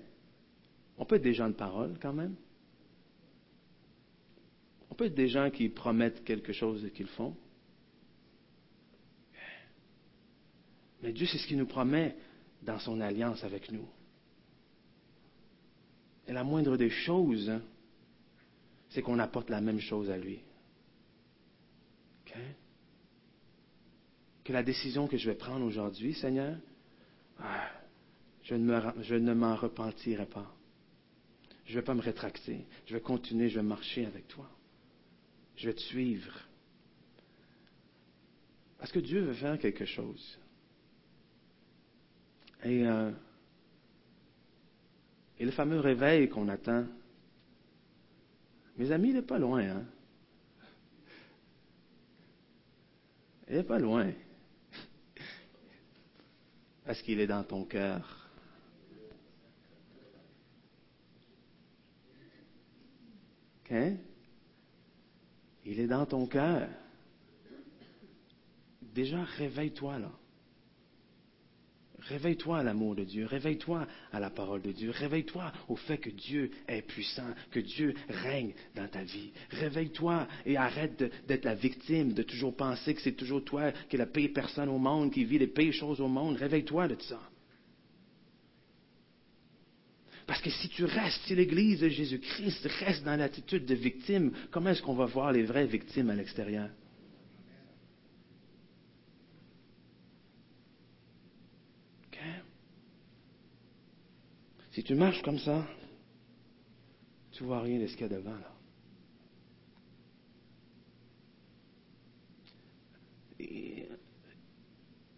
on 0.97 1.05
peut 1.05 1.15
être 1.15 1.23
des 1.23 1.33
gens 1.33 1.47
de 1.47 1.55
parole 1.55 1.97
quand 1.99 2.13
même. 2.13 2.35
On 4.91 4.95
peut 4.95 5.05
être 5.05 5.15
des 5.15 5.29
gens 5.29 5.49
qui 5.49 5.69
promettent 5.69 6.23
quelque 6.25 6.51
chose 6.53 6.85
et 6.85 6.91
qu'ils 6.91 7.07
font. 7.07 7.35
Mais 11.01 11.11
Dieu, 11.11 11.25
c'est 11.27 11.37
ce 11.37 11.47
qu'il 11.47 11.57
nous 11.57 11.67
promet 11.67 12.15
dans 12.61 12.79
son 12.79 13.01
alliance 13.01 13.43
avec 13.43 13.71
nous. 13.71 13.87
Et 16.27 16.33
la 16.33 16.43
moindre 16.43 16.75
des 16.75 16.89
choses, 16.89 17.49
hein, 17.49 17.61
c'est 18.89 19.01
qu'on 19.01 19.19
apporte 19.19 19.49
la 19.49 19.61
même 19.61 19.79
chose 19.79 20.09
à 20.09 20.17
lui. 20.17 20.39
Que 24.43 24.53
la 24.53 24.63
décision 24.63 25.07
que 25.07 25.17
je 25.17 25.29
vais 25.29 25.35
prendre 25.35 25.65
aujourd'hui, 25.65 26.13
Seigneur, 26.13 26.55
ah, 27.39 27.69
je 28.43 28.55
ne, 28.55 29.33
m'en 29.33 29.55
repentirai 29.55 30.25
pas. 30.25 30.53
Je 31.65 31.73
ne 31.73 31.79
vais 31.79 31.85
pas 31.85 31.93
me 31.93 32.01
rétracter. 32.01 32.65
Je 32.85 32.93
vais 32.93 33.01
continuer, 33.01 33.49
je 33.49 33.55
vais 33.55 33.65
marcher 33.65 34.05
avec 34.05 34.27
toi. 34.27 34.49
Je 35.57 35.67
vais 35.67 35.73
te 35.73 35.81
suivre. 35.81 36.39
Parce 38.77 38.91
que 38.91 38.99
Dieu 38.99 39.21
veut 39.21 39.33
faire 39.33 39.59
quelque 39.59 39.85
chose. 39.85 40.37
Et, 42.63 42.85
euh, 42.85 43.11
et 45.37 45.45
le 45.45 45.51
fameux 45.51 45.79
réveil 45.79 46.29
qu'on 46.29 46.49
attend, 46.49 46.85
mes 48.77 48.91
amis, 48.91 49.09
il 49.09 49.15
n'est 49.15 49.21
pas 49.21 49.39
loin. 49.39 49.61
Hein? 49.61 49.85
Il 53.49 53.55
n'est 53.55 53.63
pas 53.63 53.79
loin. 53.79 54.11
Parce 56.85 57.01
qu'il 57.01 57.19
est 57.19 57.27
dans 57.27 57.43
ton 57.43 57.65
cœur. 57.65 58.29
OK? 63.69 63.75
Il 65.65 65.79
est 65.79 65.87
dans 65.87 66.05
ton 66.05 66.27
cœur. 66.27 66.69
Déjà, 68.81 69.23
réveille-toi 69.23 69.99
là. 69.99 70.11
Réveille-toi 72.09 72.59
à 72.59 72.63
l'amour 72.63 72.95
de 72.95 73.03
Dieu, 73.03 73.25
réveille-toi 73.25 73.85
à 74.13 74.19
la 74.19 74.29
parole 74.29 74.61
de 74.61 74.71
Dieu, 74.71 74.91
réveille-toi 74.91 75.51
au 75.67 75.75
fait 75.75 75.97
que 75.97 76.09
Dieu 76.09 76.51
est 76.67 76.81
puissant, 76.81 77.33
que 77.51 77.59
Dieu 77.59 77.93
règne 78.07 78.53
dans 78.75 78.87
ta 78.87 79.03
vie. 79.03 79.31
Réveille-toi 79.51 80.27
et 80.45 80.55
arrête 80.55 81.03
d'être 81.27 81.45
la 81.45 81.55
victime, 81.55 82.13
de 82.13 82.23
toujours 82.23 82.55
penser 82.55 82.93
que 82.93 83.01
c'est 83.01 83.11
toujours 83.11 83.43
toi 83.43 83.71
qui 83.89 83.95
est 83.95 83.99
la 83.99 84.05
pire 84.05 84.31
personne 84.33 84.69
au 84.69 84.77
monde, 84.77 85.11
qui 85.11 85.25
vit 85.25 85.39
les 85.39 85.47
pires 85.47 85.73
choses 85.73 85.99
au 85.99 86.07
monde. 86.07 86.37
Réveille-toi 86.37 86.87
de 86.87 87.01
ça. 87.01 87.19
Parce 90.25 90.41
que 90.41 90.49
si 90.49 90.67
tu 90.69 90.83
restes, 90.83 91.21
si 91.25 91.35
l'Église 91.35 91.79
de 91.79 91.89
Jésus-Christ 91.89 92.67
reste 92.79 93.03
dans 93.03 93.15
l'attitude 93.15 93.65
de 93.65 93.75
victime, 93.75 94.31
comment 94.51 94.69
est-ce 94.69 94.81
qu'on 94.81 94.93
va 94.93 95.05
voir 95.05 95.31
les 95.31 95.43
vraies 95.43 95.67
victimes 95.67 96.09
à 96.09 96.15
l'extérieur? 96.15 96.69
Si 104.77 104.83
tu 104.83 104.93
marches 104.93 105.23
comme 105.23 105.39
ça, 105.39 105.65
tu 107.31 107.43
vois 107.43 107.61
rien 107.61 107.79
de 107.79 107.87
ce 107.87 107.93
qu'il 107.93 108.05
y 108.05 108.13
a 108.13 108.15
devant 108.15 108.29
là. 108.29 108.53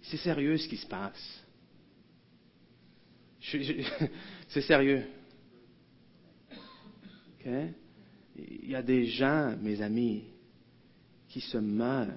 C'est 0.02 0.16
sérieux 0.16 0.58
ce 0.58 0.66
qui 0.66 0.78
se 0.78 0.88
passe. 0.88 1.44
C'est 4.48 4.62
sérieux. 4.62 5.04
Il 7.46 8.70
y 8.70 8.76
a 8.76 8.82
des 8.82 9.08
gens, 9.08 9.58
mes 9.62 9.82
amis, 9.82 10.24
qui 11.28 11.42
se 11.42 11.58
meurent. 11.58 12.08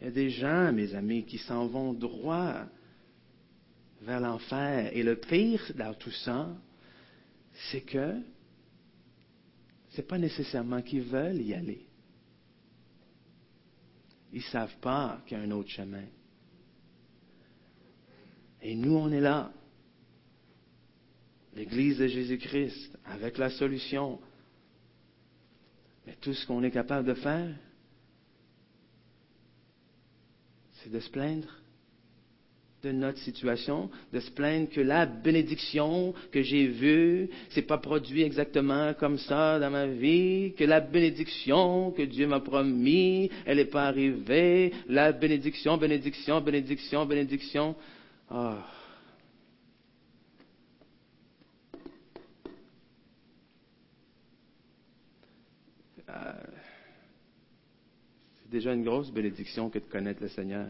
Il 0.00 0.04
y 0.04 0.08
a 0.08 0.10
des 0.10 0.30
gens, 0.30 0.72
mes 0.72 0.94
amis, 0.94 1.26
qui 1.26 1.36
s'en 1.36 1.66
vont 1.66 1.92
droit 1.92 2.64
vers 4.02 4.20
l'enfer. 4.20 4.90
Et 4.92 5.02
le 5.02 5.16
pire 5.16 5.72
dans 5.76 5.94
tout 5.94 6.10
ça, 6.10 6.48
c'est 7.70 7.82
que 7.82 8.20
ce 9.90 9.96
n'est 9.98 10.06
pas 10.06 10.18
nécessairement 10.18 10.82
qu'ils 10.82 11.02
veulent 11.02 11.40
y 11.40 11.54
aller. 11.54 11.86
Ils 14.32 14.38
ne 14.38 14.44
savent 14.44 14.76
pas 14.80 15.20
qu'il 15.26 15.36
y 15.36 15.40
a 15.40 15.44
un 15.44 15.50
autre 15.50 15.68
chemin. 15.68 16.04
Et 18.62 18.74
nous, 18.74 18.94
on 18.94 19.10
est 19.10 19.20
là. 19.20 19.52
L'Église 21.54 21.98
de 21.98 22.06
Jésus-Christ, 22.06 22.98
avec 23.04 23.36
la 23.36 23.50
solution. 23.50 24.18
Mais 26.06 26.16
tout 26.16 26.32
ce 26.32 26.46
qu'on 26.46 26.62
est 26.62 26.70
capable 26.70 27.06
de 27.06 27.14
faire, 27.14 27.54
c'est 30.72 30.90
de 30.90 31.00
se 31.00 31.10
plaindre 31.10 31.61
de 32.82 32.90
notre 32.90 33.18
situation, 33.18 33.88
de 34.12 34.18
se 34.18 34.30
plaindre 34.30 34.68
que 34.68 34.80
la 34.80 35.06
bénédiction 35.06 36.12
que 36.32 36.42
j'ai 36.42 36.66
vue, 36.66 37.30
c'est 37.50 37.62
pas 37.62 37.78
produit 37.78 38.22
exactement 38.22 38.92
comme 38.94 39.18
ça 39.18 39.60
dans 39.60 39.70
ma 39.70 39.86
vie, 39.86 40.52
que 40.56 40.64
la 40.64 40.80
bénédiction 40.80 41.92
que 41.92 42.02
Dieu 42.02 42.26
m'a 42.26 42.40
promis, 42.40 43.30
elle 43.46 43.58
n'est 43.58 43.66
pas 43.66 43.84
arrivée, 43.86 44.72
la 44.88 45.12
bénédiction, 45.12 45.76
bénédiction, 45.76 46.40
bénédiction, 46.40 47.06
bénédiction. 47.06 47.76
Euh, 48.32 48.54
c'est 58.42 58.50
déjà 58.50 58.72
une 58.72 58.84
grosse 58.84 59.12
bénédiction 59.12 59.70
que 59.70 59.78
de 59.78 59.84
connaître 59.84 60.20
le 60.20 60.28
Seigneur. 60.28 60.66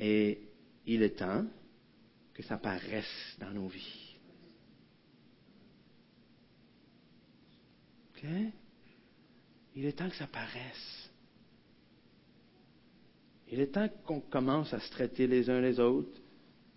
Et 0.00 0.40
il 0.86 1.02
est 1.02 1.18
temps 1.18 1.44
que 2.32 2.42
ça 2.42 2.56
paraisse 2.56 3.36
dans 3.38 3.50
nos 3.50 3.68
vies. 3.68 4.16
OK? 8.08 8.24
Il 9.76 9.84
est 9.84 9.92
temps 9.92 10.08
que 10.08 10.16
ça 10.16 10.26
paraisse. 10.26 11.10
Il 13.48 13.60
est 13.60 13.68
temps 13.68 13.88
qu'on 14.06 14.20
commence 14.20 14.72
à 14.72 14.80
se 14.80 14.90
traiter 14.90 15.26
les 15.26 15.50
uns 15.50 15.60
les 15.60 15.78
autres 15.78 16.18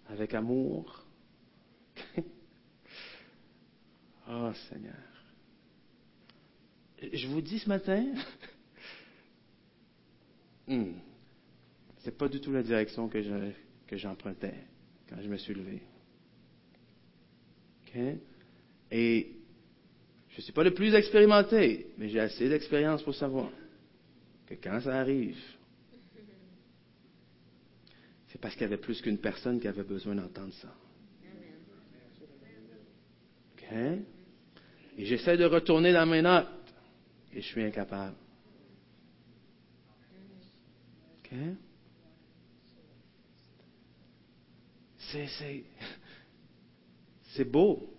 avec 0.09 0.33
amour. 0.33 1.05
oh 4.29 4.51
Seigneur. 4.69 4.95
Je 7.01 7.27
vous 7.27 7.41
dis 7.41 7.59
ce 7.59 7.69
matin, 7.69 8.05
hmm, 10.67 10.93
ce 12.03 12.09
n'est 12.09 12.15
pas 12.15 12.27
du 12.27 12.41
tout 12.41 12.51
la 12.51 12.63
direction 12.63 13.07
que, 13.07 13.21
j'empruntais 13.93 14.55
quand 15.09 15.21
je 15.21 15.29
me 15.29 15.37
suis 15.37 15.53
levé. 15.53 15.81
Et 18.91 19.31
je 20.29 20.37
ne 20.37 20.41
suis 20.41 20.51
pas 20.51 20.63
le 20.63 20.73
plus 20.73 20.93
expérimenté, 20.95 21.87
mais 21.97 22.09
j'ai 22.09 22.19
assez 22.19 22.49
d'expérience 22.49 23.03
pour 23.03 23.15
savoir 23.15 23.49
que 24.47 24.55
quand 24.55 24.81
ça 24.81 24.99
arrive, 24.99 25.37
c'est 28.27 28.41
parce 28.41 28.55
qu'il 28.55 28.63
y 28.63 28.65
avait 28.65 28.77
plus 28.77 29.01
qu'une 29.01 29.19
personne 29.19 29.59
qui 29.61 29.67
avait 29.67 29.83
besoin 29.83 30.15
d'entendre 30.15 30.53
ça. 30.55 30.75
Et 34.97 35.05
j'essaie 35.05 35.37
de 35.37 35.45
retourner 35.45 35.93
dans 35.93 36.05
mes 36.05 36.21
notes 36.21 36.47
et 37.33 37.41
je 37.41 37.47
suis 37.47 37.63
incapable. 37.63 38.15
C'est, 47.35 47.45
beau, 47.45 47.89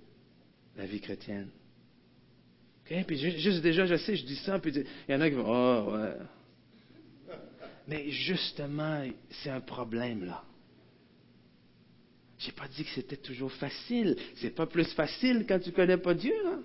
la 0.76 0.86
vie 0.86 1.00
chrétienne. 1.00 1.50
Puis 2.84 3.18
juste 3.40 3.62
déjà, 3.62 3.86
je 3.86 3.96
sais, 3.96 4.16
je 4.16 4.24
dis 4.24 4.36
ça, 4.36 4.58
puis 4.58 4.72
il 4.72 5.12
y 5.12 5.14
en 5.14 5.20
a 5.20 5.28
qui 5.28 5.36
vont, 5.36 5.46
oh, 5.46 5.92
ouais. 5.96 6.16
Mais 7.86 8.10
justement, 8.10 9.04
c'est 9.30 9.50
un 9.50 9.60
problème, 9.60 10.24
là. 10.24 10.44
J'ai 12.38 12.52
pas 12.52 12.68
dit 12.68 12.84
que 12.84 12.90
c'était 12.90 13.16
toujours 13.16 13.52
facile. 13.52 14.16
C'est 14.36 14.50
pas 14.50 14.66
plus 14.66 14.92
facile 14.94 15.44
quand 15.48 15.58
tu 15.60 15.72
connais 15.72 15.96
pas 15.96 16.14
Dieu, 16.14 16.34
là. 16.44 16.58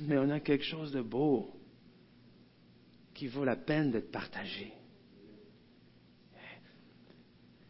Mais 0.00 0.18
on 0.18 0.30
a 0.30 0.40
quelque 0.40 0.64
chose 0.64 0.92
de 0.92 1.00
beau 1.00 1.50
qui 3.14 3.28
vaut 3.28 3.44
la 3.44 3.56
peine 3.56 3.90
d'être 3.90 4.10
partagé. 4.10 4.72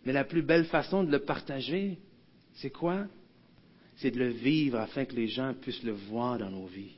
Mais 0.07 0.13
la 0.13 0.23
plus 0.23 0.43
belle 0.43 0.67
façon 0.67 1.03
de 1.03 1.11
le 1.11 1.19
partager, 1.19 1.99
c'est 2.55 2.71
quoi? 2.71 3.07
C'est 3.97 4.13
de 4.13 4.21
le 4.21 4.29
vivre 4.29 4.79
afin 4.79 5.05
que 5.05 5.17
les 5.17 5.27
gens 5.27 5.53
puissent 5.61 5.83
le 5.83 5.93
voir 5.93 6.39
dans 6.39 6.49
nos 6.49 6.67
vies. 6.67 6.95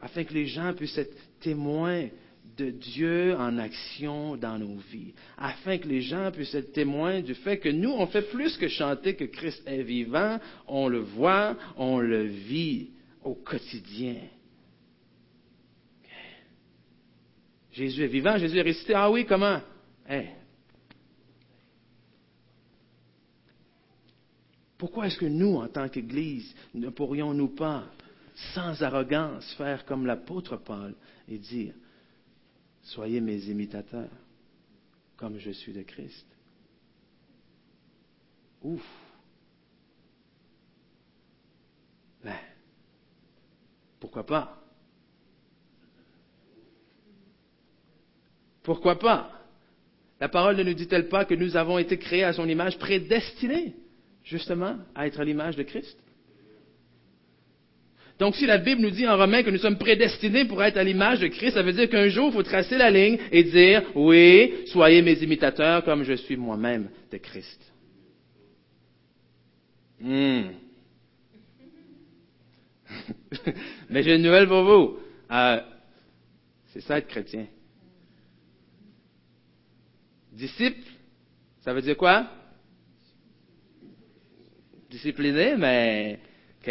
Afin 0.00 0.24
que 0.24 0.32
les 0.32 0.46
gens 0.46 0.72
puissent 0.72 0.96
être 0.96 1.14
témoins 1.40 2.08
de 2.56 2.70
Dieu 2.70 3.36
en 3.36 3.58
action 3.58 4.38
dans 4.38 4.58
nos 4.58 4.76
vies. 4.90 5.12
Afin 5.36 5.76
que 5.76 5.86
les 5.86 6.00
gens 6.00 6.30
puissent 6.32 6.54
être 6.54 6.72
témoins 6.72 7.20
du 7.20 7.34
fait 7.34 7.58
que 7.58 7.68
nous, 7.68 7.90
on 7.90 8.06
fait 8.06 8.30
plus 8.30 8.56
que 8.56 8.68
chanter 8.68 9.14
que 9.14 9.24
Christ 9.24 9.62
est 9.66 9.82
vivant, 9.82 10.40
on 10.66 10.88
le 10.88 11.00
voit, 11.00 11.58
on 11.76 11.98
le 11.98 12.22
vit 12.22 12.88
au 13.22 13.34
quotidien. 13.34 14.16
Jésus 17.70 18.02
est 18.02 18.08
vivant, 18.08 18.38
Jésus 18.38 18.56
est 18.56 18.62
ressuscité. 18.62 18.94
Ah 18.94 19.10
oui, 19.10 19.26
comment? 19.26 19.60
Pourquoi 24.78 25.06
est-ce 25.06 25.18
que 25.18 25.26
nous, 25.26 25.56
en 25.56 25.68
tant 25.68 25.88
qu'Église, 25.88 26.54
ne 26.74 26.90
pourrions-nous 26.90 27.54
pas, 27.54 27.84
sans 28.54 28.82
arrogance, 28.82 29.54
faire 29.54 29.84
comme 29.84 30.06
l'apôtre 30.06 30.56
Paul 30.56 30.94
et 31.28 31.38
dire, 31.38 31.74
soyez 32.82 33.20
mes 33.20 33.48
imitateurs, 33.48 34.10
comme 35.16 35.38
je 35.38 35.50
suis 35.50 35.72
de 35.72 35.82
Christ? 35.82 36.26
Ouf! 38.62 38.84
Ben, 42.24 42.38
pourquoi 44.00 44.26
pas? 44.26 44.58
Pourquoi 48.62 48.98
pas? 48.98 49.41
La 50.22 50.28
parole 50.28 50.54
ne 50.56 50.62
nous 50.62 50.74
dit-elle 50.74 51.08
pas 51.08 51.24
que 51.24 51.34
nous 51.34 51.56
avons 51.56 51.78
été 51.78 51.98
créés 51.98 52.22
à 52.22 52.32
son 52.32 52.48
image, 52.48 52.78
prédestinés 52.78 53.74
justement 54.22 54.76
à 54.94 55.08
être 55.08 55.18
à 55.18 55.24
l'image 55.24 55.56
de 55.56 55.64
Christ? 55.64 55.98
Donc 58.20 58.36
si 58.36 58.46
la 58.46 58.58
Bible 58.58 58.82
nous 58.82 58.92
dit 58.92 59.04
en 59.08 59.16
Romain 59.16 59.42
que 59.42 59.50
nous 59.50 59.58
sommes 59.58 59.78
prédestinés 59.78 60.44
pour 60.44 60.62
être 60.62 60.76
à 60.76 60.84
l'image 60.84 61.18
de 61.18 61.26
Christ, 61.26 61.54
ça 61.54 61.62
veut 61.62 61.72
dire 61.72 61.90
qu'un 61.90 62.06
jour, 62.06 62.28
il 62.28 62.34
faut 62.34 62.44
tracer 62.44 62.78
la 62.78 62.88
ligne 62.88 63.18
et 63.32 63.42
dire, 63.42 63.82
oui, 63.96 64.64
soyez 64.66 65.02
mes 65.02 65.20
imitateurs 65.24 65.82
comme 65.82 66.04
je 66.04 66.12
suis 66.12 66.36
moi-même 66.36 66.88
de 67.10 67.18
Christ. 67.18 67.72
Hmm. 70.00 70.50
Mais 73.90 74.04
j'ai 74.04 74.14
une 74.14 74.22
nouvelle 74.22 74.46
pour 74.46 74.62
vous. 74.62 74.98
Euh, 75.32 75.60
c'est 76.72 76.82
ça 76.82 76.98
être 76.98 77.08
chrétien. 77.08 77.46
Disciple, 80.32 80.90
ça 81.60 81.72
veut 81.72 81.82
dire 81.82 81.96
quoi? 81.96 82.28
Discipliné, 84.90 85.56
mais 85.56 86.18
OK? 86.60 86.68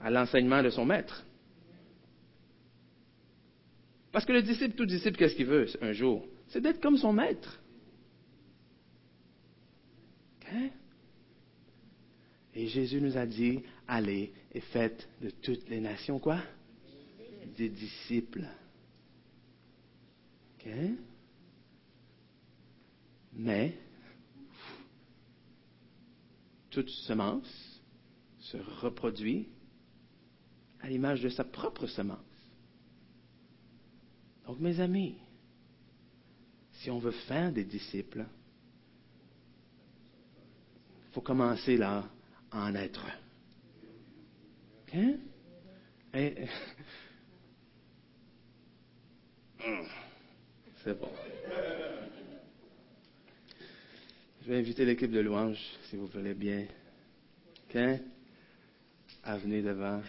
À 0.00 0.10
l'enseignement 0.10 0.62
de 0.62 0.70
son 0.70 0.84
maître. 0.84 1.24
Parce 4.12 4.24
que 4.24 4.32
le 4.32 4.42
disciple, 4.42 4.74
tout 4.76 4.86
disciple, 4.86 5.16
qu'est-ce 5.16 5.34
qu'il 5.34 5.46
veut 5.46 5.66
un 5.80 5.92
jour? 5.92 6.26
C'est 6.48 6.60
d'être 6.60 6.80
comme 6.80 6.96
son 6.96 7.12
maître. 7.12 7.60
Et 12.54 12.68
Jésus 12.68 13.00
nous 13.00 13.16
a 13.16 13.26
dit, 13.26 13.62
allez 13.88 14.32
et 14.52 14.60
faites 14.60 15.08
de 15.20 15.30
toutes 15.30 15.68
les 15.68 15.80
nations 15.80 16.20
quoi? 16.20 16.40
Des 17.56 17.68
disciples. 17.68 18.44
Mais 23.36 23.76
toute 26.70 26.90
semence 26.90 27.82
se 28.40 28.56
reproduit 28.56 29.48
à 30.80 30.88
l'image 30.88 31.22
de 31.22 31.28
sa 31.28 31.44
propre 31.44 31.86
semence. 31.86 32.18
Donc, 34.46 34.60
mes 34.60 34.80
amis, 34.80 35.16
si 36.72 36.90
on 36.90 36.98
veut 36.98 37.12
faire 37.12 37.52
des 37.52 37.64
disciples, 37.64 38.26
il 41.08 41.12
faut 41.12 41.22
commencer 41.22 41.76
là 41.76 42.04
à 42.50 42.64
en 42.64 42.74
être 42.74 43.06
un. 44.92 45.16
C'est 50.84 50.98
bon. 51.00 51.10
Je 54.44 54.50
vais 54.50 54.58
inviter 54.58 54.84
l'équipe 54.84 55.10
de 55.10 55.20
louange, 55.20 55.58
si 55.88 55.96
vous 55.96 56.06
voulez 56.08 56.34
bien. 56.34 56.66
OK? 57.66 57.80
À 59.22 59.38
venir 59.38 59.64
devant. 59.64 60.02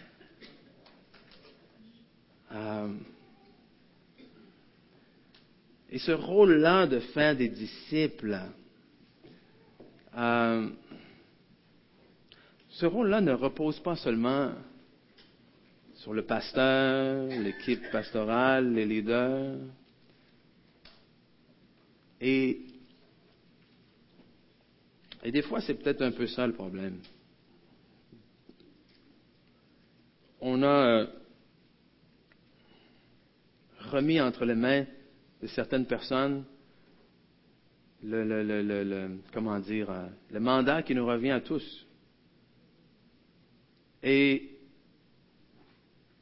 Euh, 2.52 2.92
et 5.90 5.98
ce 5.98 6.12
rôle-là 6.12 6.86
de 6.86 7.00
faire 7.00 7.34
des 7.34 7.48
disciples, 7.48 8.38
euh, 10.18 10.68
ce 12.68 12.84
rôle-là 12.84 13.22
ne 13.22 13.32
repose 13.32 13.80
pas 13.80 13.96
seulement 13.96 14.52
sur 15.94 16.12
le 16.12 16.26
pasteur, 16.26 17.26
l'équipe 17.28 17.90
pastorale, 17.90 18.74
les 18.74 18.84
leaders. 18.84 19.56
Et 22.20 22.65
et 25.26 25.32
des 25.32 25.42
fois, 25.42 25.60
c'est 25.60 25.74
peut-être 25.74 26.02
un 26.02 26.12
peu 26.12 26.28
ça 26.28 26.46
le 26.46 26.52
problème. 26.52 27.00
On 30.40 30.62
a 30.62 30.66
euh, 30.66 31.06
remis 33.90 34.20
entre 34.20 34.44
les 34.44 34.54
mains 34.54 34.86
de 35.42 35.48
certaines 35.48 35.86
personnes 35.86 36.44
le, 38.04 39.18
comment 39.32 39.58
dire, 39.58 39.90
euh, 39.90 40.06
le 40.30 40.38
mandat 40.38 40.84
qui 40.84 40.94
nous 40.94 41.04
revient 41.04 41.32
à 41.32 41.40
tous. 41.40 41.84
Et 44.04 44.60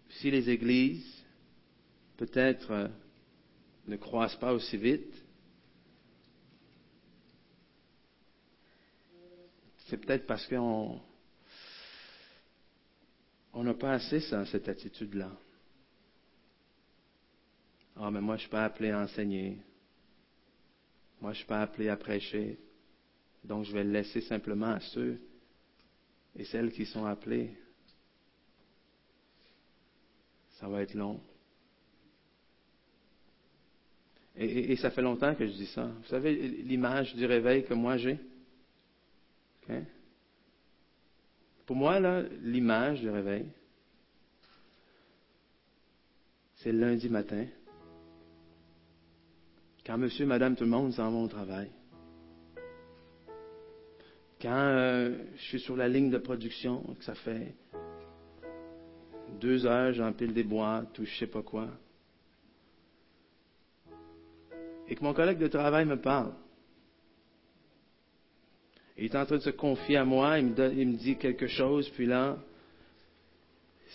si 0.08 0.30
les 0.30 0.48
églises, 0.48 1.26
peut-être, 2.16 2.70
euh, 2.70 2.88
ne 3.86 3.96
croissent 3.96 4.40
pas 4.40 4.54
aussi 4.54 4.78
vite, 4.78 5.13
c'est 9.84 9.98
peut-être 9.98 10.26
parce 10.26 10.46
qu'on 10.46 11.00
on 13.52 13.62
n'a 13.62 13.74
pas 13.74 13.92
assez 13.92 14.20
ça, 14.20 14.44
cette 14.46 14.68
attitude-là. 14.68 15.30
Ah, 17.96 18.10
mais 18.10 18.20
moi, 18.20 18.36
je 18.36 18.38
ne 18.38 18.42
suis 18.42 18.50
pas 18.50 18.64
appelé 18.64 18.90
à 18.90 19.00
enseigner. 19.00 19.58
Moi, 21.20 21.32
je 21.32 21.36
ne 21.36 21.38
suis 21.38 21.46
pas 21.46 21.62
appelé 21.62 21.88
à 21.88 21.96
prêcher. 21.96 22.58
Donc, 23.44 23.64
je 23.64 23.72
vais 23.72 23.84
le 23.84 23.92
laisser 23.92 24.20
simplement 24.22 24.72
à 24.72 24.80
ceux 24.80 25.20
et 26.36 26.44
celles 26.44 26.72
qui 26.72 26.86
sont 26.86 27.04
appelés. 27.04 27.56
Ça 30.58 30.66
va 30.66 30.82
être 30.82 30.94
long. 30.94 31.20
Et, 34.36 34.72
et 34.72 34.76
ça 34.76 34.90
fait 34.90 35.02
longtemps 35.02 35.34
que 35.36 35.46
je 35.46 35.52
dis 35.52 35.66
ça. 35.66 35.84
Vous 35.86 36.08
savez, 36.08 36.34
l'image 36.34 37.14
du 37.14 37.24
réveil 37.26 37.64
que 37.64 37.74
moi 37.74 37.96
j'ai, 37.98 38.18
OK? 39.68 39.74
Pour 41.66 41.76
moi, 41.76 41.98
l'image 42.42 43.00
du 43.00 43.08
réveil, 43.08 43.46
c'est 46.56 46.72
lundi 46.72 47.08
matin, 47.08 47.46
quand 49.84 49.98
monsieur, 49.98 50.24
madame, 50.24 50.56
tout 50.56 50.64
le 50.64 50.70
monde 50.70 50.92
s'en 50.92 51.10
va 51.10 51.18
au 51.18 51.28
travail. 51.28 51.70
Quand 54.40 54.50
euh, 54.50 55.16
je 55.36 55.42
suis 55.42 55.60
sur 55.60 55.76
la 55.76 55.88
ligne 55.88 56.10
de 56.10 56.18
production, 56.18 56.82
que 56.98 57.04
ça 57.04 57.14
fait 57.14 57.54
deux 59.40 59.66
heures, 59.66 59.92
j'empile 59.92 60.32
des 60.32 60.42
boîtes 60.42 60.98
ou 60.98 61.04
je 61.04 61.14
sais 61.16 61.26
pas 61.26 61.42
quoi. 61.42 61.68
Et 64.88 64.96
que 64.96 65.02
mon 65.02 65.14
collègue 65.14 65.38
de 65.38 65.48
travail 65.48 65.86
me 65.86 65.96
parle. 65.96 66.32
Il 69.04 69.10
est 69.10 69.16
en 69.16 69.26
train 69.26 69.36
de 69.36 69.42
se 69.42 69.50
confier 69.50 69.98
à 69.98 70.04
moi, 70.06 70.38
il 70.38 70.46
me, 70.46 70.96
dit 70.96 71.18
quelque 71.18 71.46
chose, 71.46 71.86
puis 71.90 72.06
là, 72.06 72.38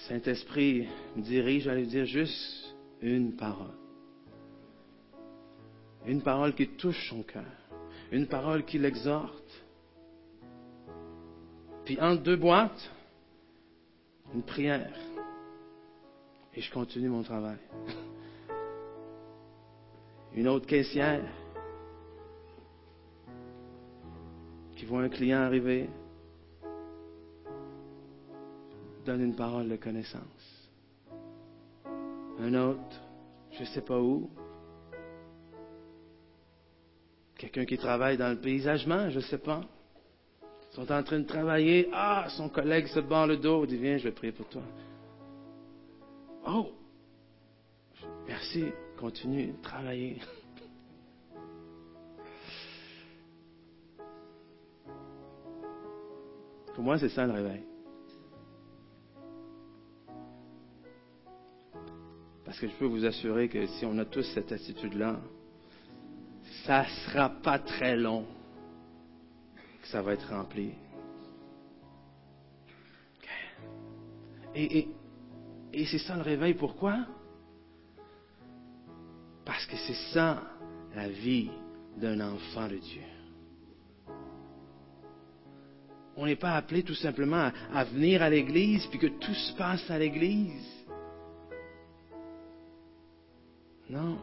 Saint-Esprit 0.07 0.88
me 1.16 1.24
dirige 1.24 1.68
à 1.68 1.74
lui 1.74 1.88
dire 1.88 2.05
juste 2.05 2.76
une 3.01 3.36
parole. 3.36 3.74
Une 6.05 6.22
parole 6.22 6.53
qui 6.53 6.68
touche 6.68 7.10
son 7.10 7.24
cœur. 7.24 7.51
Une 8.12 8.28
parole 8.28 8.64
qui 8.66 8.78
l'exhorte. 8.78 9.66
Puis 11.86 11.99
entre 11.99 12.22
deux 12.22 12.38
boîtes, 12.38 12.91
une 14.36 14.43
prière. 14.43 14.93
Et 16.53 16.62
je 16.62 16.72
continue 16.72 17.10
mon 17.10 17.24
travail. 17.24 17.57
Une 20.36 20.47
autre 20.47 20.68
caissière 20.68 21.26
qui 24.80 24.86
voit 24.86 25.02
un 25.02 25.10
client 25.10 25.40
arriver, 25.40 25.90
donne 29.06 29.22
une 29.22 29.36
parole 29.36 29.68
de 29.68 29.76
connaissance. 29.76 30.70
Un 32.40 32.54
autre, 32.54 33.02
je 33.52 33.60
ne 33.60 33.66
sais 33.66 33.82
pas 33.82 34.00
où, 34.00 34.30
quelqu'un 37.36 37.66
qui 37.66 37.78
travaille 37.78 38.16
dans 38.16 38.30
le 38.30 38.40
paysagement, 38.40 39.10
je 39.10 39.18
ne 39.18 39.24
sais 39.24 39.40
pas, 39.40 39.66
sont 40.72 40.90
en 40.90 41.04
train 41.04 41.20
de 41.20 41.28
travailler, 41.28 41.90
ah, 41.92 42.28
son 42.38 42.48
collègue 42.48 42.88
se 42.88 43.02
bat 43.02 43.28
le 43.28 43.36
dos, 43.36 43.66
dit, 43.66 43.76
viens, 43.76 43.98
je 43.98 44.06
vais 44.06 44.14
prier 44.14 44.32
pour 44.32 44.48
toi. 44.48 44.64
Oh, 46.48 46.72
merci, 48.26 48.64
continue 48.98 49.56
travailler. 49.62 50.22
Pour 56.80 56.86
moi, 56.86 56.98
c'est 56.98 57.10
ça 57.10 57.28
le 57.28 57.34
réveil. 57.34 57.62
Parce 62.46 62.58
que 62.58 62.70
je 62.70 62.74
peux 62.76 62.86
vous 62.86 63.04
assurer 63.04 63.50
que 63.50 63.66
si 63.66 63.86
on 63.86 63.98
a 63.98 64.06
tous 64.06 64.24
cette 64.34 64.54
attitude-là, 64.54 65.20
ça 66.64 66.84
ne 66.84 66.88
sera 66.88 67.32
pas 67.32 67.60
très 67.60 67.98
long 67.98 68.26
que 69.82 69.88
ça 69.90 70.02
va 70.02 70.14
être 70.14 70.30
rempli. 70.30 70.72
Et, 74.56 74.88
c'est 75.74 75.98
ça 75.98 76.16
le 76.16 76.22
réveil. 76.22 76.54
Pourquoi? 76.54 77.06
Parce 79.44 79.66
que 79.66 79.76
c'est 79.76 80.14
ça 80.14 80.44
la 80.96 81.10
vie 81.10 81.52
d'un 81.98 82.22
enfant 82.22 82.70
de 82.70 82.78
Dieu. 82.78 83.09
On 86.22 86.26
n'est 86.26 86.36
pas 86.36 86.58
appelé 86.58 86.84
tout 86.84 86.96
simplement 86.96 87.50
à, 87.74 87.84
venir 87.86 88.22
à 88.22 88.30
l'Église 88.30 88.86
puis 88.88 89.00
que 89.00 89.08
tout 89.08 89.34
se 89.34 89.54
passe 89.54 89.90
à 89.90 89.98
l'Église. 89.98 90.68
Non. 93.90 94.18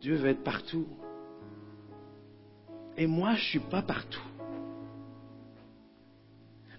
Dieu 0.00 0.16
veut 0.16 0.30
être 0.30 0.42
partout. 0.42 0.88
Et 2.96 3.06
moi, 3.06 3.34
je 3.34 3.42
ne 3.44 3.50
suis 3.50 3.70
pas 3.70 3.82
partout. 3.82 4.18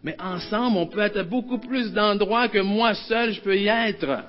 Mais 0.04 0.22
ensemble, 0.22 0.76
on 0.76 0.88
peut 0.88 1.00
être 1.00 1.20
à 1.22 1.24
beaucoup 1.24 1.58
plus 1.58 1.94
d'endroits 1.94 2.50
que 2.50 2.60
moi 2.60 2.96
seul, 2.96 3.32
je 3.32 3.40
peux 3.40 3.58
y 3.58 3.70
être. 3.70 4.26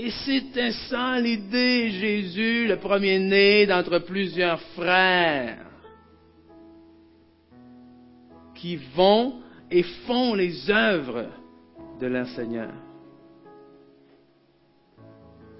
Et 0.00 0.12
c'était 0.24 0.70
ça 0.88 1.18
l'idée, 1.18 1.90
Jésus, 1.90 2.68
le 2.68 2.76
premier-né 2.76 3.66
d'entre 3.66 3.98
plusieurs 3.98 4.60
frères, 4.76 5.66
qui 8.54 8.76
vont 8.94 9.42
et 9.68 9.82
font 10.06 10.34
les 10.34 10.70
œuvres 10.70 11.26
de 12.00 12.06
leur 12.06 12.28
Seigneur. 12.28 12.72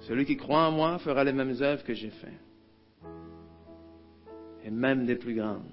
Celui 0.07 0.23
qui 0.23 0.37
croit 0.37 0.69
en 0.69 0.71
moi 0.71 0.99
fera 0.99 1.25
les 1.25 1.33
mêmes 1.33 1.61
œuvres 1.61 1.83
que 1.83 1.93
j'ai 1.93 2.09
faites, 2.09 2.31
et 4.63 4.71
même 4.71 5.05
des 5.05 5.15
plus 5.17 5.35
grandes. 5.35 5.69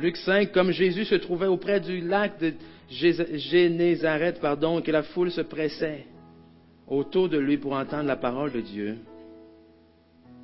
Luc 0.00 0.16
5, 0.16 0.50
comme 0.52 0.70
Jésus 0.70 1.04
se 1.04 1.14
trouvait 1.14 1.46
auprès 1.46 1.78
du 1.78 2.00
lac 2.00 2.40
de 2.40 2.54
Génézareth, 2.88 4.40
pardon, 4.40 4.80
que 4.80 4.90
la 4.90 5.02
foule 5.02 5.30
se 5.30 5.42
pressait 5.42 6.06
autour 6.88 7.28
de 7.28 7.38
lui 7.38 7.58
pour 7.58 7.74
entendre 7.74 8.06
la 8.06 8.16
parole 8.16 8.50
de 8.50 8.62
Dieu. 8.62 8.96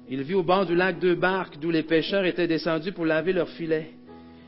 Il 0.08 0.22
vit 0.22 0.34
au 0.34 0.42
bord 0.42 0.66
du 0.66 0.74
lac 0.74 0.98
deux 1.00 1.14
barques 1.14 1.58
d'où 1.58 1.70
les 1.70 1.82
pêcheurs 1.82 2.26
étaient 2.26 2.46
descendus 2.46 2.92
pour 2.92 3.06
laver 3.06 3.32
leurs 3.32 3.48
filets. 3.48 3.90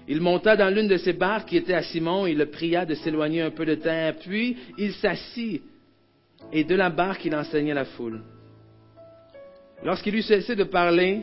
Il 0.07 0.21
monta 0.21 0.57
dans 0.57 0.73
l'une 0.73 0.89
de 0.89 0.99
ces 0.99 1.15
barques 1.15 1.49
qui 1.49 1.57
était 1.57 1.75
à 1.75 1.83
Simon, 1.83 2.27
il 2.27 2.37
le 2.37 2.47
pria 2.47 2.85
de 2.85 2.95
s'éloigner 2.95 3.41
un 3.41 3.51
peu 3.51 3.65
de 3.65 3.77
terre, 3.77 4.15
puis 4.17 4.59
il 4.77 4.93
s'assit, 4.93 5.63
et 6.53 6.65
de 6.65 6.75
la 6.75 6.91
barque 6.91 7.25
il 7.25 7.35
enseignait 7.35 7.75
la 7.75 7.87
foule. 7.87 8.21
Lorsqu'il 9.83 10.15
eut 10.15 10.23
cessé 10.23 10.55
de 10.55 10.65
parler, 10.65 11.23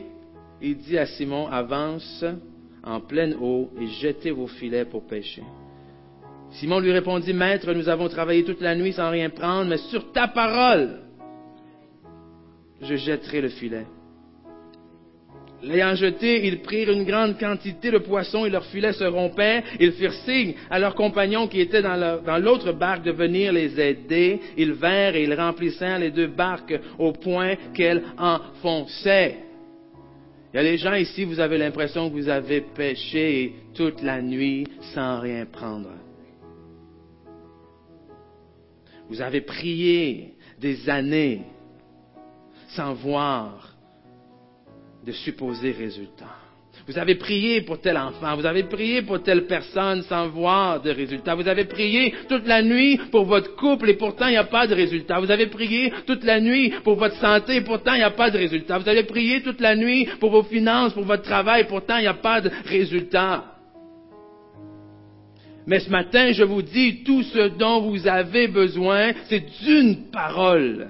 il 0.60 0.76
dit 0.76 0.98
à 0.98 1.06
Simon, 1.06 1.46
avance 1.46 2.24
en 2.86 3.00
pleine 3.00 3.34
eau 3.40 3.70
et 3.80 3.86
jetez 3.86 4.30
vos 4.30 4.46
filets 4.46 4.84
pour 4.84 5.06
pêcher. 5.06 5.42
Simon 6.52 6.78
lui 6.78 6.92
répondit, 6.92 7.34
Maître, 7.34 7.72
nous 7.72 7.88
avons 7.88 8.08
travaillé 8.08 8.44
toute 8.44 8.60
la 8.60 8.76
nuit 8.76 8.92
sans 8.92 9.10
rien 9.10 9.28
prendre, 9.28 9.68
mais 9.68 9.78
sur 9.78 10.12
ta 10.12 10.28
parole, 10.28 11.00
je 12.80 12.94
jetterai 12.94 13.40
le 13.40 13.48
filet. 13.48 13.86
L'ayant 15.62 15.94
jeté, 15.94 16.46
ils 16.46 16.60
prirent 16.60 16.92
une 16.92 17.04
grande 17.04 17.38
quantité 17.38 17.90
de 17.90 17.98
poissons 17.98 18.44
et 18.44 18.50
leur 18.50 18.64
filet 18.66 18.92
se 18.92 19.04
rompait. 19.04 19.64
Ils 19.80 19.92
firent 19.92 20.12
signe 20.12 20.54
à 20.70 20.78
leurs 20.78 20.94
compagnons 20.94 21.48
qui 21.48 21.60
étaient 21.60 21.82
dans 21.82 22.38
l'autre 22.40 22.72
barque 22.72 23.02
de 23.02 23.10
venir 23.10 23.52
les 23.52 23.80
aider. 23.80 24.38
Ils 24.56 24.74
vinrent 24.74 25.16
et 25.16 25.24
ils 25.24 25.34
remplissèrent 25.34 25.98
les 25.98 26.10
deux 26.10 26.28
barques 26.28 26.78
au 26.98 27.12
point 27.12 27.54
qu'elles 27.74 28.04
enfonçaient. 28.18 29.45
Il 30.56 30.64
y 30.64 30.68
a 30.68 30.70
des 30.70 30.78
gens 30.78 30.94
ici, 30.94 31.24
vous 31.24 31.38
avez 31.38 31.58
l'impression 31.58 32.08
que 32.08 32.14
vous 32.14 32.30
avez 32.30 32.62
pêché 32.62 33.56
toute 33.74 34.00
la 34.00 34.22
nuit 34.22 34.66
sans 34.94 35.20
rien 35.20 35.44
prendre. 35.44 35.90
Vous 39.10 39.20
avez 39.20 39.42
prié 39.42 40.32
des 40.58 40.88
années 40.88 41.42
sans 42.68 42.94
voir 42.94 43.76
de 45.04 45.12
supposés 45.12 45.72
résultats. 45.72 46.45
Vous 46.86 46.98
avez 46.98 47.16
prié 47.16 47.62
pour 47.62 47.80
tel 47.80 47.96
enfant, 47.96 48.36
vous 48.36 48.46
avez 48.46 48.62
prié 48.62 49.02
pour 49.02 49.20
telle 49.20 49.46
personne 49.46 50.02
sans 50.02 50.28
voir 50.28 50.80
de 50.80 50.90
résultat. 50.90 51.34
Vous 51.34 51.48
avez 51.48 51.64
prié 51.64 52.14
toute 52.28 52.46
la 52.46 52.62
nuit 52.62 52.96
pour 53.10 53.24
votre 53.24 53.56
couple 53.56 53.90
et 53.90 53.94
pourtant 53.94 54.28
il 54.28 54.32
n'y 54.32 54.36
a 54.36 54.44
pas 54.44 54.68
de 54.68 54.74
résultat. 54.74 55.18
Vous 55.18 55.30
avez 55.32 55.46
prié 55.46 55.92
toute 56.06 56.22
la 56.22 56.40
nuit 56.40 56.72
pour 56.84 56.94
votre 56.94 57.16
santé 57.16 57.56
et 57.56 57.60
pourtant 57.62 57.94
il 57.94 57.98
n'y 57.98 58.04
a 58.04 58.10
pas 58.10 58.30
de 58.30 58.38
résultat. 58.38 58.78
Vous 58.78 58.88
avez 58.88 59.02
prié 59.02 59.42
toute 59.42 59.60
la 59.60 59.74
nuit 59.74 60.06
pour 60.20 60.30
vos 60.30 60.44
finances, 60.44 60.92
pour 60.92 61.02
votre 61.02 61.24
travail 61.24 61.62
et 61.62 61.64
pourtant 61.64 61.96
il 61.96 62.02
n'y 62.02 62.06
a 62.06 62.14
pas 62.14 62.40
de 62.40 62.50
résultat. 62.66 63.44
Mais 65.66 65.80
ce 65.80 65.90
matin, 65.90 66.30
je 66.30 66.44
vous 66.44 66.62
dis, 66.62 67.02
tout 67.02 67.24
ce 67.24 67.48
dont 67.48 67.80
vous 67.80 68.06
avez 68.06 68.46
besoin, 68.46 69.10
c'est 69.28 69.44
d'une 69.64 70.08
parole. 70.12 70.86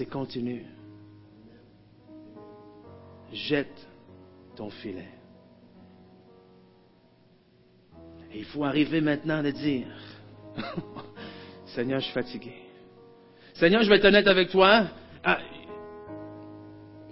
C'est 0.00 0.06
continu. 0.06 0.64
Jette 3.34 3.86
ton 4.56 4.70
filet. 4.70 5.10
Et 8.32 8.38
il 8.38 8.44
faut 8.46 8.64
arriver 8.64 9.02
maintenant 9.02 9.44
à 9.44 9.52
dire, 9.52 9.88
Seigneur, 11.66 12.00
je 12.00 12.06
suis 12.06 12.14
fatigué. 12.14 12.54
Seigneur, 13.52 13.82
je 13.82 13.90
vais 13.90 13.96
être 13.96 14.06
honnête 14.06 14.26
avec 14.26 14.48
toi. 14.48 14.86
Ah, 15.22 15.38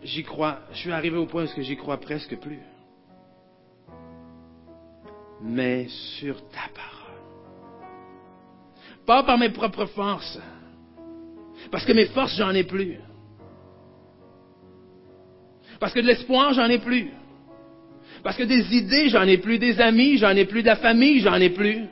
j'y 0.02 0.22
crois, 0.22 0.60
je 0.72 0.78
suis 0.78 0.92
arrivé 0.92 1.18
au 1.18 1.26
point 1.26 1.44
où 1.44 1.60
j'y 1.60 1.76
crois 1.76 1.98
presque 1.98 2.38
plus. 2.38 2.62
Mais 5.42 5.88
sur 6.18 6.36
ta 6.48 6.70
parole. 6.74 7.88
Pas 9.04 9.24
par 9.24 9.36
mes 9.36 9.50
propres 9.50 9.84
forces. 9.84 10.40
Parce 11.70 11.84
que 11.84 11.92
mes 11.92 12.06
forces, 12.06 12.36
j'en 12.36 12.50
ai 12.50 12.64
plus. 12.64 12.96
Parce 15.80 15.92
que 15.92 16.00
de 16.00 16.06
l'espoir, 16.06 16.52
j'en 16.54 16.66
ai 16.66 16.78
plus. 16.78 17.10
Parce 18.22 18.36
que 18.36 18.42
des 18.42 18.76
idées, 18.76 19.08
j'en 19.08 19.22
ai 19.22 19.38
plus. 19.38 19.58
Des 19.58 19.80
amis, 19.80 20.18
j'en 20.18 20.30
ai 20.30 20.44
plus. 20.44 20.62
De 20.62 20.68
la 20.68 20.76
famille, 20.76 21.20
j'en 21.20 21.34
ai 21.34 21.50
plus. 21.50 21.84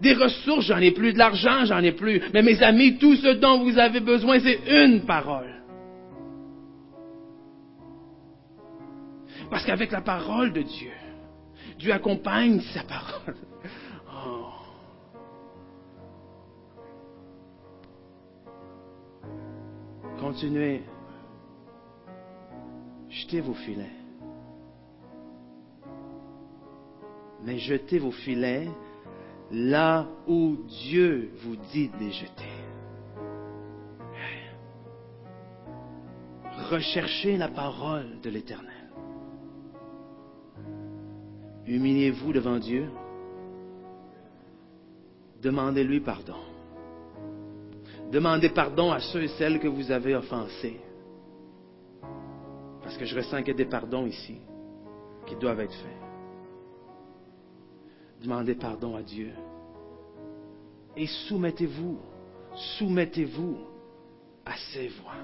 Des 0.00 0.14
ressources, 0.14 0.66
j'en 0.66 0.78
ai 0.78 0.92
plus. 0.92 1.12
De 1.12 1.18
l'argent, 1.18 1.64
j'en 1.64 1.80
ai 1.80 1.92
plus. 1.92 2.22
Mais 2.32 2.42
mes 2.42 2.62
amis, 2.62 2.98
tout 2.98 3.16
ce 3.16 3.34
dont 3.34 3.62
vous 3.62 3.78
avez 3.78 4.00
besoin, 4.00 4.38
c'est 4.40 4.60
une 4.68 5.02
parole. 5.02 5.52
Parce 9.50 9.66
qu'avec 9.66 9.90
la 9.92 10.00
parole 10.00 10.52
de 10.52 10.62
Dieu, 10.62 10.92
Dieu 11.78 11.92
accompagne 11.92 12.60
sa 12.72 12.82
parole. 12.84 13.36
Oh. 14.24 14.61
Continuez. 20.32 20.80
Jetez 23.10 23.42
vos 23.42 23.52
filets. 23.52 23.96
Mais 27.42 27.58
jetez 27.58 27.98
vos 27.98 28.12
filets 28.12 28.70
là 29.50 30.06
où 30.26 30.56
Dieu 30.66 31.32
vous 31.42 31.56
dit 31.70 31.90
de 31.90 31.98
les 31.98 32.12
jeter. 32.12 32.54
Recherchez 36.70 37.36
la 37.36 37.48
parole 37.48 38.18
de 38.22 38.30
l'Éternel. 38.30 38.90
Humiliez-vous 41.66 42.32
devant 42.32 42.58
Dieu. 42.58 42.90
Demandez-lui 45.42 46.00
pardon. 46.00 46.51
Demandez 48.12 48.50
pardon 48.50 48.92
à 48.92 49.00
ceux 49.00 49.22
et 49.22 49.28
celles 49.28 49.58
que 49.58 49.68
vous 49.68 49.90
avez 49.90 50.14
offensés. 50.14 50.78
Parce 52.82 52.98
que 52.98 53.06
je 53.06 53.16
ressens 53.16 53.38
qu'il 53.38 53.48
y 53.48 53.52
a 53.52 53.54
des 53.54 53.64
pardons 53.64 54.06
ici 54.06 54.36
qui 55.26 55.34
doivent 55.36 55.60
être 55.60 55.72
faits. 55.72 55.96
Demandez 58.20 58.54
pardon 58.54 58.96
à 58.96 59.02
Dieu. 59.02 59.30
Et 60.94 61.06
soumettez-vous, 61.06 61.98
soumettez-vous 62.76 63.56
à 64.44 64.56
ses 64.74 64.88
voix. 64.88 65.16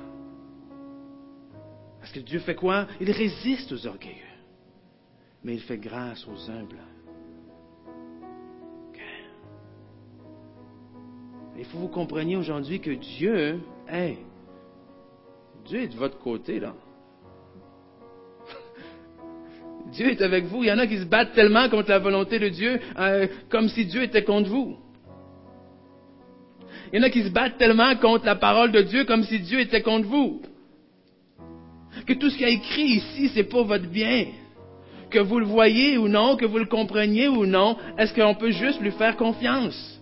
Parce 2.01 2.13
que 2.13 2.21
Dieu 2.21 2.39
fait 2.39 2.55
quoi? 2.55 2.87
Il 3.03 3.11
résiste 3.11 3.71
aux 3.71 3.87
orgueilleux, 3.87 4.15
mais 5.45 5.53
il 5.57 5.61
fait 5.61 5.77
grâce 5.77 6.27
aux 6.27 6.51
humbles. 6.51 6.81
Il 11.59 11.65
faut 11.65 11.79
que 11.79 11.83
vous 11.83 11.89
compreniez 11.89 12.37
aujourd'hui 12.37 12.79
que 12.79 12.93
Dieu, 12.93 13.59
hey, 13.89 14.19
Dieu 15.67 15.83
est 15.83 15.89
de 15.89 15.97
votre 15.97 16.19
côté, 16.21 16.61
là. 16.61 16.73
Dieu 19.93 20.09
est 20.09 20.23
avec 20.23 20.45
vous. 20.45 20.63
Il 20.63 20.69
y 20.69 20.73
en 20.73 20.79
a 20.79 20.87
qui 20.87 20.99
se 20.99 21.05
battent 21.05 21.33
tellement 21.33 21.69
contre 21.69 21.91
la 21.91 21.99
volonté 21.99 22.39
de 22.39 22.49
Dieu, 22.49 22.79
euh, 22.97 23.27
comme 23.49 23.69
si 23.69 23.87
Dieu 23.87 24.05
était 24.05 24.23
contre 24.23 24.49
vous. 24.49 24.77
Il 26.93 26.99
y 26.99 27.01
en 27.01 27.07
a 27.07 27.11
qui 27.11 27.25
se 27.25 27.31
battent 27.31 27.59
tellement 27.59 27.97
contre 27.97 28.25
la 28.25 28.37
parole 28.37 28.71
de 28.71 28.83
Dieu, 28.83 29.05
comme 29.05 29.25
si 29.25 29.41
Dieu 29.41 29.59
était 29.59 29.83
contre 29.83 30.07
vous. 30.07 30.41
Que 32.07 32.13
tout 32.13 32.31
ce 32.31 32.37
qu'il 32.37 32.47
y 32.47 32.51
a 32.51 32.55
écrit 32.55 32.83
ici, 32.83 33.33
c'est 33.35 33.45
pour 33.45 33.65
votre 33.65 33.89
bien. 33.89 34.27
Que 35.11 35.19
vous 35.19 35.41
le 35.41 35.47
voyez 35.47 35.99
ou 35.99 36.07
non, 36.07 36.37
que 36.37 36.47
vous 36.47 36.59
le 36.59 36.67
compreniez 36.67 37.27
ou 37.27 37.47
non, 37.47 37.77
est-ce 37.99 38.15
qu'on 38.15 38.37
peut 38.37 38.53
juste 38.53 38.81
lui 38.81 38.93
faire 38.93 39.17
confiance? 39.17 39.98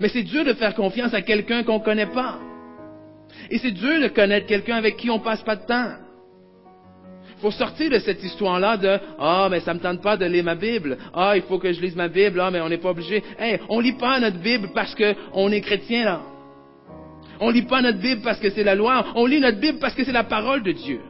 Mais 0.00 0.08
c'est 0.08 0.22
dur 0.22 0.44
de 0.44 0.54
faire 0.54 0.74
confiance 0.74 1.14
à 1.14 1.22
quelqu'un 1.22 1.62
qu'on 1.62 1.78
ne 1.78 1.84
connaît 1.84 2.06
pas. 2.06 2.38
Et 3.50 3.58
c'est 3.58 3.70
dur 3.70 4.00
de 4.00 4.08
connaître 4.08 4.46
quelqu'un 4.46 4.76
avec 4.76 4.96
qui 4.96 5.10
on 5.10 5.20
passe 5.20 5.42
pas 5.42 5.56
de 5.56 5.66
temps 5.66 5.92
faut 7.40 7.50
sortir 7.50 7.90
de 7.90 7.98
cette 7.98 8.22
histoire-là 8.22 8.76
de 8.76 8.98
ah 9.18 9.48
mais 9.50 9.60
ça 9.60 9.74
me 9.74 9.80
tente 9.80 10.02
pas 10.02 10.16
de 10.16 10.26
lire 10.26 10.44
ma 10.44 10.54
Bible. 10.54 10.96
Ah 11.14 11.32
il 11.36 11.42
faut 11.42 11.58
que 11.58 11.72
je 11.72 11.80
lise 11.80 11.96
ma 11.96 12.08
Bible. 12.08 12.40
Ah 12.40 12.50
mais 12.50 12.60
on 12.60 12.68
n'est 12.68 12.78
pas 12.78 12.90
obligé. 12.90 13.22
Hey, 13.38 13.58
on 13.68 13.80
lit 13.80 13.92
pas 13.92 14.20
notre 14.20 14.38
Bible 14.38 14.70
parce 14.74 14.94
que 14.94 15.14
on 15.32 15.50
est 15.50 15.60
chrétien 15.60 16.04
là. 16.04 16.20
On 17.40 17.50
lit 17.50 17.62
pas 17.62 17.80
notre 17.80 17.98
Bible 17.98 18.20
parce 18.22 18.38
que 18.38 18.50
c'est 18.50 18.64
la 18.64 18.74
loi. 18.74 19.06
On 19.14 19.26
lit 19.26 19.40
notre 19.40 19.58
Bible 19.58 19.78
parce 19.78 19.94
que 19.94 20.04
c'est 20.04 20.12
la 20.12 20.24
parole 20.24 20.62
de 20.62 20.72
Dieu. 20.72 21.00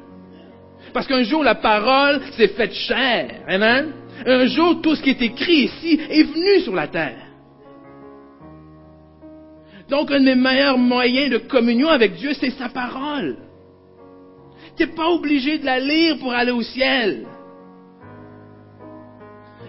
Parce 0.93 1.07
qu'un 1.07 1.25
jour 1.25 1.43
la 1.43 1.57
parole 1.57 2.21
s'est 2.37 2.49
faite 2.49 2.73
chair. 2.73 3.43
Amen? 3.49 3.93
Un 4.25 4.47
jour 4.47 4.81
tout 4.81 4.95
ce 4.95 5.03
qui 5.03 5.11
est 5.11 5.23
écrit 5.23 5.65
ici 5.65 6.01
est 6.09 6.23
venu 6.23 6.61
sur 6.61 6.75
la 6.75 6.87
terre. 6.87 7.30
Donc 9.91 10.13
un 10.13 10.21
des 10.21 10.37
meilleurs 10.37 10.79
moyens 10.79 11.31
de 11.33 11.39
communion 11.39 11.89
avec 11.89 12.15
Dieu, 12.15 12.33
c'est 12.35 12.51
sa 12.51 12.69
parole. 12.69 13.37
Tu 14.77 14.87
n'es 14.87 14.93
pas 14.93 15.09
obligé 15.09 15.59
de 15.59 15.67
la 15.67 15.81
lire 15.81 16.17
pour 16.19 16.33
aller 16.33 16.53
au 16.53 16.63
ciel. 16.63 17.27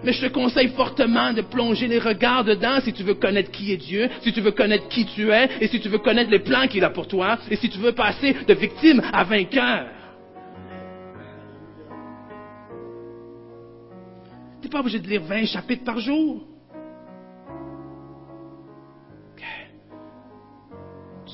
Mais 0.04 0.12
je 0.12 0.26
te 0.26 0.32
conseille 0.32 0.68
fortement 0.68 1.32
de 1.32 1.42
plonger 1.42 1.88
les 1.88 1.98
regards 1.98 2.44
dedans 2.44 2.80
si 2.84 2.92
tu 2.92 3.02
veux 3.02 3.14
connaître 3.14 3.50
qui 3.50 3.72
est 3.72 3.76
Dieu, 3.76 4.08
si 4.20 4.32
tu 4.32 4.40
veux 4.40 4.52
connaître 4.52 4.88
qui 4.88 5.06
tu 5.06 5.30
es, 5.30 5.48
et 5.60 5.66
si 5.66 5.80
tu 5.80 5.88
veux 5.88 5.98
connaître 5.98 6.30
les 6.30 6.40
plans 6.40 6.68
qu'il 6.68 6.84
a 6.84 6.90
pour 6.90 7.08
toi, 7.08 7.38
et 7.50 7.56
si 7.56 7.68
tu 7.68 7.78
veux 7.78 7.92
passer 7.92 8.36
de 8.46 8.54
victime 8.54 9.02
à 9.12 9.24
vainqueur. 9.24 9.86
Tu 14.60 14.68
n'es 14.68 14.70
pas 14.70 14.80
obligé 14.80 15.00
de 15.00 15.08
lire 15.08 15.22
20 15.22 15.46
chapitres 15.46 15.84
par 15.84 15.98
jour. 15.98 16.51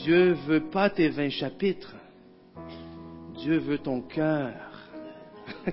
Dieu 0.02 0.32
veut 0.46 0.64
pas 0.70 0.90
tes 0.90 1.08
20 1.08 1.30
chapitres. 1.30 1.94
Dieu 3.34 3.58
veut 3.58 3.78
ton 3.78 4.00
cœur. 4.02 4.54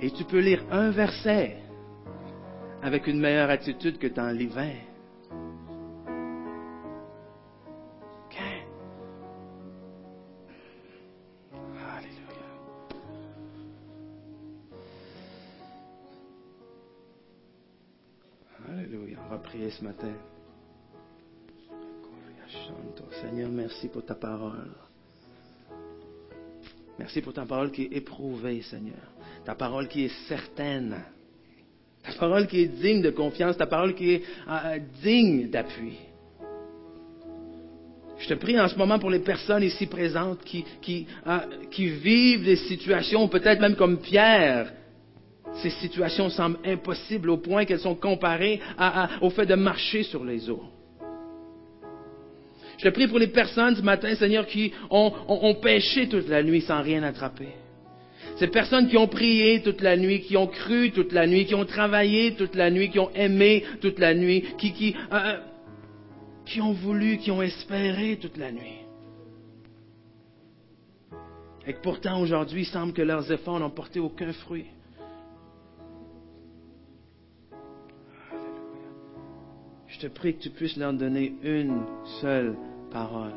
Et 0.00 0.10
tu 0.10 0.24
peux 0.24 0.40
lire 0.40 0.64
un 0.70 0.90
verset 0.90 1.58
avec 2.82 3.06
une 3.06 3.20
meilleure 3.20 3.50
attitude 3.50 3.98
que 3.98 4.08
dans 4.08 4.36
les 4.36 4.48
ce 19.70 19.84
matin. 19.84 20.12
Seigneur, 23.20 23.50
merci 23.50 23.88
pour 23.88 24.04
ta 24.04 24.14
parole. 24.14 24.72
Merci 26.98 27.20
pour 27.20 27.32
ta 27.32 27.44
parole 27.44 27.70
qui 27.70 27.84
est 27.84 27.96
éprouvée, 27.96 28.62
Seigneur. 28.62 29.12
Ta 29.44 29.54
parole 29.54 29.88
qui 29.88 30.04
est 30.04 30.28
certaine. 30.28 30.96
Ta 32.02 32.12
parole 32.12 32.46
qui 32.46 32.60
est 32.60 32.66
digne 32.66 33.02
de 33.02 33.10
confiance. 33.10 33.56
Ta 33.56 33.66
parole 33.66 33.94
qui 33.94 34.12
est 34.12 34.22
euh, 34.48 34.78
digne 35.02 35.48
d'appui. 35.48 35.98
Je 38.18 38.28
te 38.28 38.34
prie 38.34 38.58
en 38.60 38.68
ce 38.68 38.76
moment 38.76 38.98
pour 38.98 39.10
les 39.10 39.18
personnes 39.18 39.62
ici 39.62 39.86
présentes 39.86 40.44
qui, 40.44 40.64
qui, 40.80 41.06
euh, 41.26 41.38
qui 41.70 41.88
vivent 41.88 42.44
des 42.44 42.56
situations, 42.56 43.28
peut-être 43.28 43.60
même 43.60 43.76
comme 43.76 43.98
Pierre. 43.98 44.72
Ces 45.56 45.70
situations 45.70 46.30
semblent 46.30 46.58
impossibles 46.64 47.30
au 47.30 47.36
point 47.36 47.64
qu'elles 47.64 47.80
sont 47.80 47.94
comparées 47.94 48.60
au 49.20 49.30
fait 49.30 49.46
de 49.46 49.54
marcher 49.54 50.02
sur 50.02 50.24
les 50.24 50.48
eaux. 50.48 50.62
Je 52.78 52.88
prie 52.88 53.06
pour 53.06 53.18
les 53.18 53.28
personnes 53.28 53.76
ce 53.76 53.82
matin, 53.82 54.14
Seigneur, 54.16 54.46
qui 54.46 54.72
ont, 54.90 55.54
péché 55.62 56.08
toute 56.08 56.28
la 56.28 56.42
nuit 56.42 56.62
sans 56.62 56.82
rien 56.82 57.02
attraper. 57.04 57.48
Ces 58.36 58.48
personnes 58.48 58.88
qui 58.88 58.96
ont 58.96 59.06
prié 59.06 59.62
toute 59.62 59.82
la 59.82 59.96
nuit, 59.96 60.22
qui 60.22 60.36
ont 60.36 60.48
cru 60.48 60.90
toute 60.90 61.12
la 61.12 61.26
nuit, 61.26 61.44
qui 61.44 61.54
ont 61.54 61.64
travaillé 61.64 62.34
toute 62.34 62.56
la 62.56 62.70
nuit, 62.70 62.90
qui 62.90 62.98
ont 62.98 63.10
aimé 63.14 63.62
toute 63.80 63.98
la 63.98 64.14
nuit, 64.14 64.44
qui, 64.58 64.72
qui, 64.72 64.96
euh, 65.12 65.36
qui 66.44 66.60
ont 66.60 66.72
voulu, 66.72 67.18
qui 67.18 67.30
ont 67.30 67.42
espéré 67.42 68.18
toute 68.20 68.36
la 68.36 68.50
nuit. 68.50 68.80
Et 71.66 71.74
que 71.74 71.80
pourtant 71.82 72.20
aujourd'hui, 72.20 72.62
il 72.62 72.66
semble 72.66 72.92
que 72.92 73.02
leurs 73.02 73.30
efforts 73.30 73.60
n'ont 73.60 73.70
porté 73.70 74.00
aucun 74.00 74.32
fruit. 74.32 74.66
Je 79.92 79.98
te 79.98 80.06
prie 80.06 80.34
que 80.34 80.42
tu 80.42 80.50
puisses 80.50 80.76
leur 80.76 80.94
donner 80.94 81.34
une 81.42 81.82
seule 82.20 82.56
parole. 82.90 83.34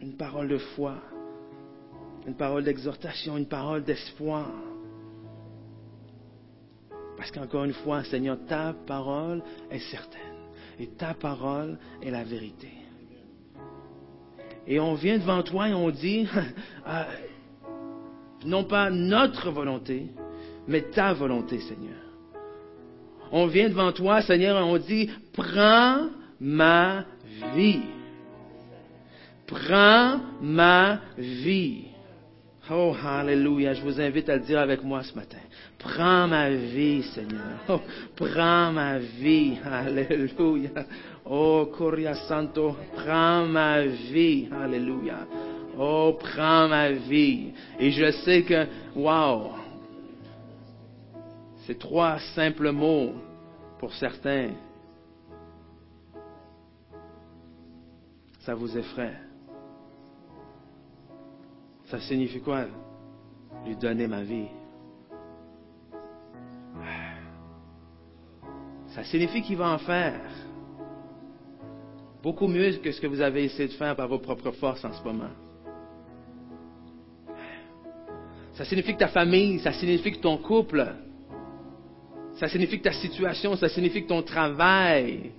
Une 0.00 0.16
parole 0.16 0.48
de 0.48 0.58
foi, 0.58 0.94
une 2.26 2.36
parole 2.36 2.62
d'exhortation, 2.62 3.36
une 3.36 3.48
parole 3.48 3.82
d'espoir. 3.82 4.48
Parce 7.16 7.32
qu'encore 7.32 7.64
une 7.64 7.72
fois, 7.72 8.04
Seigneur, 8.04 8.38
ta 8.46 8.72
parole 8.86 9.42
est 9.70 9.90
certaine. 9.90 10.20
Et 10.78 10.86
ta 10.86 11.12
parole 11.12 11.76
est 12.00 12.10
la 12.10 12.22
vérité. 12.22 12.70
Et 14.66 14.78
on 14.78 14.94
vient 14.94 15.18
devant 15.18 15.42
toi 15.42 15.68
et 15.68 15.74
on 15.74 15.90
dit, 15.90 16.26
euh, 16.88 17.02
non 18.44 18.64
pas 18.64 18.90
notre 18.90 19.50
volonté, 19.50 20.06
mais 20.68 20.82
ta 20.82 21.12
volonté, 21.12 21.58
Seigneur. 21.58 22.09
On 23.32 23.46
vient 23.46 23.68
devant 23.68 23.92
toi, 23.92 24.22
Seigneur, 24.22 24.58
et 24.58 24.62
on 24.62 24.78
dit, 24.78 25.08
prends 25.32 26.08
ma 26.40 27.04
vie. 27.54 27.82
Prends 29.46 30.20
ma 30.40 31.00
vie. 31.18 31.84
Oh, 32.72 32.94
hallelujah. 33.04 33.74
Je 33.74 33.82
vous 33.82 34.00
invite 34.00 34.28
à 34.28 34.36
le 34.36 34.42
dire 34.42 34.60
avec 34.60 34.84
moi 34.84 35.02
ce 35.02 35.14
matin. 35.14 35.38
Prends 35.78 36.28
ma 36.28 36.50
vie, 36.50 37.02
Seigneur. 37.02 37.58
Oh, 37.68 37.80
prends 38.14 38.70
ma 38.72 38.98
vie. 38.98 39.58
Alléluia. 39.64 40.70
Oh, 41.24 41.68
Coria 41.76 42.14
Santo, 42.14 42.76
prends 42.94 43.46
ma 43.46 43.82
vie. 43.82 44.48
Alléluia. 44.52 45.26
Oh, 45.76 46.16
prends 46.18 46.68
ma 46.68 46.90
vie. 46.90 47.52
Et 47.78 47.90
je 47.90 48.10
sais 48.12 48.42
que, 48.42 48.66
wow, 48.94 49.52
c'est 51.70 51.78
trois 51.78 52.18
simples 52.34 52.72
mots 52.72 53.12
pour 53.78 53.92
certains. 53.94 54.50
Ça 58.40 58.56
vous 58.56 58.76
effraie. 58.76 59.16
Ça 61.84 62.00
signifie 62.00 62.40
quoi? 62.40 62.64
Lui 63.64 63.76
donner 63.76 64.08
ma 64.08 64.24
vie? 64.24 64.48
Ça 68.88 69.04
signifie 69.04 69.40
qu'il 69.40 69.56
va 69.56 69.70
en 69.70 69.78
faire 69.78 70.22
beaucoup 72.20 72.48
mieux 72.48 72.78
que 72.78 72.90
ce 72.90 73.00
que 73.00 73.06
vous 73.06 73.20
avez 73.20 73.44
essayé 73.44 73.68
de 73.68 73.74
faire 73.74 73.94
par 73.94 74.08
vos 74.08 74.18
propres 74.18 74.50
forces 74.50 74.84
en 74.84 74.92
ce 74.92 75.04
moment. 75.04 75.30
Ça 78.54 78.64
signifie 78.64 78.94
que 78.94 78.98
ta 78.98 79.06
famille, 79.06 79.60
ça 79.60 79.72
signifie 79.72 80.10
que 80.10 80.18
ton 80.18 80.36
couple, 80.38 80.96
ça 82.40 82.48
signifie 82.48 82.78
que 82.78 82.84
ta 82.84 82.92
situation, 82.92 83.54
ça 83.54 83.68
signifie 83.68 84.02
que 84.02 84.08
ton 84.08 84.22
travail, 84.22 85.30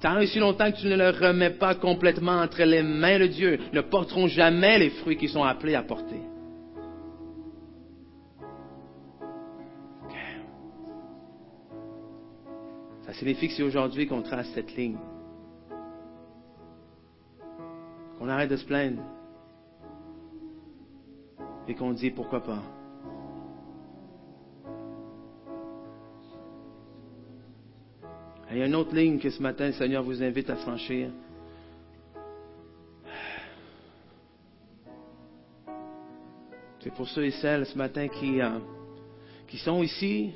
tant 0.00 0.18
et 0.18 0.26
si 0.26 0.38
longtemps 0.38 0.72
que 0.72 0.78
tu 0.78 0.86
ne 0.86 0.96
le 0.96 1.10
remets 1.10 1.50
pas 1.50 1.74
complètement 1.74 2.40
entre 2.40 2.62
les 2.62 2.82
mains 2.82 3.18
de 3.18 3.26
Dieu, 3.26 3.58
ne 3.74 3.82
porteront 3.82 4.28
jamais 4.28 4.78
les 4.78 4.88
fruits 4.88 5.18
qu'ils 5.18 5.28
sont 5.28 5.44
appelés 5.44 5.74
à 5.74 5.82
porter. 5.82 6.22
Ça 13.02 13.12
signifie 13.12 13.48
que 13.48 13.54
c'est 13.54 13.62
aujourd'hui 13.62 14.06
qu'on 14.06 14.22
trace 14.22 14.48
cette 14.54 14.74
ligne. 14.74 14.96
Qu'on 18.18 18.28
arrête 18.30 18.50
de 18.50 18.56
se 18.56 18.64
plaindre. 18.64 19.02
Et 21.66 21.74
qu'on 21.74 21.92
dit 21.92 22.10
pourquoi 22.10 22.42
pas. 22.42 22.77
Il 28.50 28.58
y 28.58 28.62
a 28.62 28.66
une 28.66 28.74
autre 28.74 28.94
ligne 28.94 29.18
que 29.18 29.30
ce 29.30 29.42
matin 29.42 29.66
le 29.66 29.72
Seigneur 29.72 30.02
vous 30.02 30.22
invite 30.22 30.48
à 30.50 30.56
franchir. 30.56 31.10
C'est 36.80 36.94
pour 36.94 37.08
ceux 37.08 37.24
et 37.24 37.30
celles 37.32 37.66
ce 37.66 37.76
matin 37.76 38.08
qui, 38.08 38.40
euh, 38.40 38.58
qui 39.46 39.58
sont 39.58 39.82
ici 39.82 40.32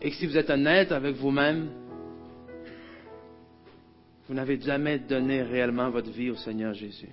et 0.00 0.10
que 0.10 0.16
si 0.16 0.26
vous 0.26 0.36
êtes 0.36 0.50
honnête 0.50 0.92
avec 0.92 1.16
vous-même, 1.16 1.70
vous 4.28 4.34
n'avez 4.34 4.60
jamais 4.60 4.98
donné 4.98 5.42
réellement 5.42 5.90
votre 5.90 6.10
vie 6.10 6.30
au 6.30 6.36
Seigneur 6.36 6.74
Jésus. 6.74 7.08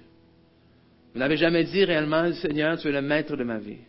Vous 1.13 1.19
n'avez 1.19 1.37
jamais 1.37 1.63
dit 1.63 1.83
réellement, 1.85 2.31
Seigneur, 2.33 2.77
tu 2.77 2.87
es 2.87 2.91
le 2.91 3.01
maître 3.01 3.35
de 3.35 3.43
ma 3.43 3.59
vie. 3.59 3.79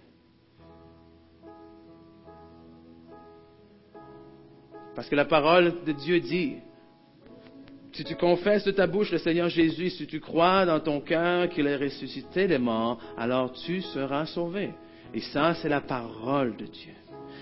Parce 4.95 5.09
que 5.09 5.17
la 5.17 5.25
parole 5.25 5.85
de 5.85 5.93
Dieu 5.93 6.21
dit, 6.21 6.57
si 7.93 8.05
tu 8.05 8.17
confesses 8.17 8.65
de 8.65 8.71
ta 8.71 8.87
bouche 8.87 9.11
le 9.11 9.19
Seigneur 9.19 9.49
Jésus, 9.49 9.91
si 9.91 10.07
tu 10.07 10.21
crois 10.21 10.65
dans 10.65 10.81
ton 10.81 11.01
cœur 11.01 11.49
qu'il 11.51 11.67
est 11.67 11.77
ressuscité 11.77 12.47
des 12.47 12.59
morts, 12.59 12.99
alors 13.19 13.53
tu 13.53 13.83
seras 13.83 14.27
sauvé. 14.27 14.71
Et 15.13 15.21
ça, 15.21 15.55
c'est 15.55 15.69
la 15.69 15.83
parole 15.83 16.57
de 16.57 16.65
Dieu. 16.65 16.93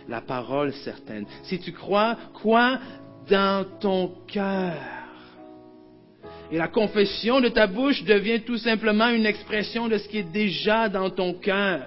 La 0.09 0.21
parole 0.21 0.73
certaine. 0.73 1.27
Si 1.45 1.61
tu 1.61 1.73
crois, 1.73 2.17
crois 2.35 2.81
dans 3.29 3.65
ton 3.79 4.13
cœur. 4.27 4.75
Et 6.51 6.59
la 6.59 6.67
confession 6.67 7.41
de 7.41 7.49
ta 7.49 7.69
bouche 7.69 8.03
devient 8.03 8.41
tout 8.41 8.59
simplement 8.59 9.09
une 9.09 9.27
expression 9.27 9.87
de 9.87 9.99
ce 9.99 10.09
qui 10.09 10.19
est 10.19 10.33
déjà 10.33 10.89
dans 10.89 11.11
ton 11.11 11.35
cœur. 11.35 11.83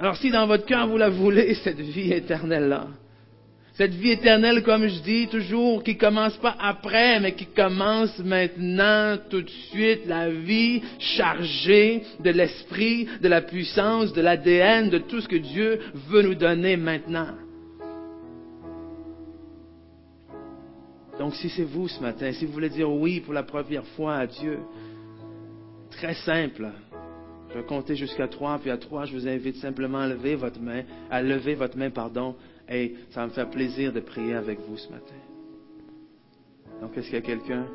Alors 0.00 0.16
si 0.16 0.30
dans 0.30 0.46
votre 0.46 0.64
cœur 0.64 0.88
vous 0.88 0.96
la 0.96 1.10
voulez, 1.10 1.54
cette 1.62 1.80
vie 1.80 2.12
éternelle-là, 2.12 2.88
cette 3.74 3.92
vie 3.92 4.10
éternelle, 4.10 4.62
comme 4.62 4.88
je 4.88 5.00
dis 5.00 5.28
toujours, 5.28 5.82
qui 5.82 5.96
commence 5.96 6.36
pas 6.38 6.56
après, 6.58 7.20
mais 7.20 7.34
qui 7.34 7.46
commence 7.46 8.18
maintenant, 8.18 9.16
tout 9.30 9.42
de 9.42 9.48
suite, 9.48 10.06
la 10.06 10.28
vie 10.28 10.82
chargée 10.98 12.02
de 12.18 12.30
l'esprit, 12.30 13.08
de 13.22 13.28
la 13.28 13.40
puissance, 13.42 14.12
de 14.12 14.20
l'ADN, 14.20 14.90
de 14.90 14.98
tout 14.98 15.20
ce 15.20 15.28
que 15.28 15.36
Dieu 15.36 15.80
veut 16.08 16.22
nous 16.22 16.34
donner 16.34 16.76
maintenant. 16.76 17.28
Donc 21.18 21.34
si 21.34 21.50
c'est 21.50 21.64
vous 21.64 21.88
ce 21.88 22.00
matin, 22.00 22.32
si 22.32 22.46
vous 22.46 22.52
voulez 22.52 22.70
dire 22.70 22.90
oui 22.90 23.20
pour 23.20 23.34
la 23.34 23.42
première 23.42 23.86
fois 23.96 24.16
à 24.16 24.26
Dieu, 24.26 24.58
très 25.90 26.14
simple, 26.14 26.68
je 27.50 27.58
vais 27.58 27.64
compter 27.64 27.96
jusqu'à 27.96 28.28
trois, 28.28 28.58
puis 28.58 28.70
à 28.70 28.78
trois, 28.78 29.04
je 29.06 29.12
vous 29.12 29.26
invite 29.26 29.56
simplement 29.56 29.98
à 29.98 30.08
lever 30.08 30.36
votre 30.36 30.60
main, 30.60 30.84
à 31.10 31.20
lever 31.22 31.54
votre 31.54 31.76
main, 31.76 31.90
pardon, 31.90 32.36
et 32.68 32.94
ça 33.10 33.26
me 33.26 33.30
faire 33.30 33.50
plaisir 33.50 33.92
de 33.92 34.00
prier 34.00 34.34
avec 34.34 34.60
vous 34.60 34.76
ce 34.76 34.88
matin. 34.90 35.14
Donc, 36.80 36.96
est-ce 36.96 37.06
qu'il 37.06 37.16
y 37.16 37.18
a 37.18 37.22
quelqu'un? 37.22 37.66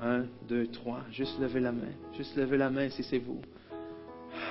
Un, 0.00 0.24
deux, 0.48 0.68
trois. 0.68 1.02
Juste 1.10 1.38
lever 1.40 1.60
la 1.60 1.72
main. 1.72 1.92
Juste 2.16 2.36
lever 2.36 2.56
la 2.56 2.70
main 2.70 2.88
si 2.90 3.02
c'est 3.02 3.18
vous. 3.18 3.40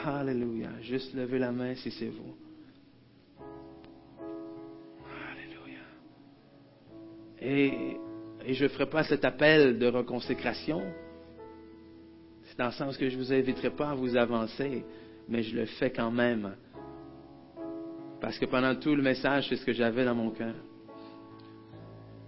Alléluia. 0.06 0.70
Juste 0.82 1.14
lever 1.16 1.40
la 1.40 1.52
main 1.52 1.74
si 1.76 1.90
c'est 1.90 2.10
vous. 2.10 2.36
Alléluia. 5.32 5.80
Et, 7.42 7.98
et 8.46 8.54
je 8.54 8.64
ne 8.66 8.70
ferai 8.70 8.86
pas 8.88 9.04
cet 9.04 9.26
appel 9.26 9.80
de 9.80 9.88
reconsécration 9.88 10.84
dans 12.60 12.66
le 12.66 12.72
sens 12.74 12.98
que 12.98 13.10
je 13.10 13.16
ne 13.16 13.24
vous 13.24 13.32
inviterai 13.32 13.70
pas 13.70 13.92
à 13.92 13.96
vous 13.96 14.18
avancer, 14.18 14.84
mais 15.30 15.44
je 15.44 15.56
le 15.56 15.66
fais 15.66 15.92
quand 15.92 16.12
même. 16.12 16.58
Parce 18.20 18.38
que 18.38 18.46
pendant 18.46 18.76
tout 18.76 18.94
le 18.96 19.02
message, 19.02 19.48
c'est 19.48 19.56
ce 19.56 19.66
que 19.66 19.72
j'avais 19.72 20.04
dans 20.04 20.14
mon 20.14 20.32
cœur. 20.32 20.56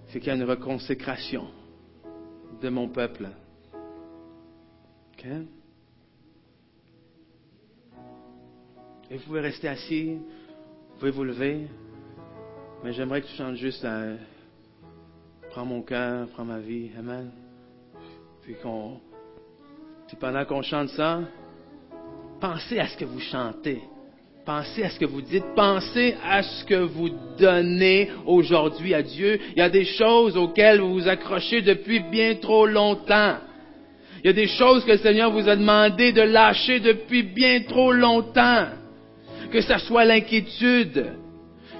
C'est 0.08 0.20
qu'il 0.20 0.30
y 0.30 0.32
a 0.32 0.36
une 0.36 0.46
reconsécration 0.46 1.48
de 2.62 2.70
mon 2.70 2.88
peuple. 2.88 3.28
Et 9.10 9.18
vous 9.18 9.24
pouvez 9.26 9.42
rester 9.42 9.68
assis, 9.68 10.14
vous 10.14 10.98
pouvez 10.98 11.12
vous 11.12 11.26
lever, 11.26 11.68
mais 12.84 12.94
j'aimerais 12.94 13.22
que 13.22 13.28
tu 13.28 13.34
chantes 13.34 13.56
juste 13.56 13.84
à 13.84 14.14
Prends 15.50 15.66
mon 15.66 15.82
cœur, 15.82 16.30
prends 16.30 16.46
ma 16.46 16.60
vie, 16.60 16.90
Amen. 16.98 17.30
Puis 18.42 18.56
qu'on 18.64 19.02
puis 20.12 20.18
pendant 20.20 20.44
qu'on 20.44 20.62
chante 20.62 20.90
ça, 20.90 21.22
pensez 22.42 22.78
à 22.78 22.88
ce 22.90 22.98
que 22.98 23.06
vous 23.06 23.22
chantez. 23.22 23.80
Pensez 24.46 24.84
à 24.84 24.90
ce 24.90 25.00
que 25.00 25.06
vous 25.06 25.22
dites. 25.22 25.46
Pensez 25.56 26.18
à 26.22 26.44
ce 26.44 26.66
que 26.66 26.76
vous 26.76 27.12
donnez 27.40 28.10
aujourd'hui 28.26 28.94
à 28.94 29.04
Dieu. 29.04 29.40
Il 29.52 29.60
y 29.60 29.62
a 29.62 29.70
des 29.70 29.86
choses 29.86 30.36
auxquelles 30.36 30.82
vous 30.82 30.96
vous 30.96 31.08
accrochez 31.08 31.62
depuis 31.62 32.02
bien 32.02 32.36
trop 32.36 32.66
longtemps. 32.66 33.38
Il 34.22 34.28
y 34.28 34.30
a 34.30 34.34
des 34.34 34.48
choses 34.48 34.84
que 34.84 34.92
le 34.92 34.98
Seigneur 34.98 35.32
vous 35.32 35.48
a 35.48 35.56
demandé 35.56 36.12
de 36.12 36.24
lâcher 36.24 36.82
depuis 36.82 37.24
bien 37.24 37.62
trop 37.62 37.94
longtemps. 37.94 38.66
Que 39.50 39.62
ce 39.62 39.78
soit 39.78 40.04
l'inquiétude, 40.04 41.06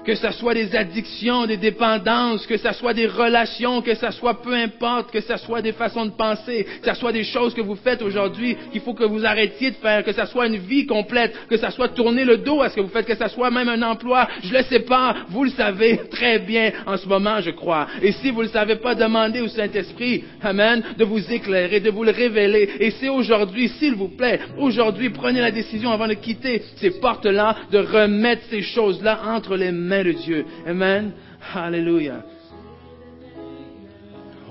que 0.04 0.14
ce 0.14 0.30
soit 0.32 0.54
des 0.54 0.74
addictions, 0.74 1.46
des 1.46 1.56
dépendances, 1.56 2.46
que 2.46 2.56
ce 2.56 2.72
soit 2.72 2.94
des 2.94 3.06
relations, 3.06 3.82
que 3.82 3.94
ce 3.94 4.10
soit 4.12 4.42
peu 4.42 4.54
importe, 4.54 5.10
que 5.10 5.20
ce 5.20 5.36
soit 5.36 5.62
des 5.62 5.72
façons 5.72 6.06
de 6.06 6.10
penser, 6.10 6.66
que 6.82 6.92
ce 6.92 6.98
soit 6.98 7.12
des 7.12 7.24
choses 7.24 7.54
que 7.54 7.60
vous 7.60 7.76
faites 7.76 8.02
aujourd'hui, 8.02 8.56
qu'il 8.72 8.80
faut 8.80 8.94
que 8.94 9.04
vous 9.04 9.24
arrêtiez 9.24 9.70
de 9.70 9.76
faire, 9.76 10.04
que 10.04 10.12
ce 10.12 10.26
soit 10.26 10.46
une 10.46 10.56
vie 10.56 10.86
complète, 10.86 11.34
que 11.48 11.56
ce 11.56 11.70
soit 11.70 11.88
tourner 11.88 12.24
le 12.24 12.38
dos 12.38 12.62
à 12.62 12.70
ce 12.70 12.76
que 12.76 12.80
vous 12.80 12.88
faites, 12.88 13.06
que 13.06 13.14
ce 13.14 13.28
soit 13.28 13.50
même 13.50 13.68
un 13.68 13.82
emploi, 13.82 14.28
je 14.42 14.52
le 14.52 14.62
sais 14.64 14.80
pas, 14.80 15.14
vous 15.28 15.44
le 15.44 15.50
savez 15.50 16.00
très 16.10 16.38
bien 16.40 16.72
en 16.86 16.96
ce 16.96 17.06
moment, 17.06 17.40
je 17.40 17.50
crois. 17.50 17.86
Et 18.02 18.12
si 18.12 18.30
vous 18.30 18.42
le 18.42 18.48
savez 18.48 18.76
pas, 18.76 18.94
demandez 18.94 19.40
au 19.40 19.48
Saint-Esprit, 19.48 20.24
Amen, 20.42 20.82
de 20.98 21.04
vous 21.04 21.32
éclairer, 21.32 21.80
de 21.80 21.90
vous 21.90 22.04
le 22.04 22.10
révéler. 22.10 22.68
Et 22.80 22.90
c'est 22.92 23.08
aujourd'hui, 23.08 23.68
s'il 23.68 23.94
vous 23.94 24.08
plaît, 24.08 24.40
aujourd'hui, 24.58 25.10
prenez 25.10 25.40
la 25.40 25.50
décision 25.50 25.92
avant 25.92 26.08
de 26.08 26.14
quitter 26.14 26.62
ces 26.76 26.90
portes-là, 27.00 27.56
de 27.70 27.78
remettre 27.78 28.42
ces 28.50 28.62
choses-là 28.62 29.20
entre 29.26 29.56
les 29.56 29.70
mains 29.70 29.91
de 30.00 30.12
Dieu. 30.12 30.46
Amen. 30.66 31.12
Alléluia. 31.54 32.24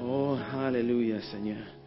Oh, 0.03 0.37
Alléluia, 0.53 1.19
Seigneur. 1.21 1.80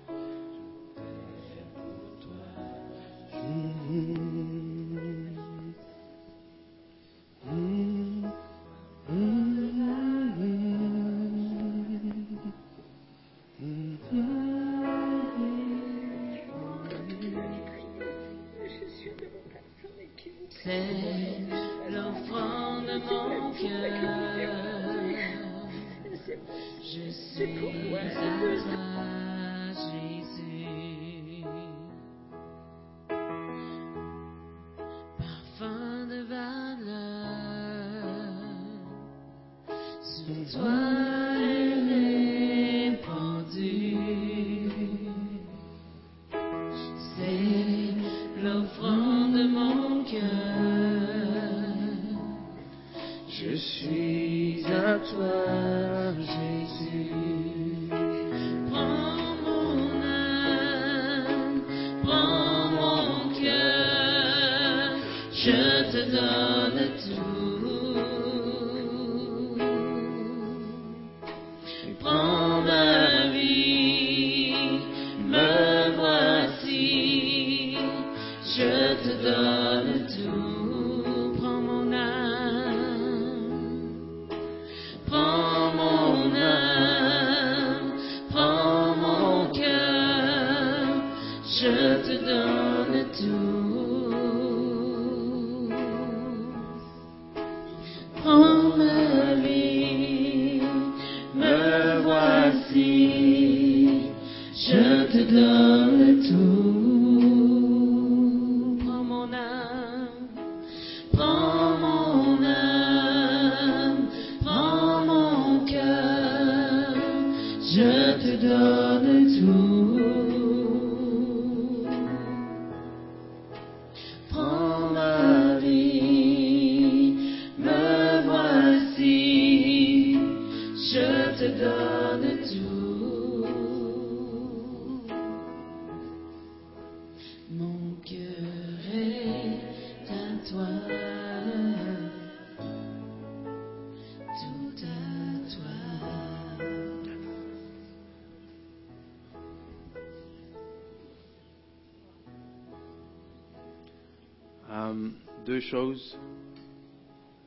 Choses. 155.64 156.18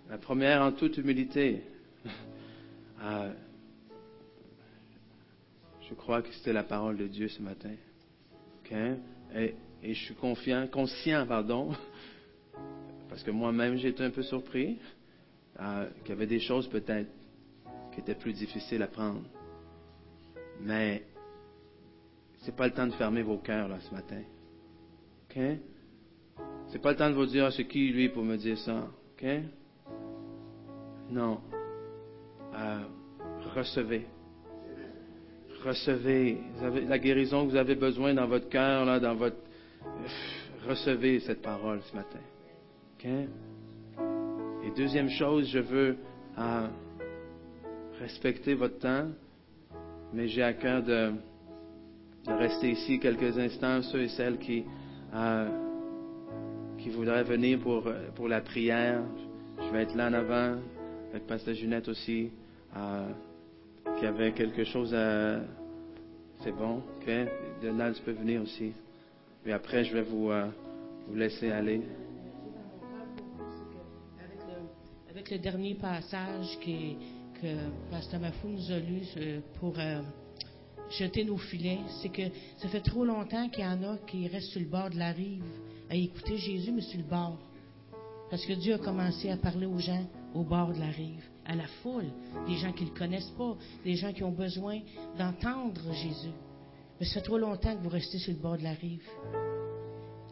La 0.09 0.17
première, 0.17 0.61
en 0.61 0.71
toute 0.71 0.97
humilité. 0.97 1.61
Je 5.81 5.93
crois 5.95 6.21
que 6.21 6.33
c'était 6.33 6.53
la 6.53 6.63
parole 6.63 6.97
de 6.97 7.07
Dieu 7.07 7.29
ce 7.29 7.41
matin. 7.41 7.73
Et, 9.35 9.55
je 9.83 9.93
suis 9.93 10.15
confiant, 10.15 10.67
conscient, 10.67 11.25
pardon, 11.25 11.73
parce 13.09 13.23
que 13.23 13.31
moi-même 13.31 13.77
j'ai 13.77 13.89
été 13.89 14.03
un 14.03 14.09
peu 14.09 14.23
surpris, 14.23 14.79
euh, 15.59 15.87
qu'il 16.01 16.09
y 16.09 16.11
avait 16.11 16.27
des 16.27 16.39
choses 16.39 16.67
peut-être 16.67 17.09
qui 17.93 18.01
étaient 18.01 18.15
plus 18.15 18.33
difficiles 18.33 18.81
à 18.81 18.87
prendre. 18.87 19.23
Mais 20.61 21.03
c'est 22.39 22.55
pas 22.55 22.67
le 22.67 22.73
temps 22.73 22.87
de 22.87 22.93
fermer 22.93 23.21
vos 23.21 23.37
cœurs 23.37 23.67
là 23.67 23.79
ce 23.79 23.93
matin. 23.93 24.21
C'est 26.69 26.81
pas 26.81 26.91
le 26.91 26.97
temps 26.97 27.09
de 27.09 27.15
vous 27.15 27.25
dire, 27.25 27.45
Ah, 27.45 27.51
c'est 27.51 27.65
qui 27.65 27.89
lui 27.89 28.09
pour 28.09 28.23
me 28.23 28.35
dire 28.37 28.57
ça. 28.59 28.87
OK? 29.13 29.25
Non. 31.09 31.39
Euh, 32.53 32.79
recevez. 33.55 34.05
Recevez. 35.63 36.37
Vous 36.55 36.65
avez 36.65 36.81
la 36.81 36.99
guérison 36.99 37.45
que 37.45 37.51
vous 37.51 37.55
avez 37.57 37.75
besoin 37.75 38.13
dans 38.13 38.27
votre 38.27 38.49
cœur, 38.49 38.85
là, 38.85 38.99
dans 38.99 39.15
votre. 39.15 39.37
Recevez 40.67 41.19
cette 41.21 41.41
parole 41.41 41.79
ce 41.89 41.95
matin. 41.95 42.19
Et 44.65 44.71
deuxième 44.75 45.09
chose, 45.09 45.47
je 45.49 45.59
veux 45.59 45.95
euh, 46.37 46.67
respecter 48.01 48.53
votre 48.53 48.79
temps, 48.79 49.07
mais 50.13 50.27
j'ai 50.27 50.43
à 50.43 50.53
cœur 50.53 50.83
de, 50.83 51.13
de 52.25 52.33
rester 52.33 52.71
ici 52.71 52.99
quelques 52.99 53.37
instants, 53.37 53.81
ceux 53.83 54.01
et 54.01 54.09
celles 54.09 54.37
qui. 54.39 54.65
euh, 55.13 55.66
qui 56.87 56.93
voudraient 56.95 57.23
venir 57.23 57.59
pour, 57.59 57.85
euh, 57.87 58.09
pour 58.15 58.27
la 58.27 58.39
prière. 58.39 59.01
Je 59.59 59.69
vais 59.71 59.83
être 59.83 59.95
là 59.95 60.09
en 60.09 60.13
avant, 60.13 60.57
avec 61.11 61.27
Pasteur 61.27 61.53
Junette 61.53 61.87
aussi, 61.89 62.29
euh, 62.75 63.09
qui 63.99 64.05
avait 64.05 64.31
quelque 64.31 64.63
chose 64.63 64.93
à... 64.93 65.41
C'est 66.43 66.51
bon, 66.51 66.77
ok? 66.77 67.11
Donald, 67.61 67.95
tu 67.95 68.01
peux 68.03 68.11
venir 68.11 68.41
aussi. 68.41 68.71
Et 69.45 69.51
après, 69.51 69.83
je 69.83 69.93
vais 69.93 70.03
vous, 70.03 70.29
euh, 70.29 70.47
vous 71.07 71.15
laisser 71.15 71.51
aller. 71.51 71.81
Avec 75.09 75.31
le, 75.31 75.39
dernier 75.39 75.73
passage 75.73 76.57
que 76.61 77.47
Pasteur 77.91 78.19
Mafou 78.21 78.49
nous 78.49 78.71
a 78.71 78.79
lu 78.79 79.01
pour 79.59 79.75
jeter 80.91 81.25
nos 81.25 81.37
filets, 81.37 81.79
c'est 82.01 82.09
que 82.09 82.23
ça 82.57 82.69
fait 82.69 82.81
trop 82.81 83.03
longtemps 83.03 83.49
qu'il 83.49 83.63
y 83.63 83.67
en 83.67 83.83
a 83.83 83.97
qui 84.07 84.27
restent 84.27 84.51
sur 84.51 84.61
le 84.61 84.67
bord 84.67 84.89
de 84.89 84.97
la 84.97 85.11
rive 85.11 85.43
à 85.89 85.95
écouter 85.95 86.37
Jésus, 86.37 86.71
mais 86.71 86.81
sur 86.81 86.99
le 86.99 87.05
bord. 87.05 87.37
Parce 88.29 88.45
que 88.45 88.53
Dieu 88.53 88.73
a 88.73 88.77
commencé 88.77 89.29
à 89.29 89.37
parler 89.37 89.65
aux 89.65 89.79
gens 89.79 90.05
au 90.33 90.43
bord 90.43 90.73
de 90.73 90.79
la 90.79 90.87
rive, 90.87 91.23
à 91.45 91.55
la 91.55 91.67
foule, 91.81 92.11
des 92.47 92.55
gens 92.57 92.73
qui 92.73 92.83
ne 92.83 92.89
le 92.89 92.95
connaissent 92.95 93.33
pas, 93.37 93.55
des 93.83 93.95
gens 93.95 94.11
qui 94.11 94.23
ont 94.23 94.31
besoin 94.31 94.79
d'entendre 95.17 95.81
Jésus. 95.93 96.33
Mais 96.99 97.05
ça 97.05 97.15
fait 97.15 97.21
trop 97.21 97.37
longtemps 97.37 97.75
que 97.75 97.83
vous 97.83 97.89
restez 97.89 98.17
sur 98.17 98.33
le 98.33 98.39
bord 98.39 98.57
de 98.57 98.63
la 98.63 98.73
rive. 98.73 99.07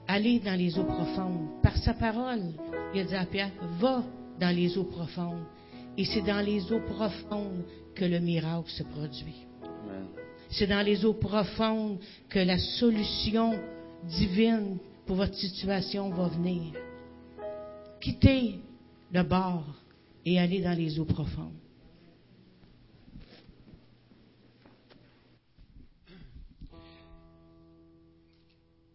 Allez 0.07 0.39
dans 0.39 0.57
les 0.57 0.77
eaux 0.77 0.83
profondes. 0.83 1.61
Par 1.63 1.77
sa 1.77 1.93
parole, 1.93 2.53
il 2.93 3.01
a 3.01 3.03
dit 3.05 3.15
à 3.15 3.25
Pierre, 3.25 3.51
va 3.79 4.03
dans 4.39 4.55
les 4.55 4.77
eaux 4.77 4.83
profondes. 4.83 5.45
Et 5.97 6.05
c'est 6.05 6.21
dans 6.21 6.45
les 6.45 6.71
eaux 6.71 6.81
profondes 6.81 7.63
que 7.95 8.05
le 8.05 8.19
miracle 8.19 8.69
se 8.69 8.83
produit. 8.83 9.45
C'est 10.49 10.67
dans 10.67 10.85
les 10.85 11.05
eaux 11.05 11.13
profondes 11.13 11.97
que 12.29 12.39
la 12.39 12.57
solution 12.57 13.57
divine 14.03 14.77
pour 15.05 15.15
votre 15.15 15.35
situation 15.35 16.09
va 16.09 16.27
venir. 16.27 16.73
Quittez 18.01 18.59
le 19.11 19.23
bord 19.23 19.65
et 20.25 20.39
allez 20.39 20.61
dans 20.61 20.77
les 20.77 20.99
eaux 20.99 21.05
profondes. 21.05 21.53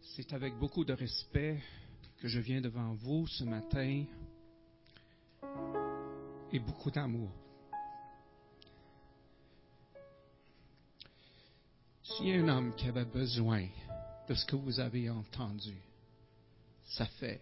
C'est 0.02 0.32
avec 0.32 0.58
beaucoup 0.58 0.84
de 0.84 0.92
respect 0.92 1.60
que 2.18 2.28
je 2.28 2.40
viens 2.40 2.60
devant 2.60 2.92
vous 2.94 3.26
ce 3.26 3.44
matin 3.44 4.04
et 6.52 6.58
beaucoup 6.58 6.90
d'amour. 6.90 7.30
S'il 12.02 12.26
y 12.26 12.32
a 12.32 12.42
un 12.42 12.48
homme 12.48 12.74
qui 12.74 12.88
avait 12.88 13.04
besoin 13.04 13.66
de 14.28 14.34
ce 14.34 14.44
que 14.44 14.56
vous 14.56 14.78
avez 14.78 15.08
entendu, 15.08 15.76
ça 16.90 17.06
fait 17.06 17.40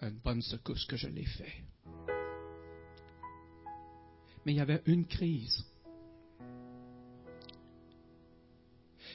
une 0.00 0.18
bonne 0.18 0.42
secousse 0.42 0.84
que 0.84 0.96
je 0.96 1.08
l'ai 1.08 1.24
fait. 1.24 1.64
Mais 4.44 4.52
il 4.52 4.56
y 4.56 4.60
avait 4.60 4.82
une 4.86 5.06
crise. 5.06 5.64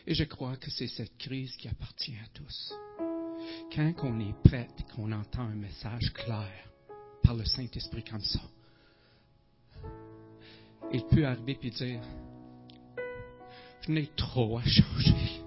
Et 0.05 0.13
je 0.13 0.23
crois 0.23 0.55
que 0.55 0.71
c'est 0.71 0.87
cette 0.87 1.17
crise 1.17 1.55
qui 1.57 1.67
appartient 1.67 2.15
à 2.15 2.27
tous. 2.33 2.73
Quand 3.73 3.93
on 4.03 4.19
est 4.19 4.35
prêt 4.43 4.67
qu'on 4.95 5.11
entend 5.11 5.43
un 5.43 5.55
message 5.55 6.13
clair 6.13 6.51
par 7.23 7.35
le 7.35 7.45
Saint-Esprit 7.45 8.03
comme 8.03 8.21
ça, 8.21 8.41
il 10.93 11.05
peut 11.07 11.25
arriver 11.25 11.59
et 11.61 11.69
dire, 11.69 12.01
je 13.81 13.91
n'ai 13.91 14.07
trop 14.15 14.57
à 14.57 14.63
changer. 14.63 15.41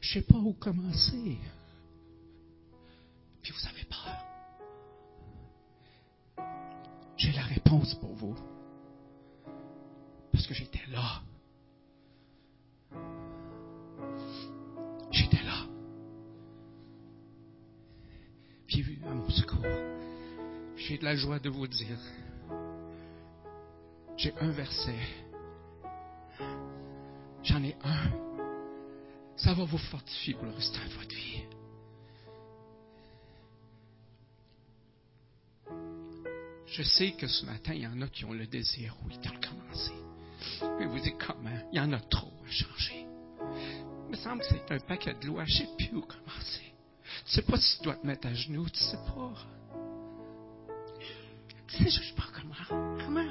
Je 0.00 0.18
ne 0.18 0.22
sais 0.22 0.26
pas 0.26 0.38
où 0.38 0.54
commencer. 0.54 1.38
Vous 3.52 3.66
avez 3.66 3.84
peur. 3.84 4.16
J'ai 7.16 7.32
la 7.32 7.42
réponse 7.42 7.94
pour 7.96 8.14
vous. 8.14 8.36
Parce 10.32 10.46
que 10.46 10.54
j'étais 10.54 10.86
là. 10.90 11.22
J'étais 15.10 15.42
là. 15.42 15.66
Puis 18.66 18.82
vu 18.82 18.98
à 19.04 19.14
mon 19.14 19.28
secours. 19.30 19.66
J'ai 20.76 20.98
de 20.98 21.04
la 21.04 21.16
joie 21.16 21.38
de 21.38 21.50
vous 21.50 21.66
dire. 21.66 21.98
J'ai 24.16 24.32
un 24.38 24.50
verset. 24.50 24.98
J'en 27.42 27.62
ai 27.64 27.76
un. 27.82 28.10
Ça 29.36 29.54
va 29.54 29.64
vous 29.64 29.78
fortifier 29.78 30.34
pour 30.34 30.44
le 30.44 30.52
restant 30.52 30.84
de 30.86 30.94
votre 30.94 31.14
vie. 31.14 31.42
Je 36.70 36.82
sais 36.84 37.12
que 37.12 37.26
ce 37.26 37.44
matin, 37.46 37.72
il 37.74 37.82
y 37.82 37.86
en 37.86 38.00
a 38.00 38.06
qui 38.06 38.24
ont 38.24 38.32
le 38.32 38.46
désir, 38.46 38.94
oui, 39.04 39.18
de 39.18 39.28
recommencer. 39.28 39.92
Mais 40.78 40.86
vous 40.86 41.00
dites 41.00 41.16
comment? 41.18 41.50
Il 41.72 41.78
y 41.78 41.80
en 41.80 41.92
a 41.92 41.98
trop 41.98 42.32
à 42.46 42.50
changer. 42.50 43.06
Il 44.06 44.12
me 44.12 44.16
semble 44.16 44.42
que 44.42 44.48
c'est 44.48 44.72
un 44.72 44.78
paquet 44.78 45.14
de 45.20 45.26
lois. 45.26 45.44
Je 45.46 45.52
ne 45.52 45.58
sais 45.58 45.68
plus 45.76 45.96
où 45.96 46.02
commencer. 46.02 46.72
Tu 47.26 47.32
sais 47.32 47.42
pas 47.42 47.56
si 47.58 47.78
tu 47.78 47.84
dois 47.84 47.96
te 47.96 48.06
mettre 48.06 48.28
à 48.28 48.34
genoux. 48.34 48.68
Tu 48.68 48.78
sais 48.78 48.96
pas. 48.98 49.32
Tu 51.66 51.76
sais 51.76 51.90
juste 51.90 52.16
pas 52.16 52.26
comment. 52.32 52.98
Comment? 53.04 53.30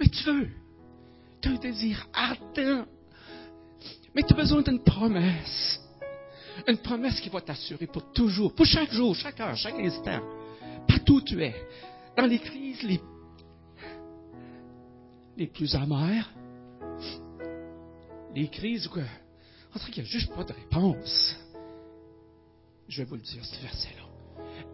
Mais 0.00 0.08
tu 0.08 0.24
veux. 0.24 0.50
Tu 1.42 1.48
as 1.48 1.52
un 1.52 1.56
désir 1.56 2.08
ardent. 2.14 2.86
Mais 4.14 4.22
tu 4.22 4.32
as 4.32 4.36
besoin 4.36 4.62
d'une 4.62 4.82
promesse. 4.82 5.78
Une 6.66 6.78
promesse 6.78 7.20
qui 7.20 7.28
va 7.28 7.42
t'assurer 7.42 7.86
pour 7.86 8.12
toujours, 8.12 8.54
pour 8.54 8.64
chaque 8.64 8.90
jour, 8.90 9.14
chaque 9.14 9.38
heure, 9.40 9.54
chaque 9.56 9.78
instant. 9.78 10.22
Partout 10.96 11.16
où 11.16 11.20
tu 11.20 11.42
es. 11.44 11.54
Dans 12.16 12.24
les 12.24 12.38
crises 12.38 12.82
les, 12.82 12.98
les 15.36 15.46
plus 15.46 15.74
amères. 15.74 16.32
Les 18.34 18.48
crises 18.48 18.86
où 18.86 18.94
dirait 18.94 19.06
qu'il 19.92 20.02
n'y 20.02 20.08
a 20.08 20.12
juste 20.12 20.34
pas 20.34 20.42
de 20.42 20.54
réponse. 20.54 21.36
Je 22.88 23.02
vais 23.02 23.08
vous 23.08 23.16
le 23.16 23.20
dire, 23.20 23.44
ce 23.44 23.60
verset-là. 23.60 24.04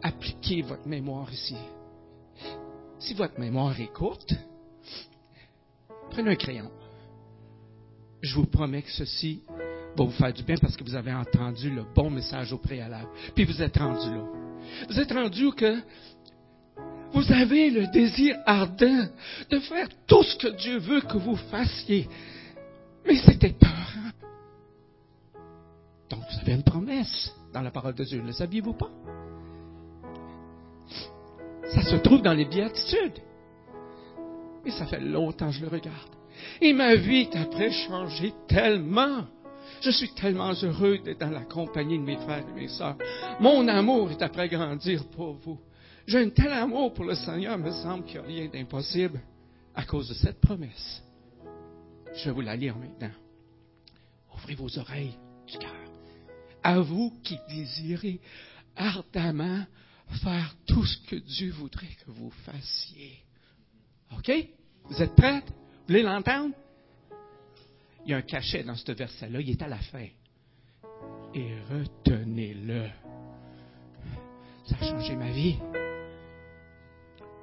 Appliquez 0.01 0.63
votre 0.63 0.87
mémoire 0.87 1.33
ici. 1.33 1.57
Si 3.01 3.15
votre 3.15 3.41
mémoire 3.41 3.79
est 3.81 3.93
courte, 3.93 4.33
prenez 6.11 6.31
un 6.31 6.37
crayon. 6.37 6.71
Je 8.21 8.33
vous 8.37 8.47
promets 8.47 8.83
que 8.83 8.93
ceci 8.93 9.43
va 9.97 10.05
vous 10.05 10.11
faire 10.11 10.33
du 10.33 10.43
bien 10.43 10.57
parce 10.61 10.77
que 10.77 10.85
vous 10.85 10.95
avez 10.95 11.13
entendu 11.13 11.71
le 11.71 11.85
bon 11.95 12.11
message 12.11 12.53
au 12.53 12.59
préalable. 12.59 13.09
Puis 13.35 13.45
vous 13.45 13.61
êtes 13.63 13.77
rendu 13.77 14.11
là. 14.11 14.25
Vous 14.89 14.99
êtes 14.99 15.13
rendu 15.13 15.51
que 15.53 15.81
vous 17.13 17.33
avez 17.33 17.71
le 17.71 17.87
désir 17.89 18.37
ardent 18.47 19.09
de 19.51 19.59
faire 19.59 19.89
tout 20.07 20.23
ce 20.23 20.37
que 20.37 20.49
Dieu 20.57 20.79
veut 20.79 21.03
que 21.03 21.19
vous 21.19 21.37
fassiez. 21.37 22.09
Mais 23.07 23.17
c'était 23.17 23.53
peur. 23.53 23.71
Donc 26.09 26.21
vous 26.31 26.41
avez 26.41 26.53
une 26.53 26.63
promesse 26.63 27.35
dans 27.53 27.61
la 27.61 27.71
parole 27.71 27.95
de 27.95 28.05
Dieu. 28.05 28.21
Ne 28.21 28.29
le 28.29 28.33
saviez-vous 28.33 28.75
pas? 28.75 28.91
Ça 31.75 31.83
se 31.83 31.97
trouve 31.97 32.23
dans 32.23 32.35
les 32.35 32.45
béatitudes. 32.45 33.21
Et 34.65 34.71
ça 34.71 34.87
fait 34.87 35.01
longtemps 35.01 35.49
que 35.49 35.57
je 35.57 35.63
le 35.63 35.69
regarde. 35.69 36.11
Et 36.61 36.73
ma 36.73 36.95
vie 36.95 37.29
est 37.31 37.37
après 37.37 37.71
changé 37.71 38.33
tellement. 38.49 39.25
Je 39.83 39.91
suis 39.91 40.15
tellement 40.15 40.53
heureux 40.63 40.99
d'être 40.99 41.19
dans 41.19 41.31
la 41.31 41.45
compagnie 41.45 41.99
de 41.99 42.05
mes 42.05 42.17
frères 42.17 42.49
et 42.49 42.53
mes 42.53 42.69
sœurs. 42.69 42.97
Mon 43.41 43.67
amour 43.67 44.13
est 44.13 44.23
après 44.23 44.49
grandir 44.49 45.05
pour 45.09 45.35
vous. 45.35 45.59
J'ai 46.07 46.19
un 46.19 46.31
tel 46.31 46.53
amour 46.53 46.95
pour 46.95 47.05
le 47.05 47.17
Seigneur, 47.17 47.59
il 47.59 47.65
me 47.65 47.71
semble 47.73 48.05
qu'il 48.05 48.21
n'y 48.21 48.27
a 48.27 48.29
rien 48.29 48.49
d'impossible 48.49 49.21
à 49.75 49.85
cause 49.85 50.09
de 50.09 50.15
cette 50.15 50.41
promesse. 50.41 51.03
Je 52.15 52.27
vais 52.27 52.31
vous 52.31 52.41
la 52.43 52.55
lire 52.55 52.77
maintenant. 52.77 53.15
Ouvrez 54.35 54.55
vos 54.55 54.79
oreilles 54.79 55.17
du 55.49 55.59
cœur. 55.59 55.71
À 56.63 56.79
vous 56.79 57.13
qui 57.25 57.37
désirez 57.49 58.21
ardemment 58.77 59.65
faire 60.23 60.55
tout 60.67 60.85
ce 60.85 60.99
que 61.09 61.17
Dieu 61.17 61.51
voudrait 61.51 61.97
que 62.05 62.11
vous 62.11 62.31
fassiez. 62.45 63.19
OK? 64.17 64.31
Vous 64.85 65.03
êtes 65.03 65.15
prêts? 65.17 65.41
Vous 65.41 65.89
voulez 65.89 66.03
l'entendre? 66.03 66.55
Il 68.05 68.11
y 68.11 68.15
a 68.15 68.19
un 68.19 68.23
cachet 68.23 68.65
dans 68.65 68.75
ce 68.75 68.93
verset-là, 68.93 69.41
il 69.41 69.51
est 69.51 69.63
à 69.63 69.69
la 69.69 69.79
fin. 69.79 70.07
Et 71.35 71.55
retenez-le. 71.71 72.87
Ça 74.67 74.77
a 74.81 74.85
changé 74.85 75.17
ma 75.17 75.31
vie. 75.31 75.57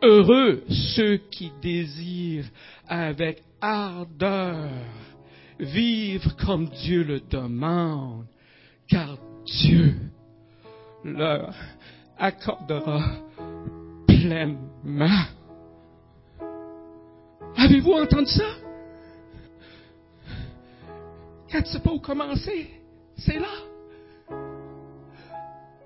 Heureux 0.01 0.63
ceux 0.95 1.17
qui 1.29 1.51
désirent 1.61 2.49
avec 2.87 3.43
ardeur 3.61 4.69
vivre 5.59 6.35
comme 6.37 6.69
Dieu 6.69 7.03
le 7.03 7.19
demande, 7.19 8.25
car 8.87 9.17
Dieu 9.45 9.95
leur 11.03 11.53
accordera 12.17 13.01
pleinement. 14.07 15.25
Avez-vous 17.57 17.91
entendu 17.91 18.27
ça? 18.27 18.68
Quand 21.51 21.81
pas 21.83 21.91
où 21.91 21.99
commencer, 21.99 22.69
c'est 23.17 23.39
là. 23.39 23.47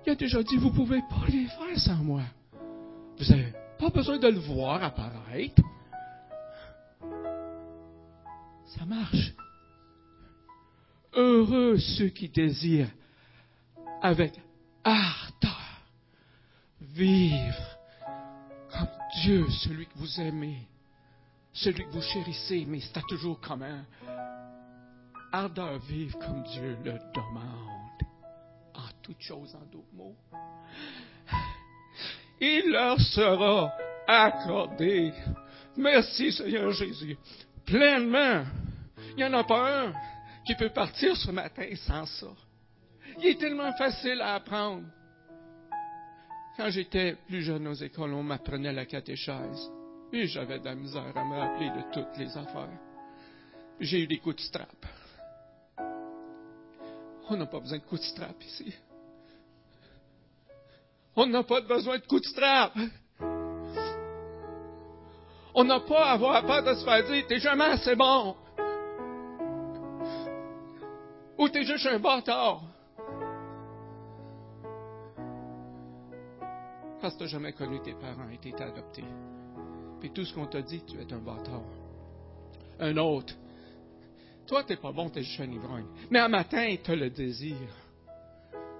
Il 0.06 0.12
a 0.12 0.14
déjà 0.14 0.42
dit, 0.42 0.56
vous 0.56 0.68
ne 0.68 0.74
pouvez 0.74 1.00
pas 1.08 1.26
les 1.28 1.46
faire 1.46 1.78
sans 1.78 1.96
moi. 1.96 2.22
Vous 3.18 3.24
n'avez 3.24 3.52
pas 3.78 3.88
besoin 3.88 4.18
de 4.18 4.28
le 4.28 4.38
voir 4.38 4.82
apparaître. 4.82 5.62
Ça 8.66 8.84
marche. 8.84 9.32
Heureux 11.14 11.78
ceux 11.78 12.08
qui 12.08 12.28
désirent 12.28 12.90
avec 14.02 14.34
ardeur 14.82 15.80
vivre 16.80 17.78
comme 18.70 18.88
Dieu, 19.22 19.46
celui 19.64 19.86
que 19.86 19.96
vous 19.96 20.20
aimez, 20.20 20.66
celui 21.52 21.84
que 21.84 21.90
vous 21.90 22.02
chérissez, 22.02 22.66
mais 22.68 22.80
c'est 22.80 23.00
toujours 23.08 23.40
comment 23.40 23.80
ardeur 25.34 25.78
vivre 25.80 26.16
comme 26.20 26.42
Dieu 26.44 26.76
le 26.84 26.92
demande, 27.12 28.02
en 28.74 28.88
toutes 29.02 29.20
choses, 29.20 29.54
en 29.56 29.64
d'autres 29.66 29.92
mots. 29.92 30.16
Il 32.40 32.70
leur 32.70 33.00
sera 33.00 33.72
accordé. 34.06 35.12
Merci 35.76 36.32
Seigneur 36.32 36.70
Jésus. 36.72 37.16
Pleinement. 37.66 38.44
Il 39.10 39.16
n'y 39.16 39.24
en 39.24 39.32
a 39.32 39.44
pas 39.44 39.86
un 39.86 39.92
qui 40.46 40.54
peut 40.54 40.70
partir 40.70 41.16
ce 41.16 41.30
matin 41.30 41.66
sans 41.86 42.06
ça. 42.06 42.28
Il 43.18 43.26
est 43.26 43.40
tellement 43.40 43.72
facile 43.72 44.20
à 44.20 44.34
apprendre. 44.34 44.84
Quand 46.56 46.70
j'étais 46.70 47.16
plus 47.26 47.42
jeune 47.42 47.66
aux 47.66 47.74
écoles, 47.74 48.12
on 48.12 48.22
m'apprenait 48.22 48.72
la 48.72 48.86
catéchèse. 48.86 49.70
Et 50.12 50.26
j'avais 50.26 50.60
de 50.60 50.64
la 50.64 50.76
misère 50.76 51.16
à 51.16 51.24
me 51.24 51.36
rappeler 51.36 51.70
de 51.70 51.92
toutes 51.92 52.16
les 52.18 52.36
affaires. 52.36 52.78
J'ai 53.80 54.02
eu 54.02 54.06
des 54.06 54.18
coups 54.18 54.36
de 54.36 54.40
strap. 54.42 54.86
On 57.28 57.36
n'a 57.36 57.46
pas 57.46 57.60
besoin 57.60 57.78
de 57.78 57.84
coups 57.84 58.00
de 58.00 58.06
strap 58.06 58.42
ici. 58.42 58.74
On 61.16 61.26
n'a 61.26 61.42
pas 61.42 61.60
besoin 61.60 61.98
de 61.98 62.06
coups 62.06 62.22
de 62.22 62.26
strap. 62.26 62.72
On 65.54 65.64
n'a 65.64 65.80
pas 65.80 66.06
à 66.06 66.12
avoir 66.12 66.44
peur 66.44 66.64
de 66.64 66.74
se 66.74 66.84
faire 66.84 67.04
dire, 67.06 67.26
t'es 67.28 67.38
jamais 67.38 67.64
assez 67.64 67.94
bon. 67.94 68.36
Ou 71.38 71.48
t'es 71.48 71.64
juste 71.64 71.86
un 71.86 71.98
bâtard. 71.98 72.62
Parce 77.00 77.14
que 77.14 77.20
t'as 77.20 77.26
jamais 77.26 77.52
connu 77.52 77.80
tes 77.82 77.94
parents 77.94 78.28
et 78.32 78.38
t'es 78.38 78.60
adopté. 78.60 79.04
Puis 80.00 80.10
tout 80.10 80.24
ce 80.24 80.34
qu'on 80.34 80.46
t'a 80.46 80.62
dit, 80.62 80.82
tu 80.84 81.00
es 81.00 81.12
un 81.12 81.18
bâtard. 81.18 81.62
Un 82.80 82.96
autre. 82.96 83.34
Toi, 84.46 84.64
t'es 84.64 84.76
pas 84.76 84.92
bon, 84.92 85.08
t'es 85.08 85.22
juste 85.22 85.40
un 85.40 85.50
ivrogne. 85.50 85.86
Mais 86.10 86.18
un 86.18 86.28
matin, 86.28 86.74
t'as 86.82 86.94
le 86.94 87.10
désir. 87.10 87.56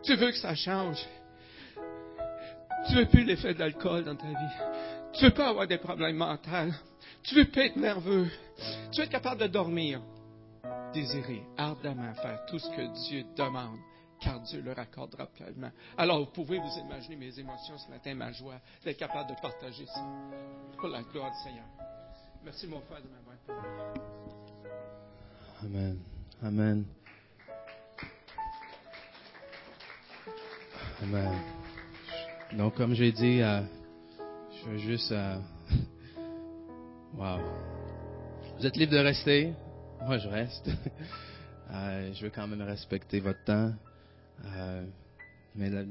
Tu 0.02 0.14
veux 0.16 0.30
que 0.30 0.36
ça 0.36 0.54
change. 0.54 1.04
Tu 2.88 2.94
veux 2.94 3.06
plus 3.06 3.24
l'effet 3.24 3.54
de 3.54 3.60
l'alcool 3.60 4.04
dans 4.04 4.16
ta 4.16 4.26
vie. 4.26 4.34
Tu 5.14 5.24
veux 5.24 5.30
pas 5.30 5.48
avoir 5.48 5.66
des 5.66 5.78
problèmes 5.78 6.16
mentaux. 6.16 6.74
Tu 7.22 7.34
veux 7.34 7.46
pas 7.46 7.64
être 7.64 7.76
nerveux. 7.76 8.30
Tu 8.92 8.98
veux 8.98 9.04
être 9.04 9.10
capable 9.10 9.40
de 9.40 9.46
dormir. 9.46 10.02
Désirer 10.92 11.42
ardemment 11.56 12.12
faire 12.14 12.44
tout 12.46 12.58
ce 12.58 12.68
que 12.70 13.08
Dieu 13.08 13.24
demande, 13.36 13.78
car 14.20 14.40
Dieu 14.40 14.60
le 14.60 14.72
raccordera 14.72 15.26
pleinement. 15.26 15.70
Alors, 15.96 16.20
vous 16.20 16.30
pouvez 16.30 16.58
vous 16.58 16.78
imaginer 16.78 17.16
mes 17.16 17.38
émotions 17.38 17.76
ce 17.78 17.90
matin, 17.90 18.14
ma 18.14 18.32
joie, 18.32 18.60
d'être 18.84 18.98
capable 18.98 19.30
de 19.30 19.40
partager 19.40 19.86
ça 19.86 20.04
pour 20.78 20.88
la 20.88 21.02
gloire 21.02 21.30
du 21.30 21.38
Seigneur. 21.42 21.66
Merci, 22.44 22.66
mon 22.66 22.80
frère, 22.82 23.00
de 23.02 23.08
m'avoir. 23.08 24.43
Amen. 25.64 25.98
Amen. 26.42 26.84
Amen. 31.02 31.40
Donc, 32.52 32.74
comme 32.74 32.92
j'ai 32.92 33.12
dit, 33.12 33.40
euh, 33.40 33.62
je 34.52 34.68
veux 34.68 34.76
juste. 34.76 35.10
Euh, 35.12 35.38
wow. 37.16 37.40
Vous 38.58 38.66
êtes 38.66 38.76
libre 38.76 38.92
de 38.92 38.98
rester. 38.98 39.54
Moi, 40.04 40.18
je 40.18 40.28
reste. 40.28 40.70
Euh, 41.72 42.12
je 42.12 42.24
veux 42.26 42.30
quand 42.30 42.46
même 42.46 42.60
respecter 42.60 43.20
votre 43.20 43.42
temps. 43.44 43.72
Mais 45.56 45.70
la, 45.70 45.82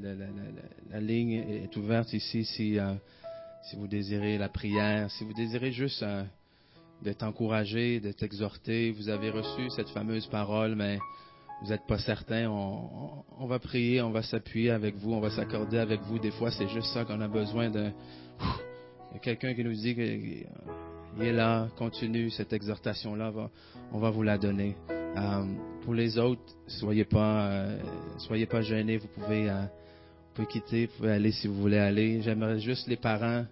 la, 0.88 1.00
ligne 1.00 1.32
est 1.32 1.76
ouverte 1.76 2.12
ici 2.12 2.44
si, 2.44 2.78
si 3.64 3.76
vous 3.76 3.88
désirez 3.88 4.38
la 4.38 4.48
prière, 4.48 5.10
si 5.10 5.24
vous 5.24 5.34
désirez 5.34 5.72
juste 5.72 6.04
euh, 7.04 7.10
d'être 7.10 7.22
encouragé, 7.22 8.00
d'être 8.00 8.22
exhorté. 8.22 8.90
Vous 8.92 9.08
avez 9.08 9.30
reçu 9.30 9.70
cette 9.70 9.88
fameuse 9.90 10.26
parole, 10.26 10.74
mais 10.74 10.98
vous 11.62 11.70
n'êtes 11.70 11.86
pas 11.86 11.98
certain. 11.98 12.48
On, 12.50 13.46
va 13.46 13.58
prier, 13.58 14.02
on 14.02 14.10
va 14.10 14.22
s'appuyer 14.22 14.70
avec 14.70 14.96
vous, 14.96 15.12
on 15.12 15.20
va 15.20 15.30
s'accorder 15.30 15.78
avec 15.78 16.00
vous. 16.02 16.18
Des 16.18 16.30
fois, 16.30 16.50
c'est 16.50 16.68
juste 16.68 16.92
ça 16.92 17.04
qu'on 17.04 17.20
a 17.20 17.28
besoin 17.28 17.70
de. 17.70 17.90
A 19.14 19.18
quelqu'un 19.18 19.54
qui 19.54 19.62
nous 19.62 19.74
dit 19.74 19.94
qu'il 19.94 20.46
est 21.20 21.32
là, 21.32 21.68
continue 21.78 22.30
cette 22.30 22.52
exhortation-là, 22.52 23.32
on 23.92 23.98
va 23.98 24.10
vous 24.10 24.22
la 24.22 24.38
donner. 24.38 24.74
Euh, 24.90 25.44
pour 25.82 25.94
les 25.94 26.18
autres, 26.18 26.42
soyez 26.66 27.04
pas, 27.04 27.46
euh, 27.46 27.78
soyez 28.18 28.46
pas 28.46 28.62
gênés. 28.62 28.96
Vous 28.96 29.06
pouvez, 29.06 29.48
euh, 29.48 29.60
vous 29.62 30.34
pouvez 30.34 30.48
quitter, 30.48 30.86
vous 30.86 30.96
pouvez 30.96 31.12
aller 31.12 31.30
si 31.30 31.46
vous 31.46 31.54
voulez 31.54 31.78
aller. 31.78 32.20
J'aimerais 32.22 32.58
juste 32.58 32.88
les 32.88 32.96
parents, 32.96 33.44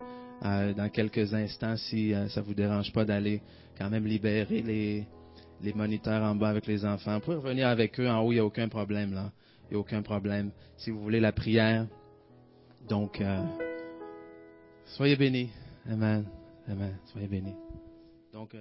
euh, 0.44 0.72
dans 0.74 0.88
quelques 0.88 1.34
instants, 1.34 1.76
si 1.76 2.14
ça 2.28 2.40
vous 2.40 2.54
dérange 2.54 2.92
pas 2.92 3.04
d'aller 3.04 3.40
quand 3.78 3.88
même 3.90 4.06
libérer 4.06 4.62
les, 4.62 5.06
les 5.62 5.72
moniteurs 5.72 6.22
en 6.22 6.34
bas 6.34 6.48
avec 6.48 6.66
les 6.66 6.84
enfants. 6.84 7.14
Vous 7.14 7.20
pouvez 7.20 7.36
revenir 7.36 7.68
avec 7.68 7.98
eux 8.00 8.08
en 8.08 8.20
haut, 8.20 8.32
il 8.32 8.36
n'y 8.36 8.40
a 8.40 8.44
aucun 8.44 8.68
problème 8.68 9.14
là. 9.14 9.32
Il 9.70 9.74
n'y 9.74 9.76
a 9.76 9.80
aucun 9.80 10.02
problème. 10.02 10.50
Si 10.76 10.90
vous 10.90 11.00
voulez 11.00 11.20
la 11.20 11.32
prière, 11.32 11.86
donc 12.88 13.22
soyez 14.84 15.16
bénis. 15.16 15.50
Amen. 15.88 16.24
Amen. 16.68 16.96
Soyez 17.06 17.28
bénis. 17.28 17.54
Donc 18.32 18.54